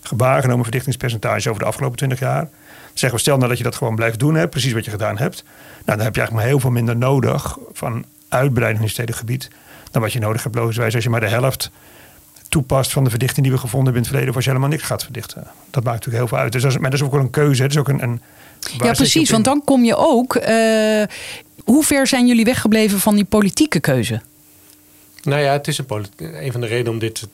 gebaar 0.01 0.41
verdichtingspercentage 0.41 1.49
over 1.49 1.61
de 1.61 1.67
afgelopen 1.67 1.97
20 1.97 2.19
jaar. 2.19 2.49
Zeggen 2.93 3.17
we, 3.17 3.23
stel 3.23 3.37
nou 3.37 3.49
dat 3.49 3.57
je 3.57 3.63
dat 3.63 3.75
gewoon 3.75 3.95
blijft 3.95 4.19
doen, 4.19 4.35
hè, 4.35 4.47
precies 4.47 4.73
wat 4.73 4.85
je 4.85 4.91
gedaan 4.91 5.17
hebt. 5.17 5.43
Nou, 5.85 5.97
dan 5.97 5.99
heb 5.99 6.15
je 6.15 6.21
eigenlijk 6.21 6.31
maar 6.31 6.45
heel 6.45 6.59
veel 6.59 6.71
minder 6.71 6.97
nodig 6.97 7.57
van 7.73 8.05
uitbreiding 8.29 8.77
in 8.77 8.83
het 8.83 8.91
stedelijk 8.91 9.19
gebied. 9.19 9.49
Dan 9.91 10.01
wat 10.01 10.13
je 10.13 10.19
nodig 10.19 10.43
hebt, 10.43 10.55
logischerwijs, 10.55 10.95
als 10.95 11.03
je 11.03 11.09
maar 11.09 11.19
de 11.19 11.29
helft 11.29 11.71
toepast 12.51 12.91
van 12.91 13.03
de 13.03 13.09
verdichting 13.09 13.45
die 13.45 13.55
we 13.55 13.61
gevonden 13.61 13.93
hebben 13.93 14.03
in 14.03 14.07
het 14.07 14.07
verleden, 14.07 14.29
of 14.29 14.35
als 14.35 14.45
je 14.45 14.49
helemaal 14.49 14.71
niks 14.71 14.83
gaat 14.83 15.03
verdichten. 15.03 15.43
Dat 15.69 15.83
maakt 15.83 15.95
natuurlijk 15.95 16.17
heel 16.17 16.27
veel 16.27 16.37
uit. 16.37 16.51
Dus 16.51 16.61
dat 16.61 16.71
is, 16.71 16.77
maar 16.77 16.89
dat 16.89 16.99
is 16.99 17.05
ook 17.05 17.11
wel 17.11 17.21
een 17.21 17.29
keuze. 17.29 17.61
Het 17.61 17.71
is 17.71 17.77
ook 17.77 17.87
een, 17.87 18.03
een 18.03 18.21
ja, 18.77 18.91
precies. 18.91 19.29
Want 19.29 19.45
dan 19.45 19.61
kom 19.63 19.83
je 19.83 19.95
ook. 19.95 20.35
Uh, 20.35 20.43
hoe 21.63 21.83
ver 21.83 22.07
zijn 22.07 22.27
jullie 22.27 22.45
weggebleven 22.45 22.99
van 22.99 23.15
die 23.15 23.25
politieke 23.25 23.79
keuze? 23.79 24.21
Nou 25.23 25.41
ja, 25.41 25.51
het 25.51 25.67
is 25.67 25.77
een, 25.77 26.05
een 26.17 26.51
van 26.51 26.62
de 26.62 26.67
redenen 26.67 26.91
om 26.91 26.99
dit, 26.99 27.27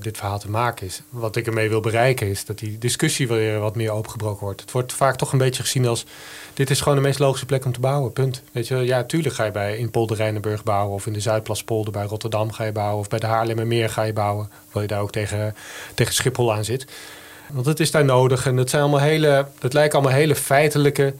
dit 0.00 0.16
verhaal 0.16 0.38
te 0.38 0.50
maken. 0.50 0.86
Is, 0.86 1.02
wat 1.08 1.36
ik 1.36 1.46
ermee 1.46 1.68
wil 1.68 1.80
bereiken 1.80 2.26
is 2.26 2.44
dat 2.44 2.58
die 2.58 2.78
discussie 2.78 3.28
weer 3.28 3.58
wat 3.58 3.76
meer 3.76 3.90
opengebroken 3.90 4.44
wordt. 4.44 4.60
Het 4.60 4.70
wordt 4.70 4.92
vaak 4.92 5.16
toch 5.16 5.32
een 5.32 5.38
beetje 5.38 5.62
gezien 5.62 5.86
als... 5.86 6.04
dit 6.54 6.70
is 6.70 6.80
gewoon 6.80 6.96
de 6.96 7.04
meest 7.04 7.18
logische 7.18 7.46
plek 7.46 7.64
om 7.64 7.72
te 7.72 7.80
bouwen, 7.80 8.12
punt. 8.12 8.42
Weet 8.52 8.68
je, 8.68 8.76
ja, 8.76 9.04
tuurlijk 9.04 9.34
ga 9.34 9.44
je 9.44 9.50
bij, 9.50 9.76
in 9.76 9.90
Polder 9.90 10.16
Rijnenburg 10.16 10.62
bouwen... 10.62 10.94
of 10.94 11.06
in 11.06 11.12
de 11.12 11.20
Zuidplaspolder 11.20 11.92
bij 11.92 12.04
Rotterdam 12.04 12.52
ga 12.52 12.64
je 12.64 12.72
bouwen... 12.72 12.98
of 12.98 13.08
bij 13.08 13.18
de 13.18 13.26
Haarlemmermeer 13.26 13.90
ga 13.90 14.02
je 14.02 14.12
bouwen... 14.12 14.50
waar 14.72 14.82
je 14.82 14.88
daar 14.88 15.00
ook 15.00 15.12
tegen, 15.12 15.54
tegen 15.94 16.14
Schiphol 16.14 16.54
aan 16.54 16.64
zit. 16.64 16.86
Want 17.50 17.66
het 17.66 17.80
is 17.80 17.90
daar 17.90 18.04
nodig 18.04 18.46
en 18.46 18.56
het, 18.56 18.70
zijn 18.70 18.82
allemaal 18.82 19.00
hele, 19.00 19.46
het 19.60 19.72
lijken 19.72 19.98
allemaal 19.98 20.18
hele 20.18 20.36
feitelijke... 20.36 21.14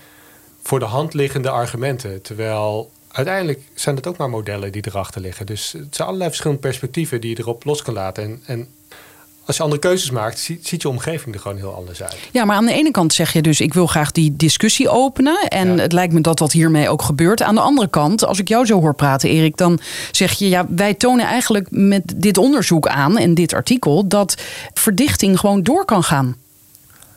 voor 0.63 0.79
de 0.79 0.85
hand 0.85 1.15
liggende 1.15 1.51
argumenten. 1.51 2.23
Terwijl 2.23 2.91
uiteindelijk 3.13 3.61
zijn 3.75 3.97
het 3.97 4.07
ook 4.07 4.17
maar 4.17 4.31
modellen 4.31 4.73
die 4.73 4.87
erachter 4.87 5.21
liggen. 5.21 5.47
Dus 5.47 5.73
het 5.73 5.97
zijn 5.97 6.09
allerlei 6.09 6.31
verschillende 6.31 6.63
perspectieven 6.63 7.21
die 7.21 7.31
je 7.31 7.39
erop 7.39 7.65
los 7.65 7.83
kan 7.83 7.95
laten. 7.95 8.23
En, 8.23 8.41
en 8.47 8.69
als 9.45 9.57
je 9.57 9.63
andere 9.63 9.81
keuzes 9.81 10.11
maakt, 10.11 10.39
ziet, 10.39 10.83
je 10.83 10.89
omgeving 10.89 11.35
er 11.35 11.41
gewoon 11.41 11.57
heel 11.57 11.75
anders 11.75 12.03
uit. 12.03 12.17
Ja, 12.31 12.45
maar 12.45 12.57
aan 12.57 12.67
de 12.67 12.73
ene 12.73 12.91
kant 12.91 13.13
zeg 13.13 13.33
je 13.33 13.43
dus: 13.43 13.61
ik 13.61 13.75
wil 13.75 13.87
graag 13.87 14.13
die 14.13 14.37
discussie 14.37 14.89
openen. 14.89 15.49
En 15.49 15.79
het 15.79 15.93
lijkt 15.93 16.13
me 16.13 16.21
dat 16.21 16.39
dat 16.39 16.53
hiermee 16.53 16.89
ook 16.89 17.03
gebeurt. 17.03 17.43
Aan 17.43 17.55
de 17.55 17.61
andere 17.61 17.89
kant, 17.89 18.25
als 18.25 18.39
ik 18.39 18.49
jou 18.49 18.67
zo 18.67 18.81
hoor 18.81 18.95
praten, 18.95 19.29
Erik, 19.29 19.57
dan 19.57 19.81
zeg 20.11 20.33
je: 20.33 20.49
ja, 20.49 20.67
wij 20.69 20.95
tonen 20.95 21.27
eigenlijk 21.27 21.67
met 21.71 22.03
dit 22.17 22.39
onderzoek 22.39 22.87
aan 22.89 23.19
en 23.19 23.35
dit 23.35 23.55
artikel 23.55 24.09
dat 24.09 24.43
verdichting 24.75 25.39
gewoon 25.39 25.63
door 25.63 25.85
kan 25.85 26.03
gaan. 26.03 26.37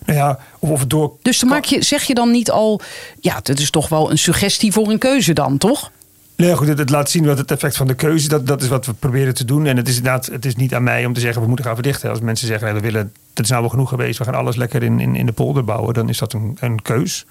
Nou 0.06 0.20
ja, 0.20 0.40
of, 0.60 0.70
of 0.70 0.86
door. 0.86 1.14
Dus 1.22 1.40
dan 1.40 1.50
maak 1.50 1.64
je, 1.64 1.84
zeg 1.84 2.04
je 2.04 2.14
dan 2.14 2.32
niet 2.32 2.52
al, 2.52 2.82
ja, 3.20 3.40
dat 3.44 3.60
is 3.60 3.70
toch 3.70 3.90
wel 3.90 4.12
een 4.12 4.18
suggestie 4.18 4.72
voor 4.72 4.90
een 4.90 4.98
keuze 4.98 5.34
dan, 5.34 5.58
toch? 5.58 5.92
Nee, 6.36 6.56
goed, 6.56 6.68
het, 6.68 6.90
laat 6.90 7.10
zien 7.10 7.26
wat 7.26 7.38
het 7.38 7.52
effect 7.52 7.78
van 7.78 7.88
de 7.88 7.94
keuze 7.94 8.28
dat, 8.28 8.48
dat 8.48 8.62
is 8.62 8.68
wat 8.68 8.86
we 8.86 8.94
proberen 8.94 9.34
te 9.34 9.46
doen. 9.46 9.66
En 9.66 9.78
het 9.78 9.88
is 9.88 9.98
inderdaad, 9.98 10.26
het 10.26 10.46
is 10.46 10.56
niet 10.56 10.74
aan 10.74 10.84
mij 10.84 11.06
om 11.06 11.14
te 11.14 11.20
zeggen 11.20 11.42
we 11.42 11.48
moeten 11.48 11.66
gaan 11.66 11.76
verdichten. 11.76 12.10
Als 12.10 12.20
mensen 12.20 12.48
zeggen 12.48 12.68
nee, 12.68 12.76
we 12.76 12.82
willen, 12.82 13.14
dat 13.34 13.44
is 13.44 13.50
nou 13.50 13.62
wel 13.62 13.70
genoeg 13.70 13.90
geweest, 13.90 14.18
we 14.18 14.24
gaan 14.24 14.36
alles 14.36 14.56
lekker 14.56 14.84
in, 14.84 15.00
in, 15.00 15.16
in 15.16 15.26
de 15.26 15.32
polder 15.32 15.64
bouwen, 15.64 15.94
dan 15.94 16.10
is 16.10 16.18
dat 16.18 16.34
een, 16.34 16.58
een 16.60 16.82
keus. 16.82 17.26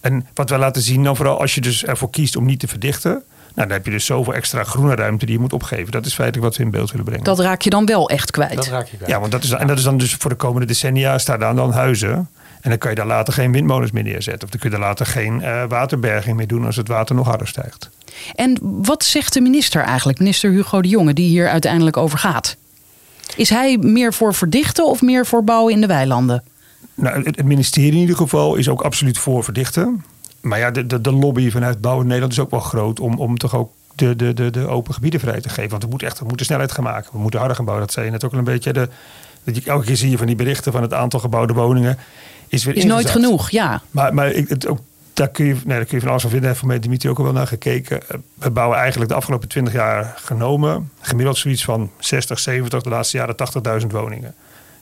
En 0.00 0.26
wat 0.34 0.50
wij 0.50 0.58
laten 0.58 0.82
zien, 0.82 1.04
dan 1.04 1.16
vooral 1.16 1.40
als 1.40 1.54
je 1.54 1.60
dus 1.60 1.84
ervoor 1.84 2.10
kiest 2.10 2.36
om 2.36 2.44
niet 2.44 2.60
te 2.60 2.68
verdichten, 2.68 3.22
nou, 3.54 3.68
dan 3.68 3.76
heb 3.76 3.84
je 3.84 3.90
dus 3.90 4.04
zoveel 4.04 4.34
extra 4.34 4.64
groene 4.64 4.94
ruimte 4.94 5.26
die 5.26 5.34
je 5.34 5.40
moet 5.40 5.52
opgeven. 5.52 5.92
Dat 5.92 6.06
is 6.06 6.14
feitelijk 6.14 6.46
wat 6.46 6.56
we 6.56 6.62
in 6.62 6.70
beeld 6.70 6.90
willen 6.90 7.04
brengen. 7.04 7.24
Dat 7.24 7.40
raak 7.40 7.62
je 7.62 7.70
dan 7.70 7.86
wel 7.86 8.08
echt 8.08 8.30
kwijt. 8.30 8.54
Dat 8.54 8.66
raak 8.66 8.86
je 8.86 8.96
kwijt. 8.96 9.10
Ja, 9.10 9.20
want 9.20 9.32
dat 9.32 9.42
is, 9.42 9.50
en 9.50 9.66
dat 9.66 9.78
is 9.78 9.84
dan 9.84 9.96
dus 9.96 10.14
voor 10.14 10.30
de 10.30 10.36
komende 10.36 10.66
decennia 10.66 11.18
staan 11.18 11.38
dan, 11.38 11.56
dan 11.56 11.72
huizen. 11.72 12.28
En 12.60 12.70
dan 12.70 12.78
kan 12.78 12.90
je 12.90 12.96
daar 12.96 13.06
later 13.06 13.32
geen 13.32 13.52
windmolens 13.52 13.90
meer 13.90 14.02
neerzetten. 14.02 14.42
Of 14.44 14.50
dan 14.50 14.60
kun 14.60 14.70
je 14.70 14.76
daar 14.76 14.86
later 14.86 15.06
geen 15.06 15.40
uh, 15.40 15.64
waterberging 15.68 16.36
meer 16.36 16.46
doen 16.46 16.66
als 16.66 16.76
het 16.76 16.88
water 16.88 17.14
nog 17.14 17.26
harder 17.26 17.48
stijgt. 17.48 17.90
En 18.34 18.58
wat 18.60 19.04
zegt 19.04 19.32
de 19.32 19.40
minister 19.40 19.82
eigenlijk, 19.82 20.18
minister 20.18 20.50
Hugo 20.50 20.82
de 20.82 20.88
Jonge, 20.88 21.12
die 21.12 21.28
hier 21.28 21.48
uiteindelijk 21.48 21.96
over 21.96 22.18
gaat? 22.18 22.56
Is 23.36 23.48
hij 23.48 23.76
meer 23.76 24.12
voor 24.12 24.34
verdichten 24.34 24.86
of 24.86 25.02
meer 25.02 25.26
voor 25.26 25.44
bouwen 25.44 25.72
in 25.72 25.80
de 25.80 25.86
weilanden? 25.86 26.42
Nou, 26.94 27.22
het 27.22 27.44
ministerie 27.44 27.92
in 27.92 27.98
ieder 27.98 28.16
geval 28.16 28.54
is 28.54 28.68
ook 28.68 28.82
absoluut 28.82 29.18
voor 29.18 29.44
verdichten. 29.44 30.04
Maar 30.42 30.58
ja, 30.58 30.70
de, 30.70 30.86
de, 30.86 31.00
de 31.00 31.12
lobby 31.12 31.50
vanuit 31.50 31.80
Bouwen 31.80 32.06
Nederland 32.06 32.32
is 32.32 32.38
ook 32.38 32.50
wel 32.50 32.60
groot 32.60 33.00
om, 33.00 33.18
om 33.18 33.38
toch 33.38 33.54
ook 33.54 33.72
de, 33.94 34.16
de, 34.16 34.34
de, 34.34 34.50
de 34.50 34.66
open 34.66 34.94
gebieden 34.94 35.20
vrij 35.20 35.40
te 35.40 35.48
geven. 35.48 35.70
Want 35.70 35.82
we 35.82 35.88
moeten 35.88 36.08
echt 36.08 36.18
we 36.18 36.26
moeten 36.26 36.46
snelheid 36.46 36.72
gaan 36.72 36.84
maken. 36.84 37.10
We 37.12 37.18
moeten 37.18 37.38
harder 37.38 37.56
gaan 37.56 37.64
bouwen. 37.64 37.86
Dat 37.86 37.94
zei 37.94 38.06
je 38.06 38.12
net 38.12 38.24
ook 38.24 38.32
al 38.32 38.38
een 38.38 38.44
beetje. 38.44 38.72
De, 38.72 38.88
dat 39.44 39.56
je, 39.56 39.62
elke 39.70 39.84
keer 39.84 39.96
zie 39.96 40.10
je 40.10 40.18
van 40.18 40.26
die 40.26 40.36
berichten 40.36 40.72
van 40.72 40.82
het 40.82 40.94
aantal 40.94 41.20
gebouwde 41.20 41.52
woningen. 41.52 41.98
Is, 42.48 42.64
weer 42.64 42.76
is 42.76 42.84
nooit 42.84 43.10
genoeg, 43.10 43.50
ja. 43.50 43.82
Maar, 43.90 44.14
maar 44.14 44.30
ik, 44.30 44.48
het, 44.48 44.66
ook, 44.66 44.78
daar, 45.12 45.28
kun 45.28 45.44
je, 45.44 45.52
nee, 45.52 45.76
daar 45.76 45.84
kun 45.84 45.94
je 45.94 46.00
van 46.00 46.08
alles 46.08 46.22
van 46.22 46.30
vinden. 46.30 46.48
Heeft 46.48 46.60
van 46.60 46.68
mij 46.68 46.78
Dimitri 46.78 47.08
ook 47.08 47.18
al 47.18 47.24
wel 47.24 47.32
naar 47.32 47.46
gekeken. 47.46 48.00
We 48.34 48.50
bouwen 48.50 48.78
eigenlijk 48.78 49.10
de 49.10 49.16
afgelopen 49.16 49.48
20 49.48 49.72
jaar 49.72 50.14
genomen. 50.16 50.90
Gemiddeld 51.00 51.36
zoiets 51.36 51.64
van 51.64 51.90
60, 51.98 52.38
70, 52.38 52.82
de 52.82 52.88
laatste 52.88 53.16
jaren 53.16 53.34
80.000 53.80 53.86
woningen. 53.86 54.34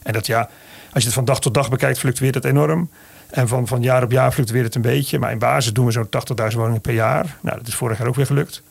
En 0.02 0.12
dat 0.12 0.26
ja, 0.26 0.48
als 0.92 1.02
je 1.02 1.04
het 1.04 1.12
van 1.12 1.24
dag 1.24 1.40
tot 1.40 1.54
dag 1.54 1.70
bekijkt, 1.70 1.98
fluctueert 1.98 2.34
het 2.34 2.44
enorm. 2.44 2.90
En 3.30 3.48
van, 3.48 3.66
van 3.66 3.82
jaar 3.82 4.02
op 4.02 4.10
jaar 4.10 4.32
fluctueert 4.32 4.64
het 4.64 4.74
een 4.74 4.82
beetje. 4.82 5.18
Maar 5.18 5.32
in 5.32 5.38
basis 5.38 5.72
doen 5.72 5.86
we 5.86 5.92
zo'n 5.92 6.08
80.000 6.50 6.56
woningen 6.56 6.80
per 6.80 6.94
jaar. 6.94 7.36
Nou, 7.40 7.58
dat 7.58 7.66
is 7.66 7.74
vorig 7.74 7.98
jaar 7.98 8.06
ook 8.06 8.14
weer 8.14 8.26
gelukt. 8.26 8.62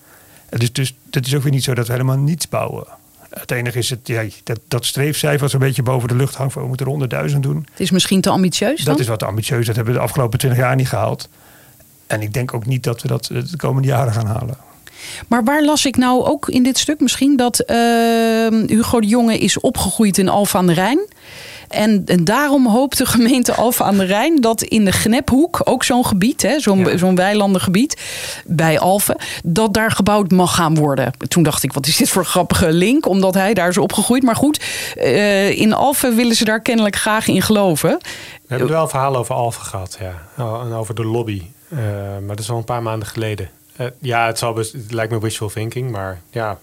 Dus, 0.50 0.74
dus 0.74 0.96
het 1.12 1.28
is 1.28 1.36
ook 1.36 1.44
weer 1.44 1.52
niet 1.52 1.64
zo 1.64 1.74
dat 1.74 1.86
we 1.88 1.92
helemaal 1.92 2.18
niets 2.18 2.50
bouwen. 2.50 2.88
Het 3.30 3.52
enige 3.52 3.78
is 3.78 3.90
het, 3.90 4.00
ja, 4.04 4.24
dat, 4.44 4.60
dat 4.68 4.86
streefcijfer 4.86 5.42
wat 5.42 5.50
zo'n 5.50 5.60
beetje 5.60 5.84
boven 5.84 6.08
de 6.08 6.16
lucht 6.16 6.36
hangt. 6.36 6.54
We 6.54 6.68
moeten 6.68 7.10
er 7.10 7.30
100.000 7.30 7.38
doen. 7.40 7.68
Het 7.72 7.80
is 7.80 7.92
misschien 7.92 8.22
te 8.22 8.30
ambitieus 8.30 8.84
dan? 8.84 8.94
Dat 8.94 9.02
is 9.02 9.08
wat 9.08 9.20
te 9.20 9.26
ambitieus. 9.26 9.66
Dat 9.66 9.76
hebben 9.76 9.94
we 9.94 10.00
de 10.00 10.06
afgelopen 10.06 10.40
20 10.40 10.60
jaar 10.60 10.76
niet 10.76 10.88
gehaald. 10.88 11.30
En 12.08 12.22
ik 12.22 12.34
denk 12.34 12.54
ook 12.54 12.66
niet 12.66 12.84
dat 12.84 13.02
we 13.02 13.08
dat 13.08 13.26
de 13.26 13.58
komende 13.58 13.88
jaren 13.88 14.14
gaan 14.14 14.26
halen. 14.26 14.58
Maar 15.28 15.44
waar 15.44 15.64
las 15.64 15.86
ik 15.86 15.98
nou 15.98 16.24
ook 16.24 16.50
in 16.50 16.64
dit 16.64 16.78
stuk 16.78 17.00
misschien 17.00 17.36
dat 17.36 17.64
uh, 17.68 17.78
Hugo 18.68 19.00
de 19.00 19.08
Jonge 19.08 19.38
is 19.38 19.60
opgegroeid 19.60 20.18
in 20.18 20.30
Alphen 20.30 20.60
aan 20.60 20.68
de 20.68 20.74
Rijn. 20.74 21.00
En, 21.70 22.04
en 22.06 22.24
daarom 22.24 22.68
hoopt 22.68 22.98
de 22.98 23.06
gemeente 23.06 23.54
Alphen 23.54 23.86
aan 23.86 23.98
de 23.98 24.06
Rijn 24.06 24.42
dat 24.42 24.62
in 24.62 24.86
de 24.86 24.92
Gnephoek, 24.92 25.62
ook 25.64 25.84
zo'n 25.84 26.06
gebied, 26.06 26.56
zo'n 26.58 26.80
ja. 26.80 26.98
zo'n 26.98 27.16
weilandengebied 27.16 28.02
bij 28.46 28.80
Alphen, 28.80 29.18
dat 29.44 29.74
daar 29.74 29.92
gebouwd 29.92 30.32
mag 30.32 30.56
gaan 30.56 30.76
worden. 30.76 31.14
Toen 31.28 31.44
dacht 31.44 31.64
ik, 31.64 31.74
wat 31.74 31.88
is 31.88 31.98
dit 31.98 32.10
voor 32.10 32.22
een 32.22 32.28
grappige 32.28 32.72
link, 32.72 33.06
omdat 33.06 33.34
hij 33.34 33.54
daar 33.54 33.70
is 33.70 33.78
opgegroeid. 33.78 34.24
Maar 34.24 34.36
goed, 34.36 34.62
uh, 34.98 35.60
in 35.60 35.74
Alphen 35.74 36.16
willen 36.16 36.36
ze 36.36 36.46
daar 36.46 36.62
kennelijk 36.62 36.96
graag 36.96 37.28
in 37.28 37.42
geloven. 37.42 37.98
We 38.00 38.56
hebben 38.56 38.70
wel 38.70 38.88
verhaal 38.88 39.16
over 39.16 39.36
Alphen 39.36 39.66
gehad, 39.66 39.98
ja. 40.00 40.14
En 40.38 40.74
over 40.74 40.96
de 40.96 41.06
lobby. 41.06 41.44
Uh, 41.70 41.80
maar 42.26 42.36
dat 42.36 42.40
is 42.40 42.50
al 42.50 42.58
een 42.58 42.64
paar 42.64 42.82
maanden 42.82 43.08
geleden. 43.08 43.50
Uh, 43.78 43.88
ja, 44.00 44.26
het, 44.26 44.38
zal 44.38 44.56
het 44.56 44.74
lijkt 44.90 45.12
me 45.12 45.20
wishful 45.20 45.50
thinking, 45.50 45.92
maar 45.92 46.22
ja, 46.32 46.58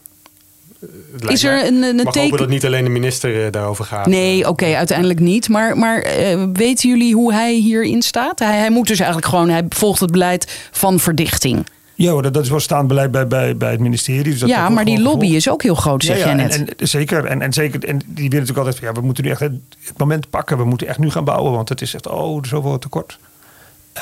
is 1.27 1.45
er 1.45 1.67
een, 1.67 1.83
een 1.83 1.97
mag 1.97 2.13
teken... 2.13 2.39
dat 2.39 2.49
niet 2.49 2.65
alleen 2.65 2.85
de 2.85 2.91
minister 2.91 3.45
uh, 3.45 3.51
daarover 3.51 3.85
gaat. 3.85 4.07
Nee, 4.07 4.39
oké, 4.39 4.49
okay, 4.49 4.75
uiteindelijk 4.75 5.21
niet. 5.21 5.49
Maar, 5.49 5.79
maar 5.79 6.07
uh, 6.19 6.45
weten 6.53 6.89
jullie 6.89 7.15
hoe 7.15 7.33
hij 7.33 7.55
hierin 7.55 8.03
staat? 8.03 8.39
Hij, 8.39 8.59
hij 8.59 8.71
moet 8.71 8.87
dus 8.87 8.99
eigenlijk 8.99 9.29
gewoon, 9.29 9.49
hij 9.49 9.65
volgt 9.69 10.01
het 10.01 10.11
beleid 10.11 10.69
van 10.71 10.99
verdichting. 10.99 11.67
Ja, 11.95 12.21
dat, 12.21 12.35
dat 12.35 12.45
is 12.45 12.51
wel 12.51 12.61
staand 12.61 12.89
beleid 12.89 13.11
bij, 13.11 13.27
bij, 13.27 13.57
bij 13.57 13.71
het 13.71 13.81
ministerie. 13.81 14.23
Dus 14.23 14.39
dat 14.39 14.49
ja, 14.49 14.69
maar 14.69 14.85
die 14.85 15.01
lobby 15.01 15.27
is 15.27 15.51
ook 15.51 15.63
heel 15.63 15.75
groot, 15.75 16.05
zeg 16.05 16.19
ja, 16.19 16.29
ja, 16.29 16.35
net. 16.35 16.55
En, 16.55 16.69
en, 16.77 16.89
zeker, 16.89 17.25
en, 17.25 17.43
en 17.43 17.53
zeker, 17.53 17.85
en 17.85 17.99
die 17.99 18.15
willen 18.15 18.31
natuurlijk 18.31 18.59
altijd, 18.59 18.79
ja, 18.79 18.93
we 18.93 19.01
moeten 19.01 19.25
nu 19.25 19.31
echt 19.31 19.41
het, 19.41 19.53
moment 19.97 20.31
pakken. 20.31 20.59
We 20.59 20.65
moeten 20.65 20.87
echt 20.87 20.99
nu 20.99 21.11
gaan 21.11 21.25
bouwen, 21.25 21.53
want 21.53 21.69
het 21.69 21.81
is 21.81 21.95
echt, 21.95 22.09
oh, 22.09 22.43
zoveel 22.43 22.79
tekort. 22.79 23.19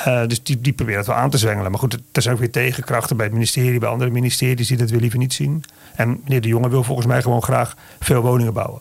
Uh, 0.07 0.27
dus 0.27 0.43
die, 0.43 0.61
die 0.61 0.73
proberen 0.73 0.99
het 0.99 1.09
wel 1.09 1.17
aan 1.17 1.31
te 1.31 1.39
zwengelen. 1.39 1.71
Maar 1.71 1.81
goed, 1.81 1.99
er 2.13 2.23
zijn 2.23 2.35
ook 2.35 2.41
weer 2.41 2.51
tegenkrachten 2.51 3.17
bij 3.17 3.25
het 3.25 3.35
ministerie, 3.35 3.79
bij 3.79 3.89
andere 3.89 4.11
ministeries 4.11 4.69
die 4.69 4.77
dat 4.77 4.91
weer 4.91 5.01
liever 5.01 5.19
niet 5.19 5.33
zien. 5.33 5.65
En 5.95 6.21
meneer 6.23 6.41
De 6.41 6.49
Jonge 6.49 6.69
wil 6.69 6.85
volgens 6.85 7.07
mij 7.07 7.23
gewoon 7.23 7.43
graag 7.43 7.77
veel 8.01 8.21
woningen 8.21 8.53
bouwen. 8.53 8.81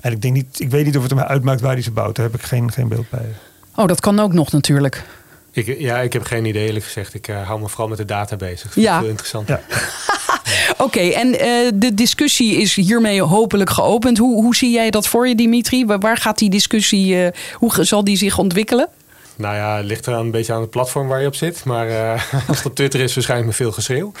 En 0.00 0.12
ik, 0.12 0.22
denk 0.22 0.34
niet, 0.34 0.60
ik 0.60 0.70
weet 0.70 0.84
niet 0.84 0.96
of 0.96 1.02
het 1.02 1.10
hem 1.10 1.20
uitmaakt 1.20 1.60
waar 1.60 1.72
hij 1.72 1.82
ze 1.82 1.90
bouwt. 1.90 2.16
Daar 2.16 2.26
heb 2.26 2.34
ik 2.34 2.42
geen, 2.42 2.72
geen 2.72 2.88
beeld 2.88 3.10
bij. 3.10 3.34
Oh, 3.74 3.86
dat 3.86 4.00
kan 4.00 4.20
ook 4.20 4.32
nog 4.32 4.52
natuurlijk. 4.52 5.04
Ik, 5.50 5.78
ja, 5.78 6.00
ik 6.00 6.12
heb 6.12 6.22
geen 6.22 6.44
idee 6.44 6.66
eerlijk 6.66 6.84
gezegd. 6.84 7.14
Ik 7.14 7.28
uh, 7.28 7.46
hou 7.46 7.60
me 7.60 7.68
vooral 7.68 7.88
met 7.88 7.98
de 7.98 8.04
data 8.04 8.36
bezig. 8.36 8.74
Dat 8.74 8.84
ja. 8.84 8.98
heel 8.98 9.08
interessant. 9.08 9.48
Ja. 9.48 9.60
Oké, 10.86 11.00
en 11.00 11.28
uh, 11.28 11.70
de 11.74 11.94
discussie 11.94 12.56
is 12.56 12.74
hiermee 12.74 13.22
hopelijk 13.22 13.70
geopend. 13.70 14.18
Hoe, 14.18 14.42
hoe 14.42 14.56
zie 14.56 14.70
jij 14.70 14.90
dat 14.90 15.06
voor 15.06 15.28
je, 15.28 15.34
Dimitri? 15.34 15.84
Waar 15.86 16.16
gaat 16.16 16.38
die 16.38 16.50
discussie, 16.50 17.14
uh, 17.14 17.28
hoe 17.52 17.84
zal 17.84 18.04
die 18.04 18.16
zich 18.16 18.38
ontwikkelen? 18.38 18.88
Nou 19.36 19.54
ja, 19.56 19.76
het 19.76 19.86
ligt 19.86 20.06
er 20.06 20.12
een 20.12 20.30
beetje 20.30 20.52
aan 20.52 20.60
het 20.60 20.70
platform 20.70 21.08
waar 21.08 21.20
je 21.20 21.26
op 21.26 21.34
zit. 21.34 21.64
Maar 21.64 21.88
als 22.48 22.56
het 22.56 22.66
op 22.66 22.74
Twitter 22.74 23.00
is, 23.00 23.14
waarschijnlijk 23.14 23.48
met 23.48 23.58
veel 23.58 23.72
geschreeuw. 23.72 24.12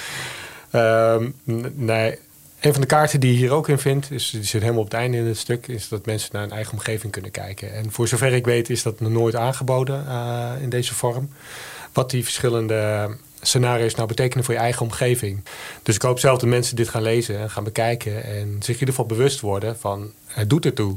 Ehm, 0.70 1.30
nee, 1.74 2.18
een 2.60 2.72
van 2.72 2.80
de 2.80 2.86
kaarten 2.86 3.20
die 3.20 3.32
je 3.32 3.38
hier 3.38 3.52
ook 3.52 3.68
in 3.68 3.78
vindt, 3.78 4.10
is, 4.10 4.30
die 4.30 4.44
zit 4.44 4.60
helemaal 4.60 4.82
op 4.82 4.90
het 4.90 5.00
einde 5.00 5.16
in 5.16 5.26
het 5.26 5.38
stuk, 5.38 5.66
is 5.66 5.88
dat 5.88 6.06
mensen 6.06 6.28
naar 6.32 6.42
hun 6.42 6.50
eigen 6.50 6.72
omgeving 6.72 7.12
kunnen 7.12 7.30
kijken. 7.30 7.74
En 7.74 7.92
voor 7.92 8.08
zover 8.08 8.32
ik 8.32 8.44
weet 8.44 8.70
is 8.70 8.82
dat 8.82 9.00
nog 9.00 9.10
nooit 9.10 9.36
aangeboden 9.36 10.04
uh, 10.08 10.50
in 10.60 10.68
deze 10.68 10.94
vorm. 10.94 11.28
Wat 11.92 12.10
die 12.10 12.24
verschillende 12.24 13.08
scenario's 13.40 13.94
nou 13.94 14.08
betekenen 14.08 14.44
voor 14.44 14.54
je 14.54 14.60
eigen 14.60 14.82
omgeving. 14.82 15.44
Dus 15.82 15.94
ik 15.94 16.02
hoop 16.02 16.18
zelf 16.18 16.38
dat 16.38 16.48
mensen 16.48 16.76
dit 16.76 16.88
gaan 16.88 17.02
lezen 17.02 17.38
en 17.38 17.50
gaan 17.50 17.64
bekijken 17.64 18.24
en 18.24 18.56
zich 18.58 18.74
in 18.74 18.80
ieder 18.80 18.94
geval 18.94 19.06
bewust 19.06 19.40
worden 19.40 19.78
van 19.78 20.12
het 20.26 20.50
doet 20.50 20.64
ertoe 20.64 20.96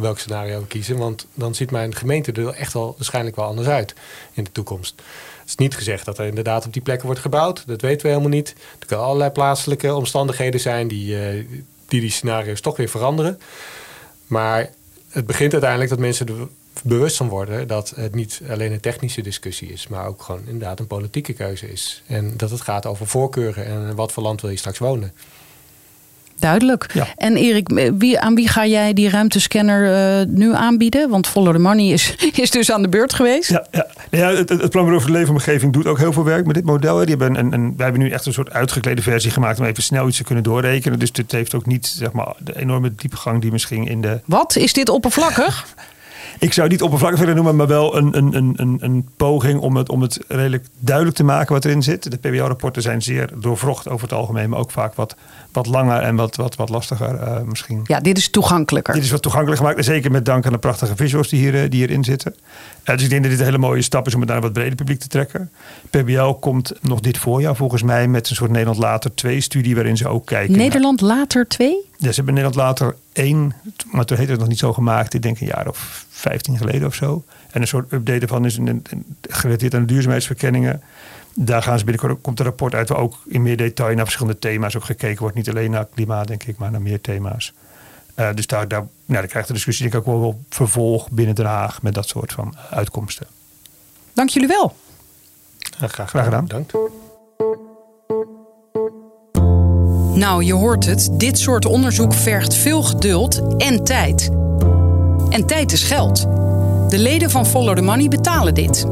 welk 0.00 0.18
scenario 0.18 0.60
we 0.60 0.66
kiezen. 0.66 0.96
Want 0.96 1.26
dan 1.34 1.54
ziet 1.54 1.70
mijn 1.70 1.94
gemeente 1.94 2.32
er 2.32 2.48
echt 2.48 2.72
wel 2.72 2.94
waarschijnlijk 2.96 3.36
wel 3.36 3.44
anders 3.44 3.68
uit 3.68 3.94
in 4.32 4.44
de 4.44 4.52
toekomst. 4.52 4.94
Het 5.40 5.48
is 5.48 5.54
niet 5.56 5.76
gezegd 5.76 6.04
dat 6.04 6.18
er 6.18 6.26
inderdaad 6.26 6.66
op 6.66 6.72
die 6.72 6.82
plekken 6.82 7.06
wordt 7.06 7.20
gebouwd. 7.20 7.62
Dat 7.66 7.80
weten 7.80 8.02
we 8.02 8.08
helemaal 8.08 8.30
niet. 8.30 8.54
Er 8.78 8.86
kunnen 8.86 9.04
allerlei 9.04 9.30
plaatselijke 9.30 9.94
omstandigheden 9.94 10.60
zijn 10.60 10.88
die, 10.88 11.36
uh, 11.36 11.46
die 11.88 12.00
die 12.00 12.10
scenario's 12.10 12.60
toch 12.60 12.76
weer 12.76 12.88
veranderen. 12.88 13.40
Maar 14.26 14.70
het 15.08 15.26
begint 15.26 15.52
uiteindelijk 15.52 15.90
dat 15.90 15.98
mensen 15.98 16.26
er 16.26 16.48
bewust 16.82 17.16
van 17.16 17.28
worden 17.28 17.68
dat 17.68 17.92
het 17.96 18.14
niet 18.14 18.40
alleen 18.50 18.72
een 18.72 18.80
technische 18.80 19.22
discussie 19.22 19.68
is, 19.68 19.88
maar 19.88 20.06
ook 20.06 20.22
gewoon 20.22 20.42
inderdaad 20.46 20.80
een 20.80 20.86
politieke 20.86 21.32
keuze 21.32 21.72
is. 21.72 22.02
En 22.06 22.36
dat 22.36 22.50
het 22.50 22.60
gaat 22.60 22.86
over 22.86 23.06
voorkeuren 23.06 23.64
en 23.64 23.94
wat 23.94 24.12
voor 24.12 24.22
land 24.22 24.40
wil 24.40 24.50
je 24.50 24.56
straks 24.56 24.78
wonen. 24.78 25.12
Duidelijk. 26.38 26.94
En 27.16 27.36
Erik, 27.36 27.92
wie, 27.98 28.20
aan 28.20 28.34
wie 28.34 28.48
ga 28.48 28.66
jij 28.66 28.92
die 28.92 29.08
ruimtescanner 29.08 30.20
uh, 30.20 30.26
nu 30.26 30.54
aanbieden? 30.54 31.10
Want 31.10 31.26
Follow 31.26 31.52
the 31.52 31.58
Money 31.58 31.86
is, 31.86 32.14
is 32.42 32.50
dus 32.50 32.72
aan 32.72 32.82
de 32.82 32.88
beurt 32.88 33.14
geweest. 33.14 33.50
Ja, 33.50 33.66
ja. 33.70 33.86
ja 34.10 34.30
het, 34.30 34.48
het 34.48 34.70
plan 34.70 34.94
over 34.94 35.06
de 35.06 35.12
leefomgeving 35.12 35.72
doet 35.72 35.86
ook 35.86 35.98
heel 35.98 36.12
veel 36.12 36.24
werk 36.24 36.46
met 36.46 36.54
dit 36.54 36.64
model. 36.64 36.98
Die 36.98 37.16
hebben 37.16 37.38
een, 37.38 37.52
een, 37.52 37.74
wij 37.76 37.84
hebben 37.86 38.02
nu 38.02 38.10
echt 38.10 38.26
een 38.26 38.32
soort 38.32 38.52
uitgeklede 38.52 39.02
versie 39.02 39.30
gemaakt 39.30 39.58
om 39.58 39.64
even 39.64 39.82
snel 39.82 40.08
iets 40.08 40.16
te 40.16 40.24
kunnen 40.24 40.44
doorrekenen. 40.44 40.98
Dus 40.98 41.12
dit 41.12 41.32
heeft 41.32 41.54
ook 41.54 41.66
niet 41.66 41.86
zeg 41.86 42.12
maar, 42.12 42.34
de 42.38 42.58
enorme 42.58 42.94
diepgang 42.94 43.40
die 43.40 43.52
misschien 43.52 43.86
in 43.86 44.00
de. 44.00 44.20
Wat? 44.24 44.56
Is 44.56 44.72
dit 44.72 44.88
oppervlakkig? 44.88 45.66
ik 46.38 46.52
zou 46.52 46.66
het 46.66 46.70
niet 46.70 46.82
oppervlakkig 46.82 47.20
willen 47.20 47.34
noemen, 47.34 47.56
maar 47.56 47.66
wel 47.66 47.96
een, 47.96 48.16
een, 48.16 48.54
een, 48.56 48.78
een, 48.80 49.08
poging 49.16 49.60
om 49.60 49.76
het, 49.76 49.88
om 49.88 50.02
het 50.02 50.20
redelijk 50.28 50.66
duidelijk 50.78 51.16
te 51.16 51.24
maken 51.24 51.52
wat 51.52 51.64
erin 51.64 51.82
zit. 51.82 52.10
De 52.10 52.16
PBO-rapporten 52.16 52.82
zijn 52.82 53.02
zeer 53.02 53.30
doorvrocht 53.36 53.88
over 53.88 54.02
het 54.02 54.18
algemeen, 54.18 54.50
maar 54.50 54.58
ook 54.58 54.70
vaak 54.70 54.94
wat, 54.94 55.16
wat 55.52 55.66
langer 55.66 56.00
en 56.00 56.16
wat, 56.16 56.36
wat, 56.36 56.56
wat 56.56 56.68
lastiger 56.68 57.14
uh, 57.14 57.40
misschien. 57.40 57.80
Ja, 57.84 58.00
dit 58.00 58.18
is 58.18 58.30
toegankelijker. 58.30 58.94
Dit 58.94 59.02
is 59.02 59.10
wat 59.10 59.22
toegankelijker 59.22 59.66
gemaakt, 59.66 59.84
zeker 59.84 60.10
met 60.10 60.24
dank 60.24 60.46
aan 60.46 60.52
de 60.52 60.58
prachtige 60.58 60.96
visuals 60.96 61.28
die, 61.28 61.40
hier, 61.40 61.62
eh, 61.62 61.70
die 61.70 61.78
hierin 61.78 62.04
zitten. 62.04 62.34
Uh, 62.84 62.94
dus 62.94 63.04
ik 63.04 63.10
denk 63.10 63.22
dat 63.22 63.30
dit 63.30 63.40
een 63.40 63.46
hele 63.46 63.58
mooie 63.58 63.82
stap 63.82 64.06
is 64.06 64.14
om 64.14 64.20
het 64.20 64.28
naar 64.28 64.38
een 64.38 64.44
wat 64.44 64.52
breder 64.52 64.74
publiek 64.74 65.00
te 65.00 65.08
trekken. 65.08 65.50
PBL 65.90 66.30
komt 66.30 66.72
nog 66.80 67.00
dit 67.00 67.18
voorjaar 67.18 67.56
volgens 67.56 67.82
mij 67.82 68.08
met 68.08 68.30
een 68.30 68.36
soort 68.36 68.50
Nederland 68.50 68.78
Later 68.78 69.14
2 69.14 69.40
studie 69.40 69.74
waarin 69.74 69.96
ze 69.96 70.08
ook 70.08 70.26
kijken. 70.26 70.56
Nederland 70.56 71.00
Later 71.00 71.48
2? 71.48 71.86
Ja, 71.96 72.08
ze 72.08 72.14
hebben 72.14 72.34
Nederland 72.34 72.54
Later 72.54 72.96
1, 73.12 73.54
maar 73.90 74.04
toen 74.04 74.16
heette 74.16 74.32
het 74.32 74.40
nog 74.40 74.48
niet 74.48 74.58
zo 74.58 74.72
gemaakt. 74.72 75.14
Ik 75.14 75.22
denk 75.22 75.40
een 75.40 75.46
jaar 75.46 75.68
of 75.68 76.06
15 76.18 76.56
geleden 76.56 76.86
of 76.86 76.94
zo. 76.94 77.24
En 77.50 77.60
een 77.60 77.66
soort 77.66 77.92
update 77.92 78.20
ervan 78.20 78.44
is 78.44 78.58
gerelateerd 79.28 79.74
aan 79.74 79.80
de 79.80 79.86
duurzaamheidsverkenningen. 79.86 80.82
Daar 81.34 81.62
gaan 81.62 81.78
ze 81.78 81.84
binnenkort 81.84 82.20
komt 82.20 82.38
een 82.38 82.44
rapport 82.44 82.74
uit 82.74 82.88
waar 82.88 82.98
ook 82.98 83.18
in 83.26 83.42
meer 83.42 83.56
detail 83.56 83.94
naar 83.94 84.04
verschillende 84.04 84.38
thema's 84.38 84.76
ook 84.76 84.84
gekeken 84.84 85.20
wordt. 85.20 85.36
Niet 85.36 85.48
alleen 85.48 85.70
naar 85.70 85.86
klimaat, 85.94 86.26
denk 86.26 86.44
ik, 86.44 86.58
maar 86.58 86.70
naar 86.70 86.82
meer 86.82 87.00
thema's. 87.00 87.52
Uh, 88.16 88.28
dus 88.34 88.46
daar, 88.46 88.68
daar, 88.68 88.80
nou, 88.80 88.90
daar 89.20 89.26
krijgt 89.26 89.48
de 89.48 89.54
discussie 89.54 89.90
denk 89.90 90.02
ik 90.02 90.08
ook 90.08 90.20
wel 90.20 90.40
vervolg 90.48 91.10
binnen 91.10 91.34
Den 91.34 91.46
Haag 91.46 91.82
met 91.82 91.94
dat 91.94 92.08
soort 92.08 92.32
van 92.32 92.54
uitkomsten. 92.70 93.26
Dank 94.12 94.28
jullie 94.28 94.48
wel. 94.48 94.76
graag, 95.78 96.08
graag 96.08 96.24
gedaan. 96.24 96.46
Dank. 96.46 96.72
Nou, 100.14 100.44
je 100.44 100.54
hoort 100.54 100.86
het. 100.86 101.08
Dit 101.12 101.38
soort 101.38 101.64
onderzoek 101.64 102.14
vergt 102.14 102.54
veel 102.54 102.82
geduld 102.82 103.56
en 103.56 103.84
tijd. 103.84 104.30
En 105.30 105.46
tijd 105.46 105.72
is 105.72 105.82
geld. 105.82 106.22
De 106.90 106.98
leden 106.98 107.30
van 107.30 107.46
Follow 107.46 107.76
the 107.76 107.82
Money 107.82 108.08
betalen 108.08 108.54
dit. 108.54 108.84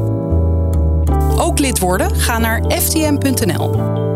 Ook 1.37 1.59
lid 1.59 1.79
worden? 1.79 2.15
Ga 2.15 2.37
naar 2.37 2.63
ftm.nl. 2.67 4.06